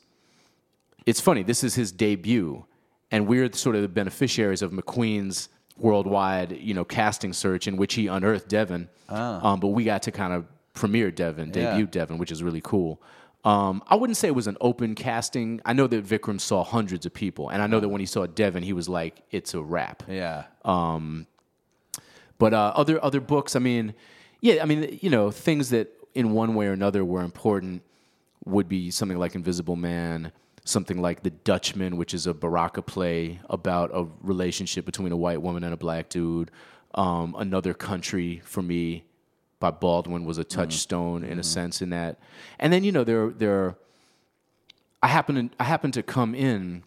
it's 1.07 1.21
funny, 1.21 1.43
this 1.43 1.65
is 1.65 1.75
his 1.75 1.91
debut 1.93 2.65
and 3.11 3.27
we're 3.27 3.51
sort 3.53 3.75
of 3.77 3.83
the 3.83 3.89
beneficiaries 3.89 4.61
of 4.63 4.71
McQueen's 4.73 5.49
worldwide, 5.79 6.53
you 6.61 6.75
know, 6.75 6.85
casting 6.85 7.33
search 7.33 7.67
in 7.67 7.77
which 7.77 7.95
he 7.95 8.07
unearthed 8.09 8.49
Devon. 8.49 8.89
Um, 9.09 9.61
but 9.61 9.69
we 9.69 9.85
got 9.85 10.03
to 10.03 10.11
kind 10.13 10.33
of 10.33 10.45
premiere 10.75 11.09
Yeah. 11.17 11.33
debut 11.45 11.87
Devon, 11.87 12.19
which 12.19 12.31
is 12.31 12.43
really 12.43 12.61
cool. 12.63 13.01
Um, 13.45 13.83
I 13.87 13.95
wouldn't 13.95 14.17
say 14.17 14.29
it 14.29 14.35
was 14.35 14.49
an 14.49 14.57
open 14.61 14.95
casting. 14.95 15.61
I 15.65 15.73
know 15.73 15.87
that 15.87 16.05
Vikram 16.05 16.41
saw 16.41 16.65
hundreds 16.65 17.07
of 17.07 17.15
people, 17.15 17.49
and 17.49 17.63
I 17.63 17.67
know 17.69 17.81
that 17.81 17.89
when 17.89 18.01
he 18.01 18.07
saw 18.07 18.27
Devon, 18.27 18.63
he 18.65 18.73
was 18.73 18.89
like, 18.89 19.23
"It's 19.31 19.55
a 19.55 19.63
wrap." 19.63 20.03
Yeah. 20.09 20.45
Um, 20.65 21.27
But 22.39 22.53
uh, 22.53 22.73
other 22.75 23.03
other 23.03 23.21
books, 23.21 23.57
I 23.57 23.61
mean, 23.61 23.95
yeah, 24.41 24.63
I 24.63 24.67
mean, 24.67 24.99
you 25.01 25.11
know, 25.11 25.31
things 25.31 25.71
that 25.71 25.89
in 26.15 26.33
one 26.33 26.55
way 26.55 26.67
or 26.67 26.73
another 26.73 27.05
were 27.05 27.23
important 27.23 27.83
would 28.45 28.69
be 28.69 28.91
something 28.91 29.19
like 29.19 29.35
Invisible 29.35 29.77
Man, 29.77 30.33
something 30.65 31.01
like 31.01 31.23
The 31.23 31.31
Dutchman, 31.31 31.97
which 31.97 32.15
is 32.15 32.27
a 32.27 32.35
Baraka 32.35 32.83
play 32.83 33.41
about 33.51 33.91
a 33.93 34.07
relationship 34.23 34.85
between 34.85 35.13
a 35.13 35.17
white 35.17 35.43
woman 35.43 35.65
and 35.65 35.75
a 35.75 35.77
black 35.77 36.09
dude. 36.09 36.51
Um, 36.95 37.35
Another 37.39 37.75
Country 37.75 38.41
for 38.45 38.63
me 38.63 39.05
by 39.61 39.71
Baldwin 39.71 40.25
was 40.25 40.39
a 40.39 40.45
mm-hmm. 40.45 40.61
touchstone 40.61 41.25
in 41.25 41.33
a 41.33 41.35
mm-hmm. 41.35 41.43
sense 41.43 41.83
in 41.83 41.91
that. 41.91 42.19
And 42.59 42.73
then 42.73 42.85
you 42.85 42.93
know 42.93 43.05
there 43.05 43.31
there 43.31 43.77
I 45.03 45.09
happen 45.09 45.49
to, 45.51 45.57
I 45.61 45.65
happen 45.65 45.93
to 45.93 46.03
come 46.03 46.35
in 46.35 46.83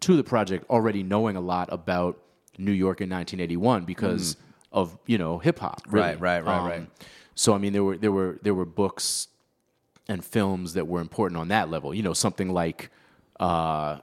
to 0.00 0.16
the 0.16 0.24
project 0.24 0.68
already 0.68 1.02
knowing 1.02 1.36
a 1.36 1.40
lot 1.40 1.68
about 1.72 2.18
New 2.58 2.72
York 2.72 3.00
in 3.00 3.10
1981 3.10 3.84
because 3.84 4.34
mm. 4.34 4.38
Of 4.76 4.96
you 5.06 5.18
know 5.18 5.38
hip 5.38 5.58
hop. 5.58 5.80
really. 5.88 6.08
Right, 6.08 6.20
right, 6.20 6.44
right, 6.44 6.68
right. 6.68 6.86
So 7.34 7.54
I 7.54 7.58
mean, 7.58 7.72
there 7.72 7.82
were 7.82 7.96
there 7.96 8.12
were 8.12 8.38
there 8.42 8.54
were 8.54 8.66
books 8.66 9.28
and 10.08 10.24
films 10.24 10.74
that 10.74 10.86
were 10.86 11.00
important 11.00 11.40
on 11.40 11.48
that 11.48 11.68
level. 11.70 11.92
You 11.92 12.02
know, 12.02 12.12
something 12.12 12.52
like 12.52 12.90
uh, 13.40 13.98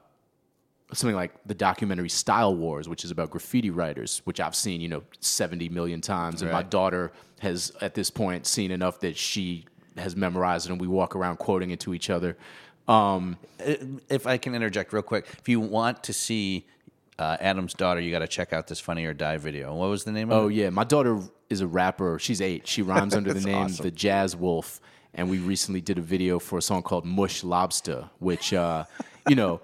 something 0.91 1.15
like 1.15 1.31
the 1.45 1.53
documentary 1.53 2.09
Style 2.09 2.55
Wars, 2.55 2.89
which 2.89 3.05
is 3.05 3.11
about 3.11 3.29
graffiti 3.29 3.69
writers, 3.69 4.21
which 4.25 4.39
I've 4.41 4.55
seen 4.55 4.81
you 4.81 4.89
know 4.89 5.03
70 5.21 5.69
million 5.69 6.01
times, 6.01 6.41
and 6.41 6.51
my 6.51 6.63
daughter 6.63 7.13
has 7.39 7.71
at 7.79 7.93
this 7.93 8.09
point 8.09 8.47
seen 8.47 8.71
enough 8.71 8.99
that 9.01 9.15
she 9.15 9.65
has 9.95 10.15
memorized 10.15 10.65
it, 10.65 10.71
and 10.71 10.81
we 10.81 10.87
walk 10.87 11.15
around 11.15 11.37
quoting 11.37 11.69
it 11.69 11.79
to 11.81 11.93
each 11.93 12.09
other. 12.09 12.35
Um, 12.87 13.37
if 14.09 14.27
I 14.27 14.37
can 14.37 14.55
interject 14.55 14.91
real 14.91 15.03
quick, 15.03 15.27
if 15.39 15.47
you 15.47 15.59
want 15.59 16.03
to 16.03 16.13
see 16.13 16.65
uh, 17.19 17.37
Adam's 17.39 17.73
daughter, 17.73 17.99
you 17.99 18.11
got 18.11 18.19
to 18.19 18.27
check 18.27 18.53
out 18.53 18.67
this 18.67 18.79
Funny 18.79 19.05
or 19.05 19.13
Die 19.13 19.37
video. 19.37 19.73
What 19.75 19.89
was 19.89 20.03
the 20.03 20.11
name 20.11 20.31
Oh 20.31 20.35
of 20.35 20.41
it? 20.41 20.45
Oh, 20.45 20.47
yeah, 20.49 20.69
my 20.69 20.83
daughter 20.83 21.19
is 21.49 21.61
a 21.61 21.67
rapper. 21.67 22.19
She's 22.19 22.41
eight. 22.41 22.67
She 22.67 22.81
rhymes 22.81 23.15
under 23.15 23.33
the 23.33 23.41
name 23.41 23.67
the 23.75 23.91
Jazz 23.91 24.35
Wolf, 24.35 24.81
and 25.13 25.29
we 25.29 25.37
recently 25.37 25.81
did 25.81 25.97
a 25.97 26.01
video 26.01 26.39
for 26.39 26.57
a 26.57 26.61
song 26.61 26.81
called 26.83 27.05
Mush 27.05 27.43
Lobster, 27.43 28.09
which 28.19 28.53
uh, 28.53 28.85
you 29.29 29.35
know 29.35 29.61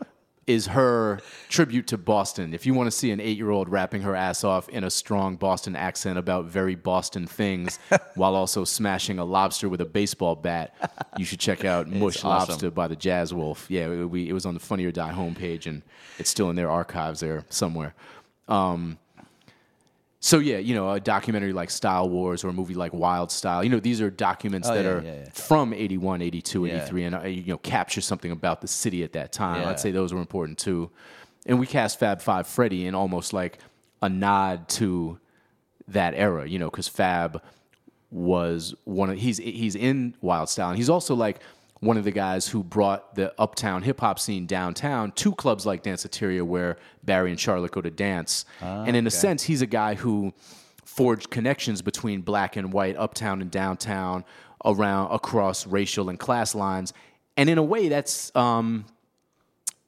is 0.49 0.65
her 0.65 1.19
tribute 1.47 1.85
to 1.85 1.97
Boston. 1.97 2.55
If 2.55 2.65
you 2.65 2.73
want 2.73 2.87
to 2.87 2.91
see 2.91 3.11
an 3.11 3.19
eight-year-old 3.19 3.69
rapping 3.69 4.01
her 4.01 4.15
ass 4.15 4.43
off 4.43 4.67
in 4.69 4.83
a 4.83 4.89
strong 4.89 5.35
Boston 5.35 5.75
accent 5.75 6.17
about 6.17 6.45
very 6.45 6.73
Boston 6.73 7.27
things, 7.27 7.77
while 8.15 8.33
also 8.33 8.63
smashing 8.63 9.19
a 9.19 9.25
lobster 9.25 9.69
with 9.69 9.79
a 9.79 9.85
baseball 9.85 10.35
bat, 10.35 10.73
you 11.17 11.23
should 11.23 11.39
check 11.39 11.65
out 11.65 11.87
Mush 11.87 12.25
awesome. 12.25 12.29
Lobster 12.29 12.71
by 12.71 12.87
the 12.87 12.95
Jazz 12.95 13.31
Wolf. 13.31 13.67
Yeah, 13.69 13.89
it, 13.91 14.05
we, 14.09 14.27
it 14.27 14.33
was 14.33 14.47
on 14.47 14.55
the 14.55 14.59
Funny 14.59 14.85
or 14.85 14.91
Die 14.91 15.11
homepage, 15.11 15.67
and 15.67 15.83
it's 16.17 16.31
still 16.31 16.49
in 16.49 16.55
their 16.55 16.71
archives 16.71 17.19
there 17.19 17.45
somewhere. 17.49 17.93
Um, 18.47 18.97
so 20.19 20.39
yeah, 20.39 20.57
you 20.57 20.75
know, 20.75 20.91
a 20.91 20.99
documentary 20.99 21.53
like 21.53 21.69
Style 21.69 22.09
Wars 22.09 22.43
or 22.43 22.49
a 22.49 22.53
movie 22.53 22.73
like 22.73 22.93
Wild 22.93 23.31
Style, 23.31 23.63
you 23.63 23.69
know, 23.69 23.79
these 23.79 24.01
are 24.01 24.09
documents 24.09 24.67
Oh, 24.69 24.73
that 24.75 24.83
yeah, 24.83 24.89
are 24.91 25.01
yeah, 25.03 25.13
yeah. 25.23 25.29
from 25.31 25.73
81, 25.73 26.21
82, 26.21 26.65
Yeah. 26.65 26.75
83 26.83 27.03
and 27.05 27.15
uh, 27.15 27.21
you 27.23 27.43
know, 27.47 27.57
capture 27.57 28.01
something 28.01 28.31
about 28.31 28.61
the 28.61 28.67
city 28.67 29.03
at 29.03 29.13
that 29.13 29.31
time. 29.31 29.65
I'd 29.67 29.79
say 29.79 29.91
those 29.91 30.13
were 30.13 30.19
important 30.19 30.57
too. 30.57 30.89
And 31.45 31.59
we 31.59 31.65
cast 31.67 31.99
Fab 31.99 32.21
5 32.21 32.47
Freddy 32.47 32.85
in 32.85 32.95
almost 32.95 33.31
like 33.33 33.59
a 34.01 34.09
nod 34.09 34.67
to 34.69 35.19
that 35.87 36.13
era, 36.15 36.47
you 36.47 36.59
know, 36.59 36.69
cuz 36.69 36.87
Fab 36.87 37.41
was 38.11 38.73
one 38.85 39.09
of 39.11 39.17
he's 39.19 39.37
he's 39.37 39.75
in 39.75 40.15
Wild 40.21 40.49
Style 40.49 40.69
and 40.69 40.77
he's 40.77 40.89
also 40.89 41.15
like 41.15 41.39
one 41.81 41.95
of 41.97 42.03
the 42.03 42.11
guys 42.11 42.47
who 42.47 42.63
brought 42.63 43.15
the 43.15 43.33
uptown 43.39 43.83
hip 43.83 44.01
hop 44.01 44.19
scene 44.19 44.45
downtown 44.45 45.11
to 45.13 45.33
clubs 45.33 45.65
like 45.65 45.83
Danceteria 45.83 46.41
where 46.43 46.77
Barry 47.03 47.31
and 47.31 47.39
Charlotte 47.39 47.71
go 47.71 47.81
to 47.81 47.89
dance. 47.91 48.45
and 48.61 48.95
in 48.95 49.07
a 49.07 49.11
sense, 49.11 49.43
he's 49.43 49.61
a 49.61 49.65
guy 49.67 49.95
who 49.95 50.33
forged 50.83 51.29
connections 51.29 51.81
between 51.81 52.21
black 52.21 52.55
and 52.57 52.73
white, 52.73 52.97
uptown 52.97 53.41
and 53.41 53.49
downtown, 53.49 54.25
around 54.65 55.11
across 55.13 55.65
racial 55.65 56.09
and 56.09 56.19
class 56.19 56.53
lines. 56.53 56.91
And 57.37 57.49
in 57.49 57.57
a 57.57 57.63
way, 57.63 57.87
that's 57.87 58.35
um, 58.35 58.85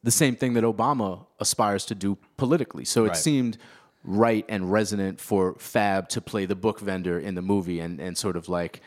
the 0.04 0.12
same 0.12 0.36
thing 0.38 0.54
that 0.54 0.64
Obama 0.64 1.26
aspires 1.39 1.86
to 1.88 1.96
do 1.96 2.18
politically. 2.38 2.86
So 2.86 3.04
it 3.04 3.10
Right. 3.10 3.18
seemed 3.18 3.58
right 4.04 4.45
and 4.49 4.72
resonant 4.72 5.20
for 5.20 5.54
Fab 5.60 6.10
to 6.10 6.22
play 6.22 6.45
the 6.45 6.56
book 6.56 6.80
vendor 6.80 7.20
in 7.20 7.36
the 7.36 7.41
movie 7.41 7.80
and, 7.80 7.99
and 7.99 8.18
sort 8.18 8.36
of 8.36 8.49
like 8.49 8.82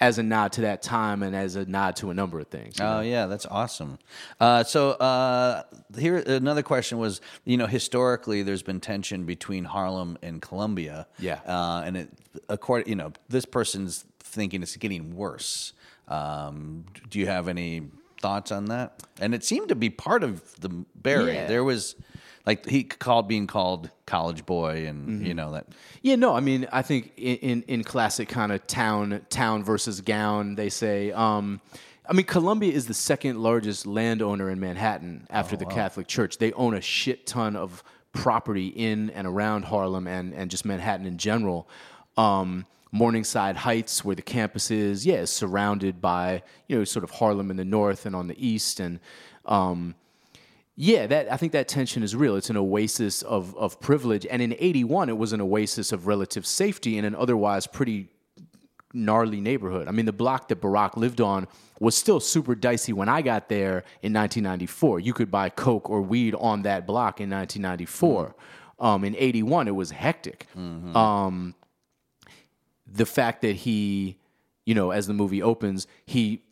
as 0.00 0.18
a 0.18 0.22
nod 0.22 0.52
to 0.52 0.60
that 0.62 0.82
time 0.82 1.22
and 1.22 1.34
as 1.34 1.56
a 1.56 1.64
nod 1.64 1.96
to 1.96 2.10
a 2.10 2.14
number 2.14 2.38
of 2.38 2.46
things. 2.48 2.78
you 2.78 2.84
know? 2.84 2.98
Oh 2.98 3.00
yeah, 3.00 3.26
that's 3.26 3.46
awesome. 3.46 3.98
Uh, 4.38 4.62
so 4.62 4.90
uh, 4.92 5.62
here 5.98 6.18
another 6.18 6.62
question 6.62 6.98
was, 6.98 7.20
you 7.44 7.56
know, 7.56 7.66
historically 7.66 8.42
there's 8.42 8.62
been 8.62 8.80
tension 8.80 9.24
between 9.24 9.64
Harlem 9.64 10.18
and 10.22 10.40
Columbia. 10.40 11.06
Yeah. 11.18 11.40
uh, 11.46 11.82
and 11.84 11.96
it 11.96 12.10
according, 12.48 12.88
you 12.88 12.96
know, 12.96 13.12
this 13.28 13.44
person's 13.44 14.04
thinking 14.20 14.62
it's 14.62 14.76
getting 14.76 15.16
worse. 15.16 15.72
Um, 16.08 16.84
do 17.08 17.18
you 17.18 17.26
have 17.26 17.48
any 17.48 17.88
thoughts 18.20 18.52
on 18.52 18.66
that? 18.66 19.02
And 19.20 19.34
it 19.34 19.44
seemed 19.44 19.68
to 19.68 19.74
be 19.76 19.90
part 19.90 20.22
of 20.22 20.60
the 20.60 20.68
Barry. 20.94 21.34
Yeah. 21.34 21.46
There 21.46 21.64
was 21.64 21.94
like 22.46 22.66
he 22.66 22.84
called 22.84 23.26
being 23.28 23.46
called 23.46 23.90
college 24.06 24.44
boy, 24.46 24.86
and 24.86 25.08
Mm-hmm. 25.08 25.26
you 25.26 25.34
know 25.34 25.52
that. 25.52 25.66
Yeah, 26.02 26.16
no, 26.16 26.34
I 26.34 26.40
mean, 26.40 26.66
I 26.72 26.82
think 26.82 27.12
in 27.16 27.36
in, 27.36 27.62
in 27.68 27.84
classic 27.84 28.28
kind 28.28 28.52
of 28.52 28.66
town 28.66 29.20
town 29.30 29.64
versus 29.64 30.00
gown, 30.00 30.54
they 30.54 30.68
say. 30.70 31.12
Um, 31.12 31.60
I 32.06 32.12
mean, 32.12 32.26
Columbia 32.26 32.70
is 32.70 32.86
the 32.86 32.92
second 32.92 33.42
largest 33.42 33.86
landowner 33.86 34.50
in 34.50 34.60
Manhattan 34.60 35.26
after 35.30 35.56
the 35.56 35.64
Catholic 35.64 36.06
Church. 36.06 36.36
They 36.36 36.52
own 36.52 36.74
a 36.74 36.82
shit 36.82 37.26
ton 37.26 37.56
of 37.56 37.82
property 38.12 38.66
in 38.68 39.08
and 39.10 39.26
around 39.26 39.64
Harlem 39.64 40.06
and 40.06 40.34
and 40.34 40.50
just 40.50 40.64
Manhattan 40.66 41.06
in 41.06 41.16
general. 41.18 41.66
Um, 42.18 42.66
Morningside 42.92 43.56
Heights, 43.56 44.04
where 44.04 44.14
the 44.14 44.22
campus 44.22 44.70
is, 44.70 45.04
yeah, 45.04 45.16
is 45.16 45.30
surrounded 45.30 46.00
by 46.00 46.42
you 46.68 46.78
know 46.78 46.84
sort 46.84 47.04
of 47.04 47.10
Harlem 47.10 47.50
in 47.50 47.56
the 47.56 47.64
north 47.64 48.06
and 48.06 48.14
on 48.14 48.28
the 48.28 48.36
east, 48.38 48.78
and 48.80 49.00
um, 49.46 49.94
yeah, 50.76 51.06
that 51.06 51.32
I 51.32 51.36
think 51.36 51.52
that 51.52 51.68
tension 51.68 52.02
is 52.02 52.16
real. 52.16 52.34
It's 52.36 52.50
an 52.50 52.56
oasis 52.56 53.22
of 53.22 53.56
of 53.56 53.80
privilege, 53.80 54.26
and 54.28 54.42
in 54.42 54.56
'81, 54.58 55.08
it 55.08 55.16
was 55.16 55.32
an 55.32 55.40
oasis 55.40 55.92
of 55.92 56.06
relative 56.06 56.44
safety 56.44 56.98
in 56.98 57.04
an 57.04 57.14
otherwise 57.14 57.66
pretty 57.66 58.08
gnarly 58.92 59.40
neighborhood. 59.40 59.86
I 59.88 59.92
mean, 59.92 60.06
the 60.06 60.12
block 60.12 60.48
that 60.48 60.60
Barack 60.60 60.96
lived 60.96 61.20
on 61.20 61.46
was 61.80 61.96
still 61.96 62.20
super 62.20 62.54
dicey 62.54 62.92
when 62.92 63.08
I 63.08 63.22
got 63.22 63.48
there 63.48 63.84
in 64.02 64.12
1994. 64.12 65.00
You 65.00 65.12
could 65.12 65.30
buy 65.30 65.48
coke 65.48 65.90
or 65.90 66.00
weed 66.02 66.34
on 66.36 66.62
that 66.62 66.86
block 66.86 67.20
in 67.20 67.30
1994. 67.30 68.34
Um, 68.80 69.04
in 69.04 69.14
'81, 69.16 69.68
it 69.68 69.76
was 69.76 69.92
hectic. 69.92 70.48
Um, 70.56 71.54
the 72.86 73.06
fact 73.06 73.42
that 73.42 73.56
he, 73.56 74.18
you 74.66 74.74
know, 74.74 74.90
as 74.90 75.06
the 75.06 75.14
movie 75.14 75.42
opens, 75.42 75.86
he 76.04 76.42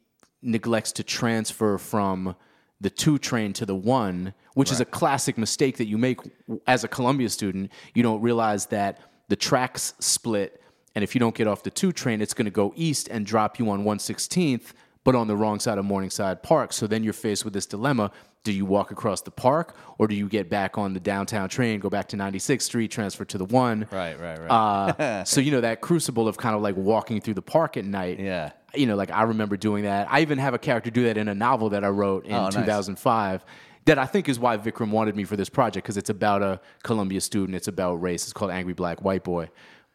neglects 0.42 0.92
to 0.92 1.02
transfer 1.02 1.76
from 1.78 2.36
the 2.83 2.91
two 2.91 3.16
train 3.16 3.53
to 3.55 3.64
the 3.64 3.74
one, 3.74 4.35
which 4.55 4.72
is 4.72 4.80
a 4.80 4.85
classic 4.85 5.39
mistake 5.39 5.76
that 5.78 5.87
you 5.87 5.97
make 5.97 6.18
as 6.66 6.85
a 6.85 6.89
Columbia 6.89 7.28
student. 7.28 7.70
You 7.95 8.03
don't 8.03 8.20
realize 8.20 8.66
that 8.66 9.01
the 9.28 9.37
tracks 9.37 9.95
split, 10.01 10.61
and 10.95 11.05
if 11.05 11.14
you 11.14 11.20
don't 11.20 11.35
get 11.35 11.47
off 11.47 11.62
the 11.62 11.70
two 11.70 11.93
train, 11.93 12.20
it's 12.20 12.35
going 12.35 12.47
to 12.47 12.51
go 12.51 12.72
east 12.76 13.09
and 13.09 13.24
drop 13.24 13.59
you 13.59 13.70
on 13.70 13.85
116th, 13.85 14.72
but 15.05 15.14
on 15.14 15.28
the 15.28 15.37
wrong 15.37 15.61
side 15.61 15.78
of 15.78 15.85
Morningside 15.85 16.43
Park. 16.43 16.72
So 16.72 16.87
then 16.87 17.05
you're 17.05 17.12
faced 17.12 17.45
with 17.45 17.55
this 17.55 17.66
dilemma. 17.66 18.11
Do 18.45 18.53
you 18.53 18.66
walk 18.66 18.91
across 18.91 19.20
the 19.20 19.30
park 19.30 19.76
or 19.99 20.09
do 20.09 20.16
you 20.16 20.28
get 20.28 20.51
back 20.51 20.76
on 20.76 20.95
the 20.95 21.01
downtown 21.01 21.49
train, 21.49 21.78
go 21.78 21.89
back 21.89 22.09
to 22.09 22.16
96th 22.16 22.62
Street, 22.62 22.91
transfer 22.91 23.24
to 23.24 23.39
the 23.39 23.45
one? 23.45 23.87
Right, 23.93 24.18
right, 24.18 24.41
right. 24.41 24.51
Uh, 24.51 25.24
so 25.24 25.41
you 25.41 25.53
know 25.53 25.61
that 25.61 25.80
crucible 25.80 26.26
of 26.26 26.37
kind 26.37 26.57
of 26.57 26.62
like 26.62 26.76
walking 26.76 27.20
through 27.20 27.35
the 27.35 27.43
park 27.43 27.76
at 27.76 27.85
night. 27.85 28.18
Yeah. 28.18 28.51
You 28.74 28.86
know, 28.86 28.96
like 28.96 29.10
I 29.10 29.22
remember 29.24 29.56
doing 29.56 29.84
that. 29.84 30.08
I 30.10 30.20
even 30.20 30.38
have 30.38 30.54
a 30.54 30.58
character 30.58 30.90
do 30.90 31.04
that 31.04 31.16
in 31.16 31.28
a 31.28 31.34
novel 31.34 31.70
that 31.70 31.84
I 31.84 31.88
wrote 31.88 32.24
in 32.26 32.32
Oh, 32.34 32.44
nice. 32.44 32.54
2005. 32.54 33.44
That 33.84 33.98
I 33.98 34.06
think 34.06 34.28
is 34.28 34.38
why 34.38 34.56
Vikram 34.58 34.90
wanted 34.90 35.16
me 35.16 35.24
for 35.24 35.36
this 35.36 35.48
project 35.48 35.84
because 35.84 35.96
it's 35.96 36.08
about 36.10 36.40
a 36.42 36.60
Columbia 36.84 37.20
student. 37.20 37.56
It's 37.56 37.68
about 37.68 37.96
race. 37.96 38.22
It's 38.24 38.32
called 38.32 38.50
Angry 38.52 38.74
Black 38.74 39.02
White 39.02 39.24
Boy. 39.24 39.50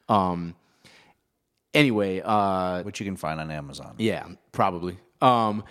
Um, 0.09 0.55
anyway, 1.73 2.21
uh, 2.23 2.83
Which 2.83 2.99
you 2.99 3.05
can 3.05 3.15
find 3.15 3.39
on 3.39 3.49
Amazon. 3.51 3.95
yeah, 3.97 4.25
probably. 4.51 4.97
Um, 5.21 5.63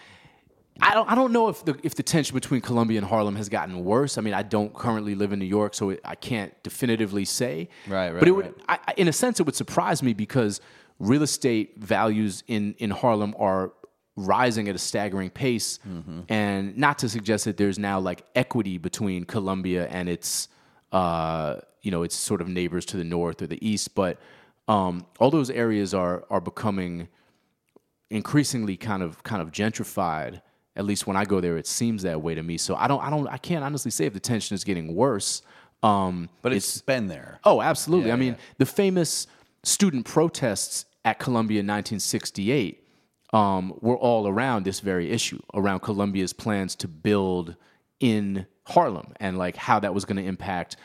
I 0.81 0.93
don't. 0.95 1.11
I 1.11 1.15
don't 1.15 1.33
know 1.33 1.49
if 1.49 1.65
the 1.65 1.79
if 1.83 1.95
the 1.95 2.03
tension 2.03 2.35
between 2.35 2.61
Columbia 2.61 2.99
and 2.99 3.07
Harlem 3.07 3.37
has 3.37 3.49
gotten 3.49 3.83
worse. 3.85 4.19
I 4.19 4.21
mean, 4.21 4.35
I 4.35 4.43
don't 4.43 4.75
currently 4.75 5.15
live 5.15 5.33
in 5.33 5.39
New 5.39 5.47
York, 5.47 5.75
so 5.75 5.91
it, 5.91 6.01
I 6.05 6.15
can't 6.17 6.53
definitively 6.63 7.25
say. 7.25 7.71
Right, 7.87 8.11
right, 8.11 8.19
But 8.19 8.29
it 8.29 8.33
would, 8.33 8.45
right. 8.47 8.55
I, 8.69 8.79
I- 8.89 8.95
in 8.99 9.09
a 9.09 9.13
sense, 9.13 9.41
it 9.41 9.45
would 9.47 9.55
surprise 9.55 10.03
me 10.03 10.13
because 10.13 10.61
real 10.99 11.23
estate 11.23 11.75
values 11.79 12.43
in 12.47 12.75
in 12.79 12.91
Harlem 12.91 13.35
are 13.39 13.73
rising 14.17 14.67
at 14.69 14.75
a 14.75 14.79
staggering 14.79 15.31
pace. 15.31 15.79
And 16.29 16.77
not 16.79 16.99
to 17.01 17.09
suggest 17.09 17.45
that 17.45 17.57
there's 17.59 17.79
now 17.79 18.01
like 18.01 18.25
equity 18.35 18.79
between 18.79 19.25
Columbia 19.25 19.87
and 19.89 20.09
its, 20.09 20.49
uh, 20.91 21.57
you 21.83 21.91
know, 21.91 22.03
its 22.03 22.17
sort 22.17 22.41
of 22.41 22.49
neighbors 22.49 22.87
to 22.87 22.97
the 22.97 23.05
north 23.05 23.43
or 23.43 23.47
the 23.47 23.59
east, 23.67 23.95
but 23.95 24.19
um, 24.69 25.05
all 25.19 25.31
those 25.31 25.51
areas 25.51 25.93
are 25.93 26.25
are 26.31 26.41
becoming 26.41 27.09
increasingly 28.11 28.77
kind 28.77 29.03
of 29.03 29.23
kind 29.23 29.43
of 29.43 29.53
gentrified. 29.53 30.41
At 30.77 30.85
least 30.85 31.07
when 31.07 31.17
I 31.17 31.25
go 31.25 31.41
there, 31.41 31.57
it 31.59 31.67
seems 31.67 32.03
that 32.03 32.21
way 32.23 32.35
to 32.35 32.43
me. 32.43 32.57
So 32.59 32.75
I 32.75 32.89
don't 32.89 33.03
I 33.03 33.11
don't 33.11 33.27
I 33.29 33.37
can't 33.39 33.65
honestly 33.65 33.91
say 33.91 34.07
if 34.07 34.13
the 34.15 34.21
tension 34.21 34.55
is 34.55 34.65
getting 34.65 34.95
worse. 34.95 35.43
Um, 35.83 36.31
But 36.43 36.53
it's 36.55 36.81
been 36.81 37.07
there. 37.09 37.39
Oh, 37.45 37.61
absolutely. 37.61 38.09
Yeah, 38.09 38.15
I 38.15 38.17
mean, 38.17 38.33
yeah. 38.33 38.55
the 38.59 38.67
famous 38.67 39.27
student 39.63 40.07
protests 40.07 40.86
at 41.07 41.21
Columbia 41.21 41.61
in 41.61 41.67
1968 41.67 42.85
um, 43.33 43.73
were 43.81 43.97
all 43.97 44.27
around 44.27 44.65
this 44.65 44.81
very 44.81 45.11
issue, 45.11 45.41
around 45.55 45.81
Columbia's 45.81 46.33
plans 46.33 46.75
to 46.77 46.89
build 46.89 47.55
in 48.01 48.47
Harlem 48.65 49.15
and 49.21 49.39
like 49.39 49.57
how 49.57 49.79
that 49.81 49.95
was 49.95 50.05
going 50.05 50.17
to 50.17 50.25
impact 50.25 50.77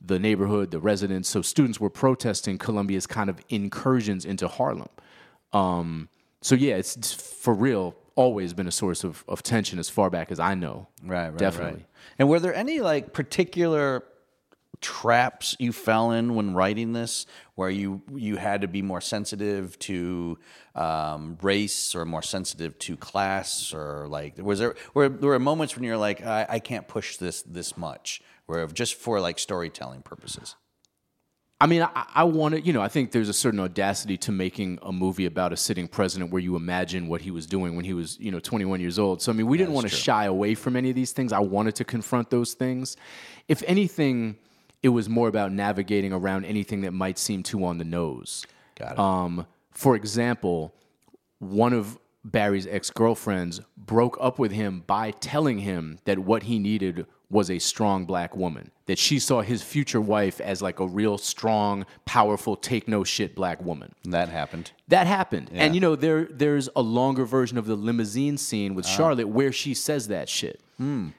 the 0.00 0.18
neighborhood, 0.18 0.70
the 0.70 0.80
residents. 0.80 1.28
So 1.28 1.42
students 1.42 1.78
were 1.78 1.90
protesting 1.90 2.58
Columbia's 2.58 3.06
kind 3.06 3.28
of 3.28 3.38
incursions 3.50 4.24
into 4.24 4.48
Harlem. 4.48 4.88
Um, 5.52 6.08
so 6.40 6.54
yeah, 6.54 6.76
it's, 6.76 6.96
it's 6.96 7.12
for 7.12 7.54
real 7.54 7.94
always 8.14 8.54
been 8.54 8.66
a 8.66 8.72
source 8.72 9.04
of, 9.04 9.24
of 9.28 9.42
tension 9.42 9.78
as 9.78 9.90
far 9.90 10.08
back 10.08 10.32
as 10.32 10.40
I 10.40 10.54
know. 10.54 10.88
Right, 11.04 11.28
right, 11.28 11.38
Definitely. 11.38 11.80
right. 11.80 11.86
And 12.18 12.28
were 12.30 12.40
there 12.40 12.54
any 12.54 12.80
like 12.80 13.12
particular 13.12 14.04
traps 14.80 15.56
you 15.58 15.72
fell 15.72 16.12
in 16.12 16.34
when 16.34 16.54
writing 16.54 16.92
this, 16.92 17.26
where 17.54 17.70
you 17.70 18.02
you 18.14 18.36
had 18.36 18.60
to 18.62 18.68
be 18.68 18.82
more 18.82 19.00
sensitive 19.00 19.78
to 19.80 20.38
um, 20.74 21.38
race 21.42 21.94
or 21.94 22.04
more 22.04 22.22
sensitive 22.22 22.78
to 22.80 22.96
class, 22.96 23.72
or 23.72 24.06
like 24.08 24.38
was 24.38 24.58
there 24.58 24.74
were 24.94 25.08
there 25.08 25.30
were 25.30 25.38
moments 25.38 25.74
when 25.74 25.84
you're 25.84 25.96
like 25.96 26.24
I, 26.24 26.46
I 26.48 26.58
can't 26.58 26.86
push 26.88 27.16
this 27.16 27.42
this 27.42 27.76
much, 27.76 28.22
where 28.46 28.66
just 28.66 28.94
for 28.94 29.20
like 29.20 29.38
storytelling 29.38 30.02
purposes. 30.02 30.56
I 31.58 31.66
mean, 31.66 31.82
I, 31.82 32.06
I 32.14 32.24
wanted, 32.24 32.66
you 32.66 32.74
know, 32.74 32.82
I 32.82 32.88
think 32.88 33.12
there's 33.12 33.30
a 33.30 33.34
certain 33.34 33.60
audacity 33.60 34.18
to 34.18 34.32
making 34.32 34.78
a 34.82 34.92
movie 34.92 35.24
about 35.24 35.54
a 35.54 35.56
sitting 35.56 35.88
president 35.88 36.30
where 36.30 36.42
you 36.42 36.54
imagine 36.54 37.08
what 37.08 37.22
he 37.22 37.30
was 37.30 37.46
doing 37.46 37.76
when 37.76 37.84
he 37.84 37.94
was, 37.94 38.18
you 38.20 38.30
know, 38.30 38.40
21 38.40 38.80
years 38.80 38.98
old. 38.98 39.22
So, 39.22 39.32
I 39.32 39.34
mean, 39.34 39.46
we 39.46 39.56
didn't 39.56 39.72
want 39.72 39.88
to 39.88 39.94
shy 39.94 40.26
away 40.26 40.54
from 40.54 40.76
any 40.76 40.90
of 40.90 40.96
these 40.96 41.12
things. 41.12 41.32
I 41.32 41.38
wanted 41.38 41.74
to 41.76 41.84
confront 41.84 42.28
those 42.28 42.52
things. 42.52 42.98
If 43.48 43.62
anything, 43.66 44.36
it 44.82 44.90
was 44.90 45.08
more 45.08 45.28
about 45.28 45.52
navigating 45.52 46.12
around 46.12 46.44
anything 46.44 46.82
that 46.82 46.92
might 46.92 47.18
seem 47.18 47.42
too 47.42 47.64
on 47.64 47.78
the 47.78 47.84
nose. 47.84 48.46
Got 48.78 48.92
it. 48.92 48.98
Um, 48.98 49.46
for 49.72 49.96
example, 49.96 50.74
one 51.38 51.72
of 51.72 51.98
Barry's 52.24 52.66
ex 52.66 52.90
girlfriends 52.90 53.60
broke 53.76 54.16
up 54.20 54.38
with 54.38 54.52
him 54.52 54.82
by 54.86 55.10
telling 55.12 55.58
him 55.60 55.98
that 56.04 56.18
what 56.18 56.44
he 56.44 56.58
needed 56.58 57.06
was 57.28 57.50
a 57.50 57.58
strong 57.58 58.04
black 58.04 58.36
woman. 58.36 58.70
That 58.86 58.98
she 58.98 59.18
saw 59.18 59.42
his 59.42 59.62
future 59.62 60.00
wife 60.00 60.40
as 60.40 60.62
like 60.62 60.78
a 60.78 60.86
real 60.86 61.18
strong, 61.18 61.84
powerful, 62.04 62.54
take 62.56 62.86
no 62.86 63.02
shit 63.02 63.34
black 63.34 63.60
woman. 63.64 63.92
that 64.04 64.28
happened. 64.28 64.70
That 64.88 65.06
happened. 65.08 65.50
And 65.52 65.74
you 65.74 65.80
know, 65.80 65.96
there 65.96 66.24
there's 66.26 66.68
a 66.76 66.82
longer 66.82 67.24
version 67.24 67.58
of 67.58 67.66
the 67.66 67.74
limousine 67.74 68.38
scene 68.38 68.74
with 68.76 68.86
Charlotte 68.86 69.28
where 69.28 69.50
she 69.52 69.74
says 69.74 70.08
that 70.08 70.28
shit. 70.28 70.60
And 70.78 71.12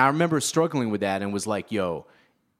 I 0.00 0.06
remember 0.06 0.40
struggling 0.40 0.90
with 0.90 1.00
that 1.02 1.22
and 1.22 1.32
was 1.32 1.46
like, 1.46 1.70
yo, 1.70 2.06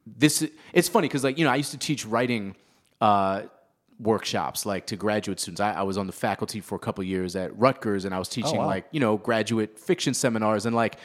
this 0.07 0.47
it's 0.73 0.89
funny 0.89 1.09
because 1.09 1.25
like, 1.25 1.39
you 1.39 1.45
know, 1.45 1.51
I 1.51 1.57
used 1.57 1.71
to 1.73 1.79
teach 1.79 2.05
writing 2.07 2.57
uh, 3.01 3.43
workshops 4.01 4.67
like 4.67 4.87
to 4.87 4.97
graduate 4.97 5.41
students. 5.41 5.61
I, 5.61 5.73
I 5.73 5.83
was 5.83 5.97
on 5.99 6.07
the 6.07 6.13
faculty 6.13 6.61
for 6.61 6.75
a 6.75 6.79
couple 6.79 7.05
years 7.05 7.37
at 7.37 7.57
Rutgers 7.59 8.05
and 8.05 8.15
I 8.15 8.19
was 8.19 8.29
teaching 8.29 8.57
wow. 8.59 8.67
like, 8.67 8.87
you 8.91 9.01
know, 9.01 9.17
graduate 9.17 9.79
fiction 9.79 10.15
seminars 10.15 10.67
and 10.67 10.75
like 10.75 10.97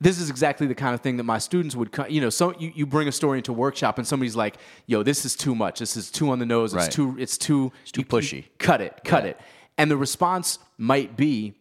this 0.00 0.18
is 0.18 0.30
exactly 0.30 0.66
the 0.66 0.74
kind 0.74 0.94
of 0.94 1.00
thing 1.00 1.16
that 1.18 1.22
my 1.24 1.38
students 1.38 1.76
would 1.76 1.92
co- 1.92 2.06
you 2.08 2.20
know 2.20 2.28
so 2.30 2.58
you, 2.58 2.72
you 2.74 2.84
bring 2.86 3.06
a 3.06 3.12
story 3.12 3.38
into 3.38 3.52
a 3.52 3.54
workshop 3.54 3.98
and 3.98 4.06
somebody's 4.06 4.34
like 4.34 4.56
yo 4.86 5.04
this 5.04 5.24
is 5.24 5.36
too 5.36 5.54
much 5.54 5.78
this 5.78 5.96
is 5.96 6.10
too 6.10 6.28
on 6.30 6.40
the 6.40 6.46
nose 6.46 6.74
it's 6.74 6.84
Right. 6.86 6.90
too 6.90 7.14
it's 7.20 7.38
too 7.38 7.70
too 7.92 8.00
you- 8.00 8.04
pushy. 8.04 8.36
you- 8.38 8.42
cut 8.58 8.80
it 8.80 9.00
cut 9.04 9.22
Yeah. 9.22 9.30
it 9.30 9.40
and 9.78 9.88
the 9.88 9.96
response 9.96 10.58
might 10.76 11.16
be 11.16 11.54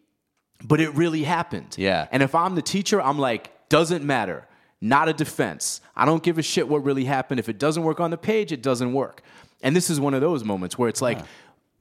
but 0.64 0.82
it 0.82 0.90
really 0.96 1.22
happened 1.22 1.76
Yeah. 1.78 2.08
and 2.12 2.24
if 2.24 2.34
i'm 2.34 2.56
the 2.56 2.64
teacher 2.64 3.00
i'm 3.00 3.20
like 3.20 3.52
doesn't 3.70 4.04
matter 4.04 4.48
not 4.82 5.08
a 5.08 5.14
defense. 5.14 5.80
I 5.96 6.06
don't 6.06 6.24
give 6.24 6.40
a 6.40 6.42
shit 6.42 6.68
what 6.68 6.84
really 6.84 7.06
happened. 7.06 7.40
If 7.40 7.48
it 7.48 7.60
doesn't 7.60 7.84
work 7.84 8.00
on 8.00 8.10
the 8.10 8.18
page 8.18 8.52
it 8.52 8.64
doesn't 8.64 8.92
work. 8.94 9.22
And 9.62 9.76
this 9.76 9.90
is 9.92 10.00
one 10.00 10.16
of 10.16 10.22
those 10.22 10.44
moments 10.44 10.78
where 10.78 10.90
it's 10.90 11.02
like 11.02 11.20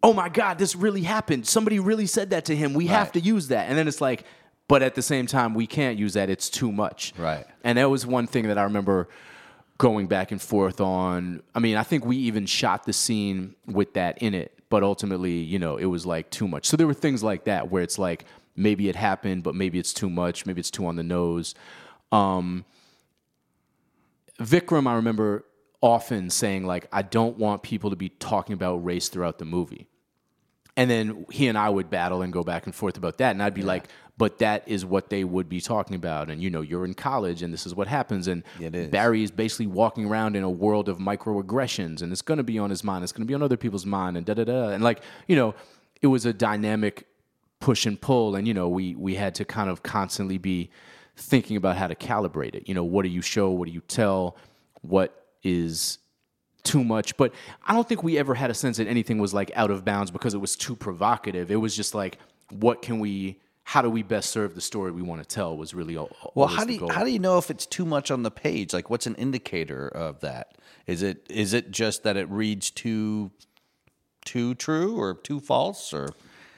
oh 0.03 0.13
my 0.13 0.29
god 0.29 0.59
this 0.59 0.77
really 0.77 1.03
happened. 1.03 1.47
Somebody 1.47 1.79
really 1.79 2.07
said 2.07 2.31
that 2.31 2.45
to 2.47 2.57
him. 2.57 2.75
We 2.75 2.87
have 2.89 3.13
to 3.13 3.21
use 3.21 3.49
that. 3.49 3.69
And 3.69 3.79
then 3.79 3.89
it's 3.89 4.01
like 4.01 4.25
but 4.69 4.83
at 4.83 4.95
the 4.95 5.03
same 5.03 5.27
time 5.27 5.55
we 5.55 5.67
can't 5.67 5.99
use 5.99 6.13
that. 6.15 6.31
It's 6.31 6.51
too 6.51 6.71
much. 6.71 7.15
Right. 7.17 7.47
and 7.65 7.79
that 7.79 7.89
was 7.91 8.07
one 8.07 8.27
thing 8.27 8.49
that 8.49 8.59
i 8.59 8.63
remember 8.63 9.09
going 9.79 10.07
back 10.07 10.31
and 10.31 10.41
forth 10.41 10.81
on. 10.81 11.43
I 11.55 11.59
mean 11.59 11.77
i 11.77 11.83
think 11.83 12.05
we 12.05 12.19
even 12.19 12.45
shot 12.45 12.85
the 12.85 12.93
scene 12.93 13.55
with 13.67 13.95
that 13.95 14.19
in 14.19 14.35
it 14.35 14.59
but 14.69 14.83
ultimately 14.83 15.39
you 15.39 15.59
know 15.59 15.79
it 15.79 15.87
was 15.87 16.05
like 16.05 16.31
too 16.31 16.47
much. 16.47 16.67
So 16.67 16.77
there 16.77 16.87
were 16.87 16.95
things 16.95 17.23
like 17.23 17.45
that 17.45 17.71
where 17.71 17.83
it's 17.83 17.99
like 17.99 18.27
maybe 18.57 18.91
it 18.91 18.97
happened 18.97 19.43
but 19.43 19.55
maybe 19.55 19.79
it's 19.79 19.95
too 19.95 20.11
much. 20.11 20.45
Maybe 20.45 20.61
it's 20.61 20.71
too 20.71 20.85
on 20.87 20.97
the 20.97 21.03
nose. 21.03 21.55
Um, 22.13 22.65
vikram 24.41 24.87
i 24.87 24.95
remember 24.95 25.45
often 25.81 26.31
saying 26.31 26.67
like 26.67 26.87
i 26.93 27.03
don't 27.03 27.39
want 27.39 27.63
people 27.63 27.91
to 27.91 27.97
be 27.97 28.09
talking 28.09 28.55
about 28.55 28.77
race 28.85 29.09
throughout 29.09 29.39
the 29.39 29.45
movie 29.45 29.87
and 30.77 30.91
then 30.91 31.27
he 31.31 31.49
and 31.49 31.59
I 31.59 31.69
would 31.69 31.91
battle 31.91 32.23
and 32.23 32.33
go 32.33 32.43
back 32.43 32.65
and 32.65 32.75
forth 32.75 32.97
about 32.97 33.19
that. 33.19 33.33
And 33.33 33.43
I'd 33.43 33.53
be 33.53 33.63
like, 33.63 33.89
but 34.17 34.39
that 34.39 34.67
is 34.67 34.85
what 34.85 35.11
they 35.11 35.25
would 35.25 35.49
be 35.49 35.61
talking 35.61 35.97
about. 35.97 36.31
And, 36.31 36.43
you 36.43 36.49
know, 36.49 36.61
you're 36.61 36.85
in 36.85 36.95
college 36.95 37.43
and 37.43 37.53
this 37.53 37.67
is 37.67 37.75
what 37.75 37.87
happens. 37.87 38.29
And 38.29 38.45
is. 38.59 38.89
Barry 38.91 39.23
is 39.23 39.31
basically 39.31 39.67
walking 39.67 40.07
around 40.07 40.37
in 40.37 40.43
a 40.43 40.51
world 40.51 40.89
of 40.89 40.99
microaggressions 40.99 42.03
and 42.03 42.13
it's 42.13 42.23
going 42.23 42.39
to 42.39 42.45
be 42.45 42.59
on 42.59 42.71
his 42.71 42.85
mind. 42.85 43.03
It's 43.03 43.13
going 43.13 43.27
to 43.27 43.29
be 43.29 43.35
on 43.35 43.43
other 43.43 43.57
people's 43.57 43.85
mind 43.85 44.17
and 44.17 44.25
da 44.25 44.35
da 44.35 44.45
da. 44.45 44.69
And 44.71 44.83
like, 44.83 45.03
you 45.27 45.37
know, 45.37 45.55
it 46.01 46.07
was 46.07 46.25
a 46.25 46.33
dynamic 46.33 47.07
push 47.61 47.85
and 47.85 48.01
pull. 48.01 48.35
And, 48.35 48.49
you 48.49 48.55
know, 48.55 48.69
we, 48.69 48.95
we 48.95 49.17
had 49.17 49.35
to 49.35 49.45
kind 49.45 49.69
of 49.69 49.83
constantly 49.83 50.39
be 50.39 50.71
thinking 51.21 51.57
about 51.57 51.77
how 51.77 51.87
to 51.87 51.95
calibrate 51.95 52.55
it. 52.55 52.69
You 52.69 52.75
know, 52.75 52.85
what 52.85 53.03
do 53.03 53.09
you 53.09 53.23
show? 53.23 53.51
What 53.51 53.67
do 53.67 53.73
you 53.73 53.83
tell? 53.83 54.37
What 54.83 55.27
is 55.43 55.99
too 56.63 56.85
much. 56.85 57.17
But 57.17 57.33
I 57.67 57.75
don't 57.75 57.89
think 57.89 58.03
we 58.03 58.19
ever 58.19 58.35
had 58.35 58.51
a 58.51 58.55
sense 58.55 58.77
that 58.77 58.87
anything 58.87 59.19
was 59.19 59.33
like 59.35 59.51
out 59.55 59.71
of 59.71 59.85
bounds 59.85 60.11
because 60.11 60.35
it 60.35 60.39
was 60.39 60.57
too 60.57 60.77
provocative. 60.77 61.51
It 61.51 61.57
was 61.57 61.75
just 61.77 61.95
like, 61.95 62.19
what 62.51 62.83
can 62.83 62.99
we? 62.99 63.41
How 63.65 63.83
do 63.83 63.91
we 63.91 64.03
best 64.03 64.31
serve 64.31 64.57
the 64.57 64.61
story 64.61 64.91
we 64.91 65.03
want 65.03 65.23
to 65.23 65.29
tell? 65.29 65.57
Was 65.57 65.75
really 65.75 65.97
all. 65.97 66.11
Well, 66.35 66.49
how 66.49 66.65
do 66.65 66.73
you, 66.73 66.89
how 66.89 67.05
do 67.05 67.11
you 67.11 67.21
know 67.21 67.39
if 67.39 67.51
it's 67.51 67.67
too 67.67 67.85
much 67.85 68.11
on 68.11 68.25
the 68.25 68.31
page? 68.31 68.73
Like, 68.73 68.91
what's 68.91 69.07
an 69.07 69.15
indicator 69.15 69.87
of 69.89 70.21
that? 70.21 70.57
Is 70.87 71.03
it 71.03 71.25
is 71.31 71.53
it 71.53 71.71
just 71.71 72.03
that 72.03 72.17
it 72.17 72.29
reads 72.29 72.71
too 72.71 73.31
too 74.25 74.55
true 74.55 74.99
or 74.99 75.15
too 75.15 75.41
false 75.41 75.93
or 75.93 76.09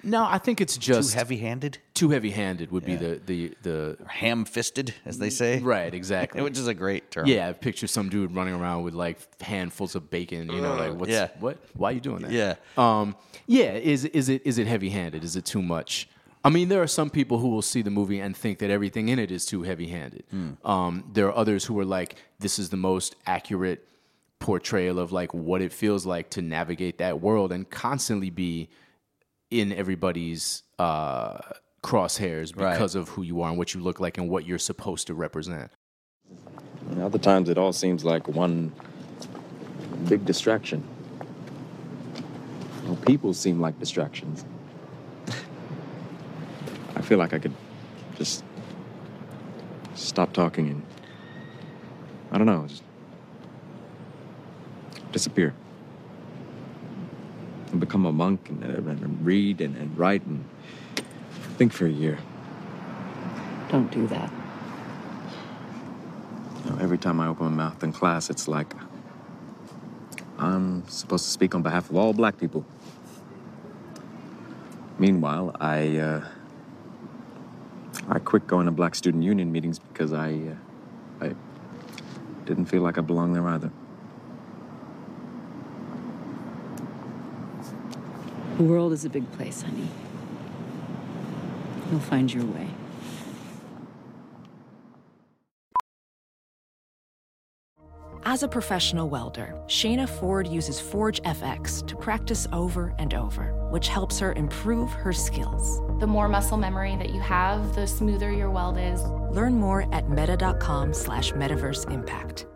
No, 0.05 0.24
I 0.24 0.38
think 0.38 0.61
it's 0.61 0.76
just 0.76 1.12
too 1.12 1.18
heavy 1.18 1.36
handed, 1.36 1.78
Too 1.94 2.11
heavy-handed 2.11 2.72
would 2.72 2.84
be 2.84 2.96
the 2.96 3.20
the 3.24 3.55
the 3.62 3.96
ham 4.07 4.44
fisted, 4.44 4.94
as 5.05 5.18
they 5.18 5.30
say? 5.30 5.61
right 5.61 5.94
exactly. 6.03 6.42
Which 6.42 6.59
is 6.59 6.66
a 6.66 6.74
great 6.74 7.11
term. 7.11 7.26
yeah, 7.26 7.48
I 7.48 7.53
picture 7.53 7.86
some 7.86 8.09
dude 8.09 8.34
running 8.34 8.55
around 8.55 8.82
with 8.82 8.94
like 8.94 9.18
handfuls 9.40 9.94
of 9.94 10.11
bacon. 10.11 10.50
You 10.50 10.61
know, 10.61 10.74
like 10.74 10.94
what's 10.94 11.12
yeah. 11.12 11.28
what? 11.38 11.59
Why 11.74 11.90
are 11.90 11.92
you 11.92 12.00
doing 12.00 12.22
that? 12.22 12.32
Yeah. 12.32 12.55
Um, 12.76 13.16
yeah. 13.46 13.72
Is 13.72 14.05
is 14.07 14.28
it 14.28 14.42
is 14.44 14.59
it 14.59 14.66
heavy-handed? 14.66 15.22
Is 15.22 15.36
it 15.36 15.44
too 15.44 15.62
much? 15.62 16.09
I 16.44 16.50
mean, 16.50 16.68
there 16.68 16.82
are 16.82 16.88
some 16.88 17.09
people 17.09 17.38
who 17.38 17.50
will 17.50 17.62
see 17.62 17.82
the 17.82 17.90
movie 17.90 18.18
and 18.18 18.36
think 18.36 18.59
that 18.59 18.70
everything 18.70 19.09
in 19.09 19.20
it 19.20 19.30
is 19.30 19.46
too 19.46 19.62
heavy-handed. 19.62 20.24
Um, 20.64 21.09
there 21.12 21.28
are 21.28 21.36
others 21.36 21.64
who 21.66 21.78
are 21.78 21.84
like, 21.84 22.16
this 22.40 22.59
is 22.59 22.70
the 22.70 22.76
most 22.76 23.14
accurate 23.26 23.86
portrayal 24.40 24.98
of 24.98 25.12
like 25.12 25.32
what 25.32 25.62
it 25.62 25.72
feels 25.72 26.05
like 26.05 26.30
to 26.30 26.42
navigate 26.42 26.98
that 26.98 27.20
world 27.20 27.53
and 27.53 27.70
constantly 27.70 28.28
be 28.28 28.68
in 29.53 29.70
everybody's 29.72 30.62
uh, 30.78 31.38
crosshairs 31.82 32.57
Right. 32.57 32.72
because 32.72 32.94
of 32.94 33.11
who 33.11 33.22
you 33.22 33.42
are 33.42 33.50
and 33.50 33.59
what 33.59 33.74
you 33.74 33.80
look 33.82 34.00
like 34.00 34.16
and 34.16 34.28
what 34.30 34.46
you're 34.46 34.59
supposed 34.59 35.07
to 35.09 35.14
represent. 35.14 35.70
And 36.90 37.03
other 37.03 37.18
times 37.18 37.48
it 37.50 37.59
all 37.59 37.72
seems 37.72 38.03
like 38.05 38.26
one 38.28 38.72
big 40.09 40.24
distraction. 40.24 40.82
Well, 42.86 42.96
people 42.96 43.34
seem 43.34 43.61
like 43.61 43.78
distractions. 43.78 44.44
I 46.96 47.03
feel 47.03 47.18
like 47.18 47.32
I 47.34 47.38
could 47.38 47.55
just 48.16 48.42
stop 49.94 50.32
talking 50.32 50.68
and 50.70 50.82
I 52.30 52.38
don't 52.38 52.46
know, 52.46 52.66
just 52.66 52.82
disappear. 55.12 55.55
And 57.72 57.80
become 57.80 58.06
a 58.06 58.12
monk 58.12 58.48
and, 58.48 58.62
uh, 58.62 58.90
and 58.90 59.26
read 59.26 59.60
and, 59.60 59.76
and 59.76 59.96
write 59.98 60.24
and 60.26 60.44
think 61.56 61.72
for 61.72 61.86
a 61.86 61.90
year. 61.90 62.18
Don't 63.70 63.90
do 63.90 64.06
that. 64.08 64.30
You 66.64 66.70
know, 66.70 66.78
every 66.78 66.98
time 66.98 67.18
I 67.18 67.26
open 67.26 67.46
my 67.46 67.64
mouth 67.64 67.82
in 67.82 67.92
class, 67.92 68.30
it's 68.30 68.46
like 68.46 68.74
I'm 70.38 70.86
supposed 70.88 71.24
to 71.24 71.30
speak 71.30 71.54
on 71.54 71.62
behalf 71.62 71.88
of 71.88 71.96
all 71.96 72.12
black 72.12 72.38
people. 72.38 72.64
Meanwhile, 74.98 75.56
I 75.60 75.98
uh, 75.98 76.24
I 78.08 78.18
quit 78.18 78.46
going 78.46 78.66
to 78.66 78.72
Black 78.72 78.94
Student 78.94 79.22
Union 79.24 79.50
meetings 79.50 79.78
because 79.78 80.12
I 80.12 80.34
uh, 81.20 81.24
I 81.24 81.34
didn't 82.44 82.66
feel 82.66 82.82
like 82.82 82.98
I 82.98 83.00
belonged 83.00 83.34
there 83.34 83.46
either. 83.48 83.70
The 88.62 88.68
world 88.68 88.92
is 88.92 89.04
a 89.04 89.10
big 89.10 89.28
place, 89.32 89.60
honey. 89.60 89.88
You'll 91.90 91.98
find 91.98 92.32
your 92.32 92.44
way. 92.44 92.68
As 98.24 98.44
a 98.44 98.48
professional 98.48 99.08
welder, 99.08 99.60
Shayna 99.66 100.08
Ford 100.08 100.46
uses 100.46 100.78
Forge 100.78 101.20
FX 101.22 101.84
to 101.88 101.96
practice 101.96 102.46
over 102.52 102.94
and 103.00 103.14
over, 103.14 103.52
which 103.70 103.88
helps 103.88 104.20
her 104.20 104.32
improve 104.34 104.92
her 104.92 105.12
skills. 105.12 105.80
The 105.98 106.06
more 106.06 106.28
muscle 106.28 106.56
memory 106.56 106.94
that 106.98 107.10
you 107.10 107.20
have, 107.20 107.74
the 107.74 107.88
smoother 107.88 108.30
your 108.30 108.50
weld 108.50 108.78
is. 108.78 109.02
Learn 109.32 109.54
more 109.54 109.92
at 109.92 110.08
meta.com 110.08 110.94
slash 110.94 111.32
metaverse 111.32 111.90
impact. 111.90 112.46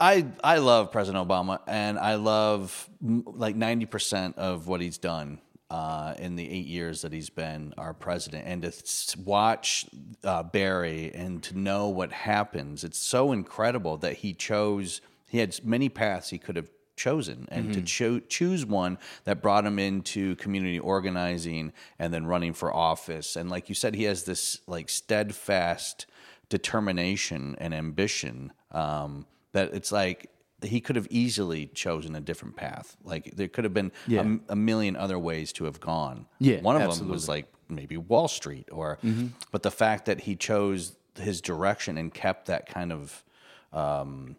I 0.00 0.26
I 0.42 0.58
love 0.58 0.92
President 0.92 1.26
Obama, 1.28 1.60
and 1.66 1.98
I 1.98 2.14
love 2.16 2.88
like 3.00 3.56
ninety 3.56 3.86
percent 3.86 4.38
of 4.38 4.66
what 4.66 4.80
he's 4.80 4.98
done 4.98 5.40
uh, 5.70 6.14
in 6.18 6.36
the 6.36 6.48
eight 6.50 6.66
years 6.66 7.02
that 7.02 7.12
he's 7.12 7.30
been 7.30 7.74
our 7.78 7.94
president. 7.94 8.44
And 8.46 8.62
to 8.62 9.20
watch 9.20 9.86
uh, 10.24 10.42
Barry 10.42 11.12
and 11.14 11.42
to 11.44 11.58
know 11.58 11.88
what 11.88 12.12
happens, 12.12 12.84
it's 12.84 12.98
so 12.98 13.32
incredible 13.32 13.96
that 13.98 14.14
he 14.14 14.34
chose. 14.34 15.00
He 15.28 15.38
had 15.38 15.58
many 15.64 15.88
paths 15.88 16.30
he 16.30 16.38
could 16.38 16.56
have 16.56 16.70
chosen, 16.96 17.46
and 17.52 17.72
to 17.74 17.80
Mhm. 17.80 17.86
cho- 17.86 18.20
choose 18.20 18.66
one 18.66 18.98
that 19.24 19.40
brought 19.40 19.64
him 19.64 19.78
into 19.78 20.34
community 20.36 20.78
organizing 20.80 21.72
and 21.98 22.12
then 22.12 22.26
running 22.26 22.52
for 22.54 22.74
office. 22.74 23.36
And 23.36 23.48
like 23.48 23.68
you 23.68 23.74
said, 23.76 23.94
he 23.94 24.04
has 24.04 24.24
this 24.24 24.60
like 24.66 24.88
steadfast 24.88 26.06
determination 26.48 27.54
and 27.58 27.72
ambition 27.72 28.52
um, 28.72 29.26
that 29.52 29.72
it's 29.74 29.92
like 29.92 30.30
he 30.62 30.80
could 30.80 30.96
have 30.96 31.06
easily 31.10 31.66
chosen 31.66 32.14
a 32.16 32.20
different 32.20 32.56
path. 32.56 32.96
Like 33.04 33.36
there 33.36 33.48
could 33.48 33.64
have 33.64 33.74
been 33.74 33.92
a 34.08 34.10
Yeah. 34.10 34.20
m- 34.20 34.42
a, 34.48 34.56
million 34.56 34.96
other 34.96 35.18
ways 35.18 35.52
to 35.54 35.64
have 35.64 35.78
gone. 35.80 36.26
Yeah, 36.40 36.60
one 36.62 36.80
of 36.80 36.98
them 36.98 37.08
was 37.08 37.28
like 37.28 37.46
maybe 37.68 37.96
Wall 37.96 38.28
Street, 38.28 38.68
or 38.72 38.98
Mhm. 39.04 39.30
but 39.52 39.62
the 39.62 39.70
fact 39.70 40.06
that 40.06 40.20
he 40.22 40.34
chose 40.36 40.96
his 41.16 41.40
direction 41.40 41.96
and 41.98 42.12
kept 42.12 42.46
that 42.46 42.66
kind 42.66 42.92
of 42.92 43.24
um, 43.72 44.36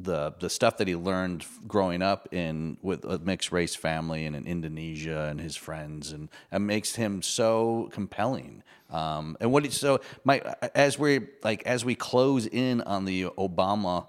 the 0.00 0.32
the 0.38 0.48
stuff 0.48 0.76
that 0.76 0.86
he 0.86 0.94
learned 0.94 1.44
growing 1.66 2.02
up 2.02 2.32
in 2.32 2.76
with 2.82 3.04
a 3.04 3.18
mixed 3.18 3.50
race 3.50 3.74
family 3.74 4.24
and 4.26 4.36
in 4.36 4.46
Indonesia 4.46 5.26
and 5.30 5.40
his 5.40 5.56
friends 5.56 6.12
and 6.12 6.28
it 6.52 6.60
makes 6.60 6.94
him 6.94 7.20
so 7.22 7.88
compelling. 7.92 8.62
Um, 8.90 9.36
and 9.40 9.50
what 9.52 9.64
he, 9.64 9.70
so 9.70 10.00
my 10.24 10.40
as 10.74 10.98
we 10.98 11.26
like 11.42 11.62
as 11.66 11.84
we 11.84 11.94
close 11.94 12.46
in 12.46 12.80
on 12.82 13.04
the 13.06 13.24
Obama 13.36 14.06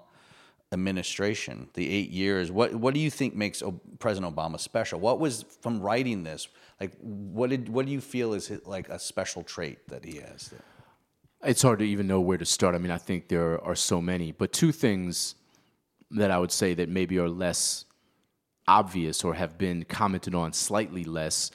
administration, 0.72 1.68
the 1.74 1.90
eight 1.90 2.10
years, 2.10 2.50
what 2.50 2.74
what 2.74 2.94
do 2.94 3.00
you 3.00 3.10
think 3.10 3.34
makes 3.34 3.62
President 3.98 4.34
Obama 4.34 4.58
special? 4.58 5.00
What 5.00 5.18
was 5.18 5.44
from 5.60 5.80
writing 5.80 6.22
this 6.22 6.48
like? 6.80 6.96
What 7.00 7.50
did 7.50 7.68
what 7.68 7.86
do 7.86 7.92
you 7.92 8.00
feel 8.00 8.34
is 8.34 8.52
like 8.64 8.88
a 8.88 8.98
special 8.98 9.42
trait 9.42 9.78
that 9.88 10.04
he 10.04 10.18
has? 10.18 10.54
It's 11.42 11.62
hard 11.62 11.78
to 11.78 11.86
even 11.86 12.06
know 12.06 12.20
where 12.20 12.38
to 12.38 12.44
start. 12.44 12.74
I 12.74 12.78
mean, 12.78 12.90
I 12.90 12.98
think 12.98 13.28
there 13.28 13.62
are 13.64 13.74
so 13.74 14.00
many, 14.00 14.30
but 14.30 14.52
two 14.52 14.72
things 14.72 15.34
that 16.10 16.30
I 16.30 16.38
would 16.38 16.52
say 16.52 16.74
that 16.74 16.88
maybe 16.88 17.18
are 17.18 17.28
less 17.28 17.86
obvious 18.68 19.24
or 19.24 19.34
have 19.34 19.56
been 19.56 19.84
commented 19.84 20.34
on 20.34 20.52
slightly 20.52 21.02
less. 21.02 21.50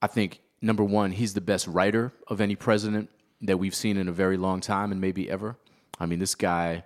I 0.00 0.06
think 0.06 0.40
number 0.62 0.82
one, 0.82 1.12
he's 1.12 1.34
the 1.34 1.40
best 1.40 1.66
writer 1.66 2.12
of 2.28 2.40
any 2.40 2.56
president 2.56 3.10
that 3.42 3.58
we've 3.58 3.74
seen 3.74 3.96
in 3.96 4.08
a 4.08 4.12
very 4.12 4.36
long 4.36 4.60
time 4.60 4.90
and 4.90 5.00
maybe 5.00 5.30
ever. 5.30 5.56
I 6.00 6.06
mean, 6.06 6.18
this 6.18 6.34
guy 6.34 6.84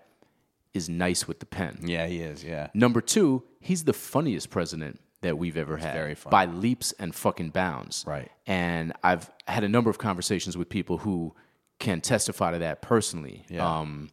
is 0.75 0.89
nice 0.89 1.27
with 1.27 1.41
the 1.41 1.47
pen. 1.47 1.79
Yeah, 1.83 2.07
he 2.07 2.21
is. 2.21 2.45
Yeah. 2.45 2.68
Number 2.75 3.01
two, 3.01 3.43
he's 3.61 3.85
the 3.85 3.93
funniest 3.93 4.51
president 4.51 5.01
that 5.23 5.37
we've 5.37 5.57
ever 5.57 5.77
had 5.77 5.93
very 5.95 6.14
funny. 6.14 6.31
by 6.31 6.45
leaps 6.47 6.93
and 6.99 7.14
fucking 7.14 7.51
bounds. 7.51 8.05
Right. 8.07 8.31
And 8.47 8.93
I've 9.03 9.31
had 9.47 9.64
a 9.64 9.68
number 9.68 9.91
of 9.91 9.99
conversations 9.99 10.57
with 10.57 10.68
people 10.68 10.99
who 10.99 11.35
can 11.79 12.01
testify 12.01 12.53
to 12.53 12.59
that 12.61 12.81
personally. 12.83 13.45
Yeah. 13.51 13.66
Um, 13.81 14.11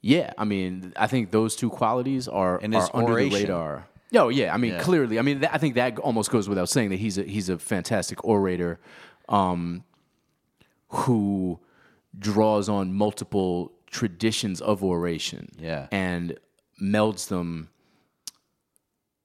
yeah, 0.00 0.32
I 0.38 0.44
mean, 0.44 0.92
I 0.96 1.06
think 1.06 1.30
those 1.30 1.56
two 1.56 1.70
qualities 1.70 2.28
are, 2.28 2.58
And 2.62 2.74
his 2.74 2.84
are 2.90 2.96
under 2.96 3.12
oration. 3.12 3.30
the 3.32 3.38
radar. 3.40 3.86
No, 4.12 4.28
yeah, 4.28 4.54
I 4.54 4.58
mean, 4.58 4.74
Yeah. 4.74 4.82
clearly, 4.82 5.18
I 5.18 5.22
mean, 5.22 5.40
that, 5.40 5.52
I 5.54 5.58
think 5.58 5.74
that 5.74 5.98
almost 5.98 6.30
goes 6.30 6.48
without 6.48 6.68
saying 6.68 6.90
that 6.90 6.98
he's 7.00 7.18
a 7.18 7.22
he's 7.24 7.48
a 7.48 7.58
fantastic 7.58 8.22
orator, 8.24 8.78
um, 9.28 9.82
who 10.88 11.58
draws 12.18 12.68
on 12.68 12.92
multiple 12.92 13.72
traditions 13.94 14.60
of 14.60 14.82
oration, 14.82 15.48
Yeah. 15.56 15.86
and 15.92 16.36
melds 16.82 17.28
them 17.28 17.68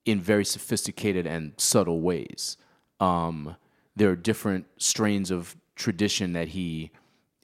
in 0.06 0.22
very 0.22 0.46
sophisticated 0.46 1.26
and 1.26 1.54
subtle 1.58 2.02
ways. 2.02 2.56
Um, 3.00 3.56
there 3.96 4.10
are 4.12 4.16
different 4.16 4.68
strains 4.78 5.32
of 5.32 5.56
tradition 5.76 6.34
that 6.34 6.50
he 6.50 6.92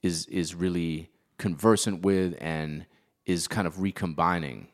is 0.03 0.27
is 0.27 0.53
really 0.53 1.09
conversant 1.39 2.03
with 2.03 2.35
and 2.39 2.85
is 3.25 3.47
kind 3.47 3.65
of 3.65 3.81
recombining. 3.81 4.67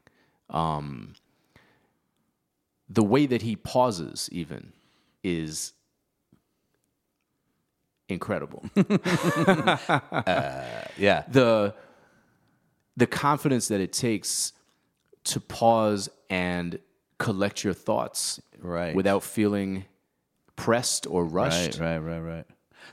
Um, 0.50 1.14
the 2.90 3.04
way 3.04 3.26
that 3.28 3.42
he 3.44 3.56
pauses, 3.56 4.28
even, 4.34 4.74
is 5.24 5.72
incredible. 8.10 8.66
yeah. 10.98 11.24
The 11.30 11.74
the 12.98 13.08
confidence 13.08 13.68
that 13.70 13.80
it 13.82 13.94
takes 13.94 14.54
to 15.26 15.40
pause 15.40 16.10
and 16.30 16.80
collect 17.18 17.64
your 17.64 17.74
thoughts 17.74 18.42
right. 18.60 18.96
without 18.96 19.24
feeling 19.24 19.86
pressed 20.56 21.06
or 21.08 21.24
rushed. 21.26 21.80
Right, 21.80 22.00
right, 22.02 22.20
right, 22.20 22.20
right. 22.20 22.46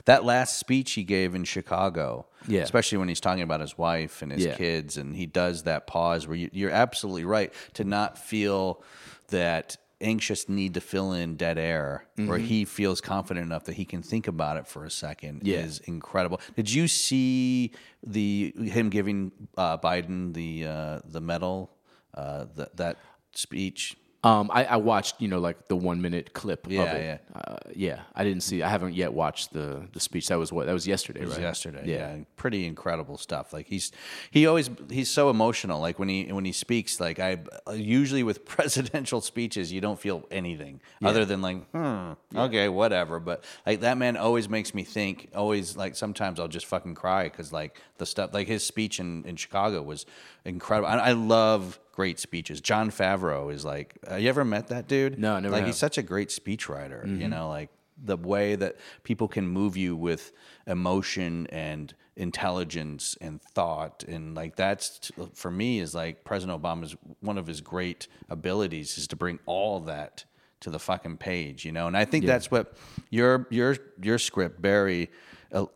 That 0.05 0.23
last 0.23 0.57
speech 0.59 0.91
he 0.93 1.03
gave 1.03 1.33
in 1.35 1.43
Chicago, 1.43 2.27
Yeah. 2.47 2.61
especially 2.61 2.99
when 2.99 3.07
he's 3.09 3.19
talking 3.19 3.41
about 3.43 3.59
his 3.61 3.77
wife 3.77 4.21
and 4.21 4.31
his 4.31 4.45
Yeah. 4.45 4.55
kids, 4.55 4.97
and 4.97 5.15
he 5.15 5.25
does 5.25 5.63
that 5.63 5.87
pause 5.87 6.27
where 6.27 6.37
you, 6.37 6.49
you're 6.53 6.69
absolutely 6.71 7.25
right 7.25 7.51
to 7.73 7.83
not 7.83 8.17
feel 8.17 8.83
that 9.29 9.77
anxious 10.01 10.47
need 10.47 10.73
to 10.75 10.81
fill 10.81 11.11
in 11.13 11.35
dead 11.35 11.57
air, 11.57 12.05
where 12.15 12.39
Mhm. 12.39 12.45
he 12.45 12.65
feels 12.65 13.01
confident 13.01 13.45
enough 13.45 13.65
that 13.65 13.75
he 13.75 13.85
can 13.85 14.01
think 14.01 14.27
about 14.27 14.57
it 14.57 14.65
for 14.67 14.85
a 14.85 14.89
second, 14.91 15.41
Yeah. 15.45 15.59
is 15.59 15.79
incredible. 15.79 16.39
Did 16.55 16.71
you 16.71 16.87
see 16.87 17.71
the 18.01 18.53
him 18.57 18.89
giving 18.89 19.31
uh, 19.57 19.77
Biden 19.77 20.33
the 20.33 20.65
uh, 20.65 20.99
the 21.05 21.21
medal, 21.21 21.75
uh, 22.13 22.45
that 22.55 22.77
that 22.77 22.97
speech? 23.33 23.97
Um, 24.21 24.51
I, 24.53 24.65
I 24.65 24.75
watched, 24.75 25.21
you 25.21 25.29
know, 25.29 25.39
like 25.39 25.69
the 25.69 25.77
one 25.77 26.01
minute 26.01 26.33
clip 26.33 26.67
Yeah, 26.69 26.81
of 26.83 26.95
it. 26.97 27.21
Yeah. 27.33 27.39
Uh, 27.39 27.55
yeah. 27.73 27.99
I 28.13 28.25
didn't 28.25 28.43
see. 28.43 28.61
I 28.61 28.67
haven't 28.67 28.93
yet 28.93 29.13
watched 29.13 29.53
the 29.53 29.87
the 29.93 30.01
speech. 30.01 30.27
That 30.27 30.37
was 30.37 30.51
what 30.51 30.65
that 30.65 30.73
was 30.73 30.85
yesterday, 30.85 31.21
It 31.21 31.25
was 31.25 31.35
right? 31.35 31.43
yesterday. 31.43 31.83
Yeah. 31.85 32.17
pretty 32.35 32.65
incredible 32.65 33.17
stuff. 33.17 33.53
Like 33.53 33.67
he's 33.67 33.93
he 34.29 34.45
always 34.45 34.69
he's 34.89 35.09
so 35.09 35.29
emotional. 35.29 35.79
Like 35.79 35.99
when 35.99 36.09
he 36.09 36.25
when 36.33 36.43
he 36.43 36.51
speaks, 36.51 36.99
like 36.99 37.17
I 37.19 37.37
usually 37.73 38.23
with 38.23 38.43
presidential 38.57 39.21
speeches, 39.21 39.71
you 39.71 39.79
don't 39.79 39.99
feel 39.99 40.27
anything 40.31 40.81
Yeah. 40.99 41.09
other 41.09 41.23
than 41.23 41.41
like, 41.41 41.65
hmm, 41.71 42.11
okay, 42.35 42.67
whatever. 42.67 43.21
But 43.21 43.45
like 43.65 43.79
that 43.81 43.97
man 43.97 44.17
always 44.17 44.49
makes 44.49 44.73
me 44.73 44.83
think. 44.83 45.29
Always 45.33 45.77
like 45.77 45.95
sometimes 45.95 46.41
I'll 46.41 46.49
just 46.49 46.65
fucking 46.65 46.95
cry 46.95 47.23
because 47.29 47.53
like 47.53 47.81
the 47.99 48.05
stuff 48.05 48.33
like 48.33 48.47
his 48.49 48.65
speech 48.65 48.99
in 48.99 49.23
in 49.23 49.37
Chicago 49.37 49.81
was 49.81 50.05
incredible. 50.45 50.87
I, 50.89 50.97
I 50.97 51.11
love 51.11 51.79
great 51.93 52.19
speeches. 52.19 52.61
Jon 52.61 52.89
Favreau 52.91 53.51
is 53.53 53.65
like, 53.65 53.97
uh, 54.09 54.15
you 54.15 54.29
ever 54.29 54.45
met 54.45 54.67
that 54.67 54.87
dude? 54.87 55.19
No, 55.19 55.39
never 55.39 55.51
Like 55.51 55.61
have. 55.61 55.67
he's 55.67 55.77
such 55.77 55.97
a 55.97 56.01
great 56.03 56.29
speechwriter. 56.29 57.05
You 57.05 57.25
Mhm. 57.27 57.29
know, 57.29 57.49
like 57.49 57.69
the 58.01 58.15
way 58.15 58.55
that 58.55 58.77
people 59.03 59.27
can 59.27 59.45
move 59.47 59.75
you 59.75 59.95
with 59.95 60.31
emotion 60.65 61.45
and 61.47 61.93
intelligence 62.15 63.17
and 63.21 63.41
thought 63.41 64.03
and 64.07 64.35
like 64.35 64.55
that's 64.57 65.09
for 65.33 65.49
me 65.49 65.79
is 65.79 65.95
like 65.95 66.23
president 66.25 66.61
obama's 66.61 66.95
one 67.21 67.37
of 67.37 67.47
his 67.47 67.61
great 67.61 68.07
abilities 68.29 68.97
is 68.97 69.07
to 69.07 69.15
bring 69.15 69.39
all 69.45 69.79
that 69.79 70.25
to 70.59 70.69
the 70.69 70.79
fucking 70.79 71.15
page 71.15 71.63
you 71.63 71.71
know 71.71 71.87
and 71.87 71.95
i 71.95 72.03
think 72.03 72.25
Yeah. 72.25 72.33
that's 72.33 72.51
what 72.51 72.73
your 73.09 73.47
your 73.49 73.77
your 74.01 74.17
script 74.19 74.61
barry 74.61 75.09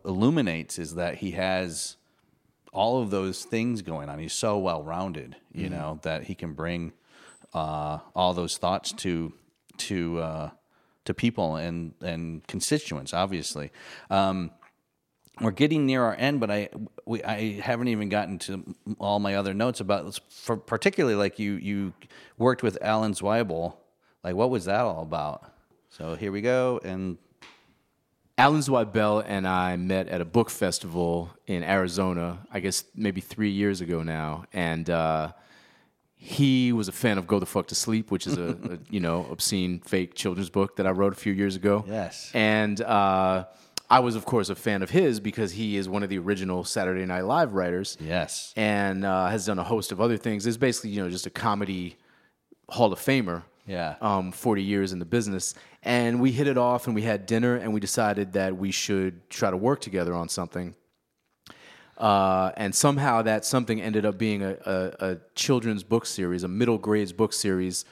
illuminates 0.04 0.78
is 0.78 0.94
that 0.96 1.16
he 1.16 1.32
has 1.32 1.96
all 2.74 3.00
of 3.02 3.10
those 3.10 3.44
things 3.44 3.80
going 3.82 4.08
on 4.08 4.18
he's 4.18 4.32
so 4.32 4.58
well 4.58 4.82
rounded 4.82 5.36
you 5.52 5.68
Mhm. 5.68 5.72
know 5.72 5.98
that 6.02 6.24
he 6.24 6.34
can 6.34 6.52
bring 6.52 6.92
uh, 7.54 7.98
all 8.14 8.34
those 8.34 8.58
thoughts 8.58 8.92
to 8.92 9.32
to 9.78 10.18
uh, 10.18 10.50
to 11.04 11.14
people 11.14 11.56
and 11.56 11.94
and 12.00 12.44
constituents. 12.48 13.14
Obviously, 13.14 13.70
um, 14.10 14.50
we're 15.40 15.50
getting 15.52 15.86
near 15.86 16.02
our 16.02 16.14
end, 16.16 16.40
but 16.40 16.50
I 16.50 16.68
we, 17.06 17.22
I 17.22 17.60
haven't 17.60 17.88
even 17.88 18.08
gotten 18.08 18.38
to 18.40 18.74
all 18.98 19.20
my 19.20 19.34
other 19.36 19.54
notes 19.54 19.80
about 19.80 20.18
for 20.30 20.56
particularly 20.56 21.16
like 21.16 21.38
you 21.38 21.52
you 21.54 21.92
worked 22.38 22.62
with 22.62 22.76
Alan 22.80 23.12
Zweibel. 23.14 23.76
Like, 24.24 24.34
what 24.34 24.50
was 24.50 24.64
that 24.64 24.80
all 24.80 25.02
about? 25.02 25.44
So 25.90 26.14
here 26.16 26.32
we 26.32 26.40
go, 26.40 26.80
and 26.84 27.18
Alan 28.36 28.60
Zweibel 28.60 29.24
and 29.26 29.46
I 29.46 29.76
met 29.76 30.08
at 30.08 30.20
a 30.20 30.24
book 30.24 30.50
festival 30.50 31.30
in 31.46 31.62
Arizona, 31.62 32.44
I 32.50 32.60
guess 32.60 32.84
maybe 32.94 33.20
three 33.20 33.50
years 33.50 33.80
ago 33.80 34.02
now, 34.02 34.44
and 34.52 34.90
uh, 34.90 35.32
he 36.16 36.72
was 36.72 36.88
a 36.88 36.92
fan 36.92 37.16
of 37.16 37.28
Go 37.28 37.38
the 37.38 37.46
Fuck 37.46 37.68
to 37.68 37.76
Sleep, 37.76 38.10
which 38.10 38.26
is 38.26 38.36
a, 38.36 38.48
a 38.72 38.78
you 38.90 38.98
know 38.98 39.26
obscene 39.30 39.78
fake 39.80 40.14
children's 40.14 40.50
book 40.50 40.76
that 40.76 40.86
I 40.86 40.90
wrote 40.90 41.12
a 41.12 41.16
few 41.16 41.32
years 41.32 41.54
ago. 41.54 41.84
Yes. 41.86 42.30
and 42.34 42.80
uh, 42.80 43.44
I 43.88 44.00
was 44.00 44.16
of 44.16 44.24
course 44.24 44.48
a 44.48 44.56
fan 44.56 44.82
of 44.82 44.90
his 44.90 45.20
because 45.20 45.52
he 45.52 45.76
is 45.76 45.88
one 45.88 46.02
of 46.02 46.08
the 46.08 46.18
original 46.18 46.64
Saturday 46.64 47.06
Night 47.06 47.26
Live 47.26 47.52
writers. 47.54 47.96
Yes, 48.00 48.52
and 48.56 49.04
uh, 49.04 49.28
has 49.28 49.46
done 49.46 49.60
a 49.60 49.64
host 49.64 49.92
of 49.92 50.00
other 50.00 50.16
things. 50.16 50.44
It's 50.44 50.56
basically 50.56 50.90
you 50.90 51.02
know 51.04 51.08
just 51.08 51.26
a 51.26 51.30
comedy 51.30 51.98
Hall 52.68 52.92
of 52.92 52.98
Famer 52.98 53.42
yeah, 53.66 53.96
um, 54.00 54.32
40 54.32 54.62
years 54.62 54.92
in 54.92 54.98
the 54.98 55.04
business. 55.04 55.54
And 55.82 56.20
we 56.20 56.32
hit 56.32 56.46
it 56.46 56.58
off 56.58 56.86
and 56.86 56.94
we 56.94 57.02
had 57.02 57.26
dinner 57.26 57.56
and 57.56 57.72
we 57.72 57.80
decided 57.80 58.32
that 58.34 58.56
we 58.56 58.70
should 58.70 59.28
try 59.30 59.50
to 59.50 59.56
work 59.56 59.80
together 59.80 60.14
on 60.14 60.28
something. 60.28 60.74
Uh, 61.96 62.50
and 62.56 62.74
somehow 62.74 63.22
that 63.22 63.44
something 63.44 63.80
ended 63.80 64.04
up 64.04 64.18
being 64.18 64.42
a, 64.42 64.56
a, 64.66 65.10
a 65.10 65.18
children's 65.34 65.82
book 65.82 66.04
series, 66.06 66.42
a 66.42 66.48
middle 66.48 66.78
grades 66.78 67.12
book 67.12 67.32
series 67.32 67.84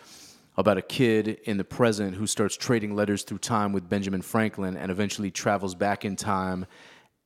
about 0.56 0.76
a 0.76 0.82
kid 0.82 1.40
in 1.44 1.56
the 1.56 1.64
present 1.64 2.14
who 2.14 2.26
starts 2.26 2.56
trading 2.56 2.94
letters 2.94 3.22
through 3.22 3.38
time 3.38 3.72
with 3.72 3.88
Benjamin 3.88 4.20
Franklin 4.20 4.76
and 4.76 4.90
eventually 4.90 5.30
travels 5.30 5.74
back 5.74 6.04
in 6.04 6.16
time 6.16 6.66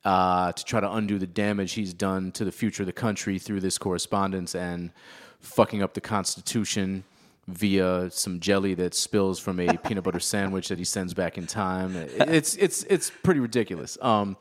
uh, 0.05 0.53
to 0.53 0.65
try 0.65 0.79
to 0.79 0.93
undo 0.93 1.19
the 1.19 1.27
damage 1.27 1.73
he's 1.73 1.93
done 1.93 2.31
to 2.33 2.45
the 2.45 2.53
future 2.53 2.85
of 2.85 2.87
the 2.87 2.93
country 2.93 3.39
through 3.39 3.61
this 3.61 3.79
correspondence 3.79 4.55
and 4.55 4.93
fucking 5.41 5.83
up 5.83 5.95
the 5.95 6.01
Constitution 6.01 7.03
via 7.49 8.11
some 8.11 8.41
jelly 8.41 8.75
that 8.75 8.95
spills 8.95 9.39
from 9.39 9.61
a 9.61 9.77
peanut 9.79 10.05
butter 10.05 10.21
sandwich 10.21 10.69
that 10.69 10.79
he 10.79 10.85
sends 10.85 11.15
back 11.15 11.39
in 11.39 11.47
time. 11.47 11.95
It's 11.97 12.57
it's 12.57 12.83
it's 12.85 13.11
pretty 13.11 13.41
ridiculous. 13.41 13.97
Um, 14.01 14.37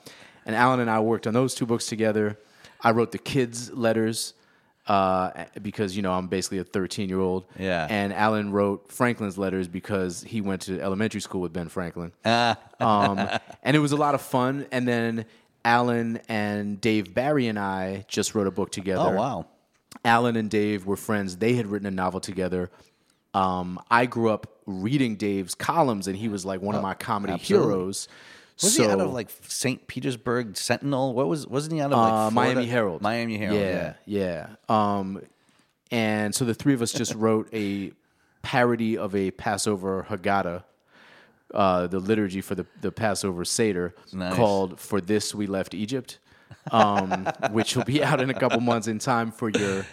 and 0.45 0.55
Alan 0.55 0.79
and 0.79 0.89
I 0.89 0.99
worked 0.99 1.27
on 1.27 1.33
those 1.33 1.55
two 1.55 1.65
books 1.65 1.87
together. 1.87 2.39
I 2.81 2.91
wrote 2.91 3.11
the 3.11 3.17
kids' 3.17 3.71
letters 3.71 4.33
uh, 4.87 5.45
because 5.61 5.95
you 5.95 6.03
know 6.03 6.13
I'm 6.13 6.27
basically 6.27 6.59
a 6.59 6.63
13 6.63 7.09
year 7.09 7.19
old. 7.19 7.45
Yeah. 7.57 7.87
And 7.89 8.13
Alan 8.13 8.51
wrote 8.51 8.91
Franklin's 8.91 9.37
letters 9.37 9.67
because 9.67 10.21
he 10.21 10.41
went 10.41 10.63
to 10.63 10.79
elementary 10.79 11.21
school 11.21 11.41
with 11.41 11.53
Ben 11.53 11.69
Franklin. 11.69 12.11
Ah. 12.23 12.57
um, 12.79 13.19
and 13.63 13.75
it 13.75 13.79
was 13.79 13.91
a 13.91 13.97
lot 13.97 14.15
of 14.15 14.21
fun. 14.21 14.67
And 14.71 14.87
then 14.87 15.25
Alan 15.63 16.19
and 16.29 16.79
Dave 16.79 17.13
Barry 17.13 17.47
and 17.47 17.57
I 17.57 18.05
just 18.07 18.35
wrote 18.35 18.47
a 18.47 18.51
book 18.51 18.71
together. 18.71 19.09
Oh, 19.09 19.11
wow. 19.11 19.45
Alan 20.03 20.35
and 20.35 20.49
Dave 20.49 20.85
were 20.85 20.97
friends. 20.97 21.37
They 21.37 21.53
had 21.53 21.65
written 21.65 21.87
a 21.87 21.91
novel 21.91 22.19
together. 22.19 22.69
Um, 23.35 23.81
I 23.91 24.05
grew 24.05 24.29
up 24.29 24.47
reading 24.65 25.17
Dave's 25.17 25.55
columns, 25.55 26.07
and 26.07 26.15
he 26.15 26.29
was 26.29 26.45
like 26.45 26.61
one 26.61 26.73
oh, 26.73 26.77
of 26.77 26.83
my 26.83 26.93
comedy 26.93 27.33
absolutely. 27.33 27.67
heroes. 27.67 28.07
Was 28.61 28.75
so, 28.75 28.83
he 28.83 28.89
out 28.89 29.01
of 29.01 29.13
like 29.13 29.29
St. 29.41 29.85
Petersburg 29.87 30.55
Sentinel? 30.55 31.13
What 31.13 31.27
was 31.27 31.45
wasn't 31.45 31.73
he 31.73 31.81
out 31.81 31.91
of 31.91 31.99
uh, 31.99 32.01
like 32.01 32.13
uh, 32.13 32.31
Miami 32.31 32.65
Herald? 32.65 33.01
Miami 33.01 33.37
Herald. 33.37 33.59
Yeah, 33.59 33.93
yeah. 34.05 34.47
yeah. 34.69 34.97
Um, 34.97 35.21
and 35.91 36.33
so 36.33 36.45
the 36.45 36.53
three 36.53 36.73
of 36.73 36.81
us 36.81 36.93
just 36.93 37.13
wrote 37.15 37.49
a 37.53 37.91
parody 38.41 38.97
of 38.97 39.13
a 39.13 39.31
Passover 39.31 40.07
Haggadah, 40.09 40.63
uh, 41.53 41.87
the 41.87 41.99
liturgy 41.99 42.39
for 42.39 42.55
the, 42.55 42.65
the 42.79 42.91
Passover 42.91 43.43
Seder, 43.43 43.93
nice. 44.13 44.33
called 44.33 44.79
"For 44.79 45.01
This 45.01 45.35
We 45.35 45.45
Left 45.45 45.73
Egypt," 45.73 46.19
um, 46.71 47.27
which 47.51 47.75
will 47.75 47.83
be 47.83 48.01
out 48.01 48.21
in 48.21 48.29
a 48.29 48.33
couple 48.33 48.61
months 48.61 48.87
in 48.87 48.97
time 48.97 49.33
for 49.33 49.49
your 49.49 49.85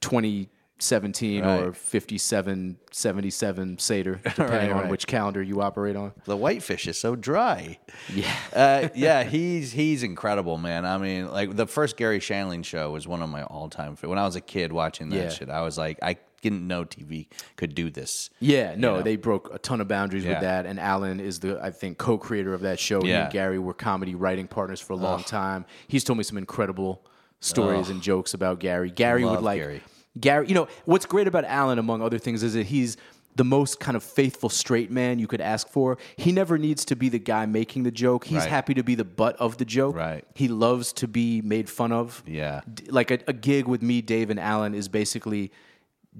twenty 0.00 0.48
17 0.78 1.42
right. 1.44 1.62
or 1.62 1.72
57 1.72 2.78
77 2.90 3.78
Seder, 3.78 4.14
depending 4.24 4.50
right, 4.50 4.72
right. 4.72 4.84
on 4.84 4.88
which 4.88 5.06
calendar 5.06 5.42
you 5.42 5.62
operate 5.62 5.96
on. 5.96 6.12
The 6.24 6.36
whitefish 6.36 6.88
is 6.88 6.98
so 6.98 7.16
dry. 7.16 7.78
Yeah. 8.12 8.34
uh, 8.52 8.88
yeah, 8.94 9.24
he's 9.24 9.72
he's 9.72 10.02
incredible, 10.02 10.58
man. 10.58 10.84
I 10.84 10.98
mean, 10.98 11.30
like 11.30 11.54
the 11.56 11.66
first 11.66 11.96
Garry 11.96 12.18
Shandling 12.18 12.64
show 12.64 12.90
was 12.90 13.06
one 13.06 13.22
of 13.22 13.28
my 13.28 13.44
all 13.44 13.68
time 13.68 13.96
When 13.96 14.18
I 14.18 14.24
was 14.24 14.36
a 14.36 14.40
kid 14.40 14.72
watching 14.72 15.10
that 15.10 15.16
yeah. 15.16 15.28
shit, 15.28 15.48
I 15.48 15.62
was 15.62 15.78
like, 15.78 15.98
I 16.02 16.16
didn't 16.42 16.66
know 16.66 16.84
TV 16.84 17.28
could 17.56 17.74
do 17.74 17.88
this. 17.88 18.28
Yeah, 18.38 18.74
no, 18.76 18.96
know? 18.96 19.02
they 19.02 19.16
broke 19.16 19.54
a 19.54 19.58
ton 19.58 19.80
of 19.80 19.88
boundaries 19.88 20.24
yeah. 20.24 20.32
with 20.32 20.40
that. 20.42 20.66
And 20.66 20.78
Alan 20.78 21.18
is 21.18 21.40
the, 21.40 21.58
I 21.62 21.70
think, 21.70 21.96
co 21.96 22.18
creator 22.18 22.52
of 22.52 22.60
that 22.62 22.78
show. 22.78 23.02
Yeah. 23.02 23.04
He 23.04 23.12
and 23.22 23.32
Gary 23.32 23.58
were 23.58 23.72
comedy 23.72 24.14
writing 24.14 24.46
partners 24.46 24.80
for 24.80 24.92
a 24.92 24.96
long 24.96 25.20
Ugh. 25.20 25.26
time. 25.26 25.64
He's 25.88 26.04
told 26.04 26.18
me 26.18 26.24
some 26.24 26.36
incredible 26.36 27.06
stories 27.40 27.86
Ugh. 27.86 27.92
and 27.92 28.02
jokes 28.02 28.34
about 28.34 28.60
Gary. 28.60 28.90
Gary 28.90 29.24
Love 29.24 29.36
would 29.36 29.44
like. 29.44 29.60
Gary 29.60 29.82
Gary. 30.20 30.46
You 30.48 30.54
know 30.54 30.68
what's 30.84 31.06
great 31.06 31.26
about 31.28 31.44
Alan, 31.44 31.78
among 31.78 32.02
other 32.02 32.18
things, 32.18 32.42
is 32.42 32.54
that 32.54 32.66
he's 32.66 32.96
the 33.36 33.44
most 33.44 33.80
kind 33.80 33.96
of 33.96 34.04
faithful 34.04 34.48
straight 34.48 34.92
man 34.92 35.18
you 35.18 35.26
could 35.26 35.40
ask 35.40 35.68
for. 35.68 35.98
He 36.16 36.30
never 36.30 36.56
needs 36.56 36.84
to 36.84 36.94
be 36.94 37.08
the 37.08 37.18
guy 37.18 37.46
making 37.46 37.82
the 37.82 37.90
joke. 37.90 38.26
He's 38.26 38.38
Right. 38.38 38.48
happy 38.48 38.74
to 38.74 38.84
be 38.84 38.94
the 38.94 39.04
butt 39.04 39.34
of 39.36 39.56
the 39.58 39.64
joke. 39.64 39.96
Right. 39.96 40.24
He 40.36 40.46
loves 40.46 40.92
to 40.94 41.08
be 41.08 41.42
made 41.42 41.68
fun 41.68 41.90
of 41.90 42.22
Yeah. 42.28 42.60
d- 42.72 42.84
like 42.90 43.10
a, 43.10 43.18
a 43.26 43.32
gig 43.32 43.66
with 43.66 43.82
me, 43.82 44.02
Dave, 44.02 44.30
and 44.30 44.38
Alan 44.38 44.72
is 44.72 44.86
basically 44.88 45.50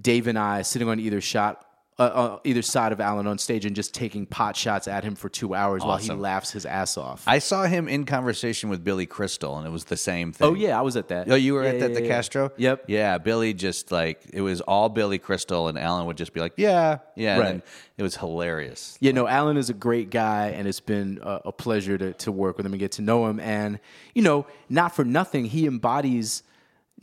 Dave 0.01 0.26
and 0.26 0.36
I 0.36 0.62
sitting 0.62 0.88
on 0.88 0.99
either 0.99 1.20
shot, 1.20 1.64
uh, 1.97 2.03
uh, 2.03 2.38
either 2.42 2.61
side 2.61 2.90
of 2.90 3.01
Alan 3.01 3.26
on 3.28 3.38
stage 3.38 3.64
and 3.64 3.76
just 3.76 3.95
taking 3.95 4.26
pot 4.26 4.57
shots 4.57 4.88
at 4.88 5.05
him 5.05 5.14
for 5.14 5.28
two 5.28 5.55
hours 5.55 5.84
while 5.84 5.97
he 5.97 6.11
laughs 6.11 6.51
his 6.51 6.66
ass 6.66 6.97
off. 6.97 7.22
I 7.26 7.38
saw 7.38 7.64
him 7.66 7.86
in 7.86 8.05
conversation 8.05 8.68
with 8.68 8.82
Billy 8.82 9.07
Crystal, 9.07 9.57
and 9.59 9.66
it 9.66 9.70
was 9.70 9.84
the 9.84 9.97
same 9.97 10.32
thing. 10.32 10.47
oh 10.49 10.55
yeah, 10.55 10.76
I 10.76 10.82
was 10.82 10.97
at 10.97 11.07
that. 11.09 11.30
Oh, 11.30 11.36
you 11.36 11.55
were 11.55 11.62
Yeah, 11.62 11.68
at 11.70 11.80
that 11.80 11.90
yeah, 11.90 11.95
the 12.01 12.03
yeah. 12.03 12.09
Castro? 12.09 12.51
Yep. 12.57 12.84
Yeah, 12.88 13.18
Billy 13.18 13.55
just 13.55 13.92
like 13.92 14.22
it 14.32 14.40
was 14.40 14.61
all 14.62 14.88
Billy 14.88 15.18
Crystal, 15.18 15.68
and 15.68 15.78
Alan 15.78 16.07
would 16.07 16.16
just 16.16 16.32
be 16.32 16.40
like, 16.40 16.55
"Yeah, 16.57 16.99
yeah." 17.14 17.38
Right. 17.38 17.51
And 17.51 17.62
it 17.97 18.03
was 18.03 18.16
hilarious. 18.16 18.99
Yeah, 19.01 19.12
no, 19.12 19.28
Alan 19.28 19.57
is 19.57 19.70
a 19.70 19.74
great 19.74 20.11
guy, 20.11 20.49
and 20.49 20.66
it's 20.66 20.80
been 20.80 21.20
a, 21.22 21.42
a 21.47 21.53
pleasure 21.53 21.97
to, 21.97 22.12
to 22.14 22.32
work 22.32 22.57
with 22.57 22.66
him 22.66 22.72
and 22.72 22.80
get 22.80 22.90
to 22.92 23.03
know 23.03 23.26
him. 23.28 23.38
And, 23.38 23.78
you 24.16 24.22
know, 24.22 24.47
not 24.68 24.97
for 24.97 25.05
nothing, 25.05 25.45
he 25.45 25.64
embodies 25.66 26.42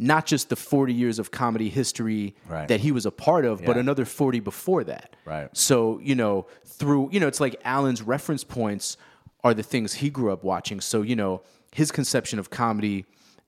not 0.03 0.25
just 0.25 0.49
the 0.49 0.55
40 0.55 0.93
years 0.93 1.19
of 1.19 1.29
comedy 1.29 1.69
history 1.69 2.33
Right. 2.49 2.67
that 2.67 2.79
he 2.79 2.91
was 2.91 3.05
a 3.05 3.11
part 3.11 3.45
of, 3.45 3.63
but 3.63 3.77
another 3.77 4.03
40 4.03 4.39
before 4.39 4.83
that. 4.85 5.15
Right. 5.25 5.47
So, 5.55 5.99
you 6.03 6.15
know, 6.15 6.47
through, 6.65 7.09
you 7.11 7.19
know, 7.19 7.27
it's 7.27 7.39
like 7.39 7.55
Alan's 7.63 8.01
reference 8.01 8.43
points 8.43 8.97
are 9.43 9.53
the 9.53 9.61
things 9.63 9.93
he 9.93 10.09
grew 10.09 10.33
up 10.33 10.43
watching. 10.43 10.81
So, 10.81 11.03
you 11.03 11.15
know, 11.15 11.43
his 11.71 11.91
conception 11.91 12.39
of 12.39 12.49
comedy 12.49 13.05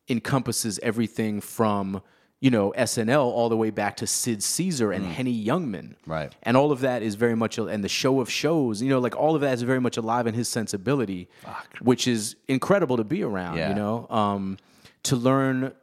encompasses 0.10 0.80
everything 0.84 1.42
from, 1.42 2.02
you 2.40 2.52
know, 2.52 2.72
SNL 2.78 3.24
all 3.26 3.50
the 3.50 3.58
way 3.58 3.72
back 3.72 3.98
to 3.98 4.06
Sid 4.08 4.44
Caesar 4.44 4.92
and 4.92 5.06
Henny 5.06 5.34
Youngman. 5.46 5.90
Mm. 5.90 5.96
Right. 6.06 6.36
And 6.44 6.56
all 6.56 6.72
of 6.72 6.82
that 6.82 7.02
is 7.02 7.16
very 7.16 7.36
much, 7.36 7.58
and 7.58 7.84
the 7.84 7.90
show 7.90 8.20
of 8.22 8.30
shows, 8.30 8.82
you 8.82 8.90
know, 8.90 9.00
like 9.00 9.16
all 9.16 9.34
of 9.34 9.42
that 9.42 9.54
is 9.54 9.64
very 9.64 9.82
much 9.82 9.98
alive 9.98 10.28
in 10.28 10.36
his 10.36 10.48
sensibility, 10.50 11.30
which 11.82 12.08
is 12.08 12.36
incredible 12.48 12.98
to 12.98 13.04
be 13.04 13.24
around, 13.24 13.58
Yeah. 13.58 13.70
you 13.70 13.76
know, 13.76 14.08
um, 14.10 14.58
to 15.04 15.16
learn 15.16 15.74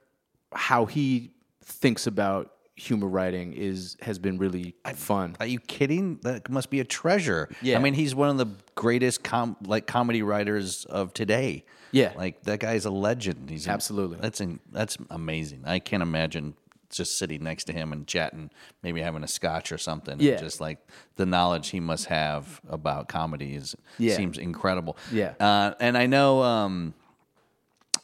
how 0.53 0.87
he 0.87 1.31
thinks 1.65 2.07
about 2.07 2.53
humor 2.77 3.07
writing 3.09 3.53
is 3.53 3.97
has 4.01 4.19
been 4.19 4.39
really 4.39 4.75
fun. 4.95 5.37
Are 5.39 5.47
you 5.47 5.61
kidding? 5.61 6.19
That 6.23 6.49
must 6.49 6.71
be 6.71 6.81
a 6.81 6.85
treasure. 6.85 7.49
Yeah. 7.61 7.77
I 7.77 7.81
mean, 7.81 7.95
he's 7.95 8.15
one 8.15 8.31
of 8.31 8.39
the 8.39 8.47
greatest 8.75 9.23
com- 9.23 9.57
like 9.65 9.87
comedy 9.87 10.23
writers 10.23 10.87
of 10.87 11.13
today. 11.13 11.65
Yeah. 11.93 12.13
Like 12.17 12.43
that 12.45 12.61
guy's 12.61 12.87
a 12.87 12.91
legend. 12.91 13.51
He's 13.51 13.69
Absolutely. 13.69 14.19
That's 14.21 14.41
in, 14.41 14.61
that's 14.73 14.97
amazing. 15.11 15.65
I 15.67 15.79
can't 15.79 16.03
imagine 16.03 16.55
just 16.89 17.19
sitting 17.19 17.43
next 17.45 17.65
to 17.65 17.73
him 17.73 17.93
and 17.93 18.07
chatting, 18.07 18.51
maybe 18.83 19.01
having 19.01 19.23
a 19.25 19.29
scotch 19.29 19.71
or 19.73 19.79
something. 19.79 20.19
Yeah. 20.19 20.37
just 20.37 20.61
like 20.61 20.79
the 21.17 21.27
knowledge 21.27 21.69
he 21.69 21.81
must 21.81 22.07
have 22.07 22.61
about 22.69 23.09
comedy 23.09 23.55
is 23.55 23.77
Yeah. 23.99 24.17
seems 24.17 24.39
incredible. 24.39 24.97
Yeah. 25.13 25.35
Uh, 25.39 25.75
and 25.81 25.99
I 25.99 26.07
know 26.07 26.43
um, 26.43 26.95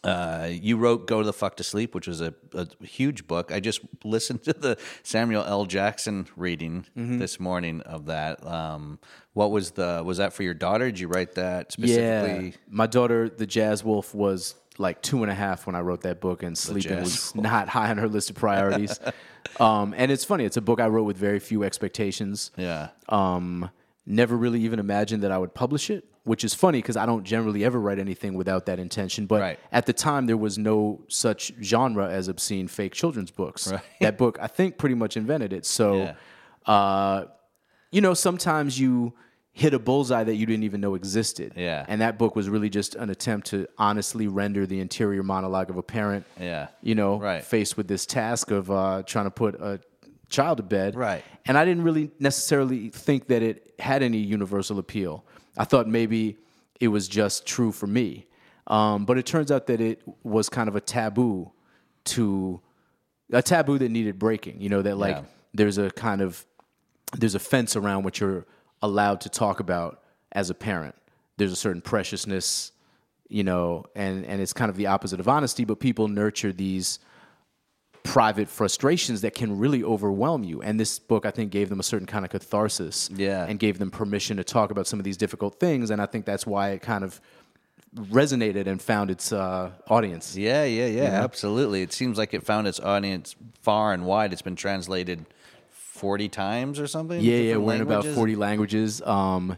uh, 0.06 0.48
you 0.50 0.76
wrote 0.76 1.06
"Go 1.06 1.20
to 1.20 1.26
the 1.26 1.32
Fuck 1.32 1.56
to 1.56 1.64
Sleep," 1.64 1.94
which 1.94 2.06
was 2.06 2.20
a, 2.20 2.32
a 2.54 2.66
huge 2.84 3.26
book. 3.26 3.50
I 3.52 3.60
just 3.60 3.80
listened 4.04 4.42
to 4.44 4.52
the 4.52 4.78
Samuel 5.02 5.44
L. 5.44 5.64
Jackson 5.66 6.26
reading 6.36 6.86
Mm-hmm. 6.96 7.18
this 7.18 7.40
morning 7.40 7.80
of 7.82 8.06
that. 8.06 8.44
Um, 8.46 8.98
what 9.32 9.50
was 9.50 9.72
the 9.72 10.02
was 10.04 10.18
that 10.18 10.32
for 10.32 10.42
your 10.42 10.54
daughter? 10.54 10.86
Did 10.86 11.00
you 11.00 11.08
write 11.08 11.34
that 11.34 11.72
specifically? 11.72 12.48
Yeah, 12.50 12.56
my 12.68 12.86
daughter, 12.86 13.28
the 13.28 13.46
Jazz 13.46 13.82
Wolf, 13.84 14.14
was 14.14 14.54
like 14.78 15.00
two 15.02 15.22
and 15.22 15.30
a 15.30 15.34
half 15.34 15.66
when 15.66 15.74
I 15.74 15.80
wrote 15.80 16.02
that 16.02 16.20
book, 16.20 16.42
and 16.42 16.56
sleeping 16.56 17.00
was 17.00 17.32
Wolf. 17.34 17.44
not 17.44 17.68
high 17.76 17.90
on 17.90 17.98
her 17.98 18.08
list 18.08 18.30
of 18.30 18.36
priorities. 18.36 19.00
um, 19.58 19.94
and 19.96 20.10
it's 20.12 20.24
funny; 20.24 20.44
it's 20.44 20.56
a 20.56 20.62
book 20.62 20.80
I 20.80 20.86
wrote 20.86 21.04
with 21.04 21.16
very 21.16 21.38
few 21.40 21.64
expectations. 21.64 22.50
Yeah. 22.56 22.88
Um, 23.08 23.70
never 24.06 24.36
really 24.36 24.60
even 24.62 24.78
imagined 24.78 25.22
that 25.24 25.32
I 25.32 25.38
would 25.38 25.52
publish 25.54 25.90
it, 25.90 26.04
which 26.24 26.44
is 26.44 26.54
funny 26.54 26.78
because 26.78 26.96
I 26.96 27.06
don't 27.06 27.24
generally 27.24 27.64
ever 27.64 27.80
write 27.80 27.98
anything 27.98 28.34
without 28.34 28.66
that 28.66 28.78
intention. 28.78 29.26
But 29.26 29.40
Right. 29.40 29.58
at 29.72 29.86
the 29.86 29.92
time, 29.92 30.26
there 30.26 30.36
was 30.36 30.56
no 30.58 31.02
such 31.08 31.52
genre 31.62 32.08
as 32.08 32.28
obscene 32.28 32.68
fake 32.68 32.92
children's 32.92 33.30
books. 33.30 33.70
Right. 33.70 33.80
That 34.00 34.16
book, 34.18 34.38
I 34.40 34.46
think, 34.46 34.78
pretty 34.78 34.94
much 34.94 35.16
invented 35.16 35.52
it. 35.52 35.66
So, 35.66 35.96
Yeah. 35.96 36.14
uh, 36.72 37.24
you 37.90 38.00
know, 38.00 38.14
sometimes 38.14 38.78
you 38.78 39.14
hit 39.52 39.72
a 39.72 39.78
bullseye 39.78 40.22
that 40.22 40.34
you 40.34 40.44
didn't 40.44 40.64
even 40.64 40.80
know 40.82 40.94
existed. 40.94 41.52
Yeah. 41.56 41.84
And 41.88 42.00
that 42.02 42.18
book 42.18 42.36
was 42.36 42.48
really 42.48 42.68
just 42.68 42.94
an 42.94 43.08
attempt 43.08 43.46
to 43.48 43.66
honestly 43.78 44.28
render 44.28 44.66
the 44.66 44.80
interior 44.80 45.22
monologue 45.22 45.70
of 45.70 45.78
a 45.78 45.82
parent. 45.82 46.26
Yeah. 46.38 46.68
You 46.82 46.94
know, 46.94 47.18
Right. 47.18 47.42
faced 47.42 47.76
with 47.78 47.88
this 47.88 48.04
task 48.04 48.50
of 48.50 48.70
uh, 48.70 49.02
trying 49.06 49.24
to 49.24 49.30
put 49.30 49.54
a 49.54 49.80
child 50.28 50.56
to 50.58 50.62
bed. 50.62 50.94
Right. 50.96 51.24
And 51.46 51.56
I 51.56 51.64
didn't 51.64 51.84
really 51.84 52.10
necessarily 52.18 52.88
think 52.90 53.28
that 53.28 53.42
it 53.42 53.74
had 53.78 54.02
any 54.02 54.18
universal 54.18 54.78
appeal. 54.78 55.24
I 55.56 55.64
thought 55.64 55.86
maybe 55.88 56.36
it 56.80 56.88
was 56.88 57.08
just 57.08 57.46
true 57.46 57.72
for 57.72 57.86
me. 57.86 58.26
Um, 58.66 59.04
but 59.04 59.16
it 59.16 59.26
turns 59.26 59.52
out 59.52 59.66
that 59.68 59.80
it 59.80 60.02
was 60.24 60.48
kind 60.48 60.68
of 60.68 60.74
a 60.76 60.80
taboo 60.80 61.52
to 62.06 62.60
a 63.32 63.42
taboo 63.42 63.78
that 63.78 63.90
needed 63.90 64.18
breaking. 64.18 64.60
You 64.60 64.68
know 64.68 64.82
that 64.82 64.96
like 64.98 65.16
Yeah. 65.16 65.22
there's 65.54 65.78
a 65.78 65.90
kind 65.90 66.20
of 66.20 66.44
there's 67.16 67.34
a 67.36 67.38
fence 67.38 67.76
around 67.76 68.02
what 68.02 68.18
you're 68.20 68.44
allowed 68.82 69.20
to 69.22 69.28
talk 69.28 69.60
about 69.60 70.02
as 70.32 70.50
a 70.50 70.54
parent. 70.54 70.94
There's 71.36 71.52
a 71.52 71.56
certain 71.56 71.80
preciousness, 71.80 72.72
you 73.28 73.44
know, 73.44 73.84
and 73.94 74.24
and 74.26 74.40
it's 74.40 74.52
kind 74.52 74.68
of 74.70 74.76
the 74.76 74.86
opposite 74.86 75.20
of 75.20 75.28
honesty. 75.28 75.64
But 75.64 75.78
people 75.78 76.08
nurture 76.08 76.52
these 76.52 76.98
private 78.06 78.48
frustrations 78.48 79.20
that 79.20 79.34
can 79.34 79.58
really 79.58 79.82
overwhelm 79.84 80.44
you. 80.44 80.62
And 80.62 80.78
this 80.78 80.98
book, 80.98 81.26
I 81.26 81.30
think, 81.30 81.50
gave 81.50 81.68
them 81.68 81.80
a 81.80 81.82
certain 81.82 82.06
kind 82.06 82.24
of 82.24 82.30
catharsis. 82.30 83.10
Yeah. 83.14 83.44
And 83.46 83.58
gave 83.58 83.78
them 83.78 83.90
permission 83.90 84.36
to 84.38 84.44
talk 84.44 84.70
about 84.70 84.86
some 84.86 84.98
of 84.98 85.04
these 85.04 85.16
difficult 85.16 85.60
things. 85.60 85.90
And 85.90 86.00
I 86.00 86.06
think 86.06 86.24
that's 86.24 86.46
why 86.46 86.70
it 86.70 86.82
kind 86.82 87.04
of 87.04 87.20
resonated 87.94 88.66
and 88.66 88.80
found 88.80 89.10
its 89.10 89.32
uh, 89.32 89.70
audience. 89.88 90.36
Yeah, 90.36 90.64
yeah, 90.64 90.86
yeah, 90.86 91.04
You 91.04 91.08
know? 91.10 91.16
absolutely. 91.16 91.82
It 91.82 91.92
seems 91.92 92.18
like 92.18 92.34
it 92.34 92.42
found 92.42 92.66
its 92.66 92.80
audience 92.80 93.36
far 93.62 93.92
and 93.92 94.04
wide. 94.04 94.32
It's 94.32 94.42
been 94.42 94.56
translated 94.56 95.26
forty 95.70 96.28
times 96.28 96.78
or 96.78 96.86
something. 96.86 97.20
Yeah, 97.20 97.38
yeah, 97.38 97.56
we're 97.56 97.76
in 97.76 97.80
about 97.80 98.04
40 98.04 98.36
languages. 98.36 99.00
Um, 99.02 99.56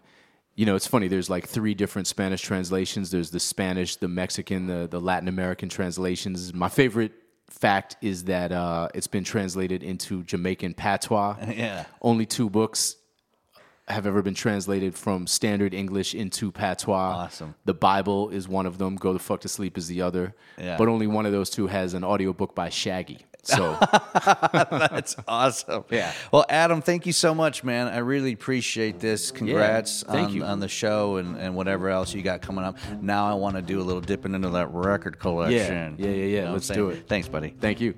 you 0.54 0.66
know, 0.66 0.76
it's 0.76 0.86
funny. 0.86 1.08
There's 1.08 1.28
like 1.28 1.46
three 1.46 1.74
different 1.74 2.06
Spanish 2.06 2.42
translations. 2.42 3.10
There's 3.10 3.30
the 3.30 3.40
Spanish, 3.40 3.96
the 3.96 4.08
Mexican, 4.08 4.66
the 4.66 4.88
the 4.88 5.00
Latin 5.00 5.28
American 5.28 5.68
translations. 5.68 6.54
My 6.54 6.68
favorite 6.68 7.12
fact 7.50 7.96
is 8.00 8.24
that 8.24 8.52
uh, 8.52 8.88
it's 8.94 9.06
been 9.06 9.24
translated 9.24 9.82
into 9.82 10.22
Jamaican 10.24 10.74
patois. 10.74 11.36
Yeah. 11.48 11.86
Only 12.00 12.26
two 12.26 12.48
books 12.50 12.96
have 13.88 14.06
ever 14.06 14.22
been 14.22 14.34
translated 14.34 14.94
from 14.94 15.26
standard 15.26 15.72
English 15.72 16.14
into 16.14 16.52
patois. 16.52 17.24
Awesome. 17.24 17.54
The 17.64 17.74
Bible 17.74 18.28
is 18.30 18.46
one 18.46 18.66
of 18.66 18.78
them. 18.78 18.96
Go 18.96 19.12
the 19.12 19.18
fuck 19.18 19.40
to 19.40 19.48
sleep 19.48 19.78
is 19.78 19.88
the 19.88 20.02
other. 20.02 20.34
Yeah. 20.58 20.76
But 20.76 20.88
only 20.88 21.06
one 21.06 21.26
of 21.26 21.32
those 21.32 21.50
two 21.50 21.66
has 21.68 21.94
an 21.94 22.04
audiobook 22.04 22.54
by 22.54 22.68
Shaggy. 22.68 23.26
So 23.42 23.76
That's 24.20 25.16
awesome. 25.26 25.84
Yeah. 25.90 26.12
Well, 26.32 26.44
Adam, 26.48 26.82
thank 26.82 27.06
you 27.06 27.12
so 27.12 27.34
much, 27.34 27.64
man. 27.64 27.88
I 27.88 27.98
really 27.98 28.32
appreciate 28.32 29.00
this. 29.00 29.30
Congrats 29.30 30.02
thank 30.02 30.28
on, 30.28 30.34
you. 30.34 30.44
on 30.44 30.60
the 30.60 30.68
show 30.68 31.16
and, 31.16 31.36
and 31.36 31.54
whatever 31.54 31.88
else 31.88 32.14
you 32.14 32.22
got 32.22 32.42
coming 32.42 32.64
up. 32.64 32.76
Now 33.00 33.30
I 33.30 33.34
want 33.34 33.56
to 33.56 33.62
do 33.62 33.80
a 33.80 33.84
little 33.84 34.02
dipping 34.02 34.34
into 34.34 34.50
that 34.50 34.68
record 34.72 35.18
collection. 35.18 35.96
yeah, 35.98 36.06
yeah, 36.08 36.14
yeah. 36.14 36.24
You 36.24 36.42
know 36.42 36.52
Let's 36.52 36.68
do 36.68 36.90
it. 36.90 37.06
Thanks, 37.08 37.28
buddy. 37.28 37.54
thank 37.60 37.80
you. 37.80 37.94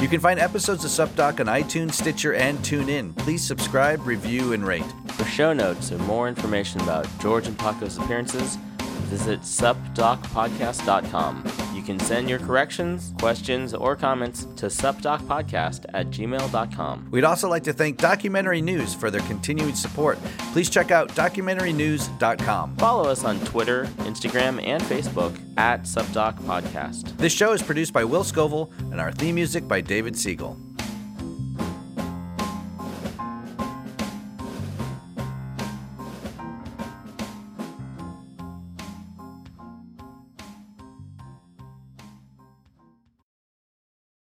You 0.00 0.08
can 0.08 0.20
find 0.20 0.40
episodes 0.40 0.84
of 0.84 0.90
SupDoc 0.90 1.40
on 1.40 1.46
iTunes, 1.46 1.92
Stitcher, 1.92 2.34
and 2.34 2.58
TuneIn. 2.58 3.16
Please 3.16 3.42
subscribe, 3.42 4.04
review, 4.06 4.52
and 4.52 4.66
rate. 4.66 4.84
For 5.12 5.24
show 5.24 5.52
notes 5.52 5.92
and 5.92 6.00
more 6.06 6.28
information 6.28 6.80
about 6.80 7.06
George 7.20 7.46
and 7.46 7.56
Paco's 7.56 7.96
appearances, 7.96 8.58
visit 9.04 9.42
supdocpodcast.com. 9.42 11.44
You 11.74 11.82
can 11.82 11.98
send 12.00 12.28
your 12.28 12.38
corrections, 12.38 13.14
questions, 13.18 13.74
or 13.74 13.96
comments 13.96 14.46
to 14.56 14.66
supdocpodcast 14.66 15.86
at 15.94 16.10
gmail.com. 16.10 17.08
We'd 17.10 17.24
also 17.24 17.48
like 17.48 17.64
to 17.64 17.72
thank 17.72 17.98
Documentary 17.98 18.62
News 18.62 18.94
for 18.94 19.10
their 19.10 19.20
continued 19.22 19.76
support. 19.76 20.18
Please 20.52 20.70
check 20.70 20.90
out 20.90 21.08
documentarynews.com. 21.10 22.76
Follow 22.76 23.08
us 23.08 23.24
on 23.24 23.40
Twitter, 23.40 23.84
Instagram, 23.98 24.62
and 24.64 24.82
Facebook 24.82 25.38
at 25.56 25.82
SupDocPodcast. 25.82 27.16
This 27.16 27.32
show 27.32 27.52
is 27.52 27.62
produced 27.62 27.92
by 27.92 28.04
Will 28.04 28.24
Scoville, 28.24 28.70
and 28.90 29.00
our 29.00 29.12
theme 29.12 29.36
music 29.36 29.68
by 29.68 29.80
David 29.80 30.16
Siegel. 30.16 30.58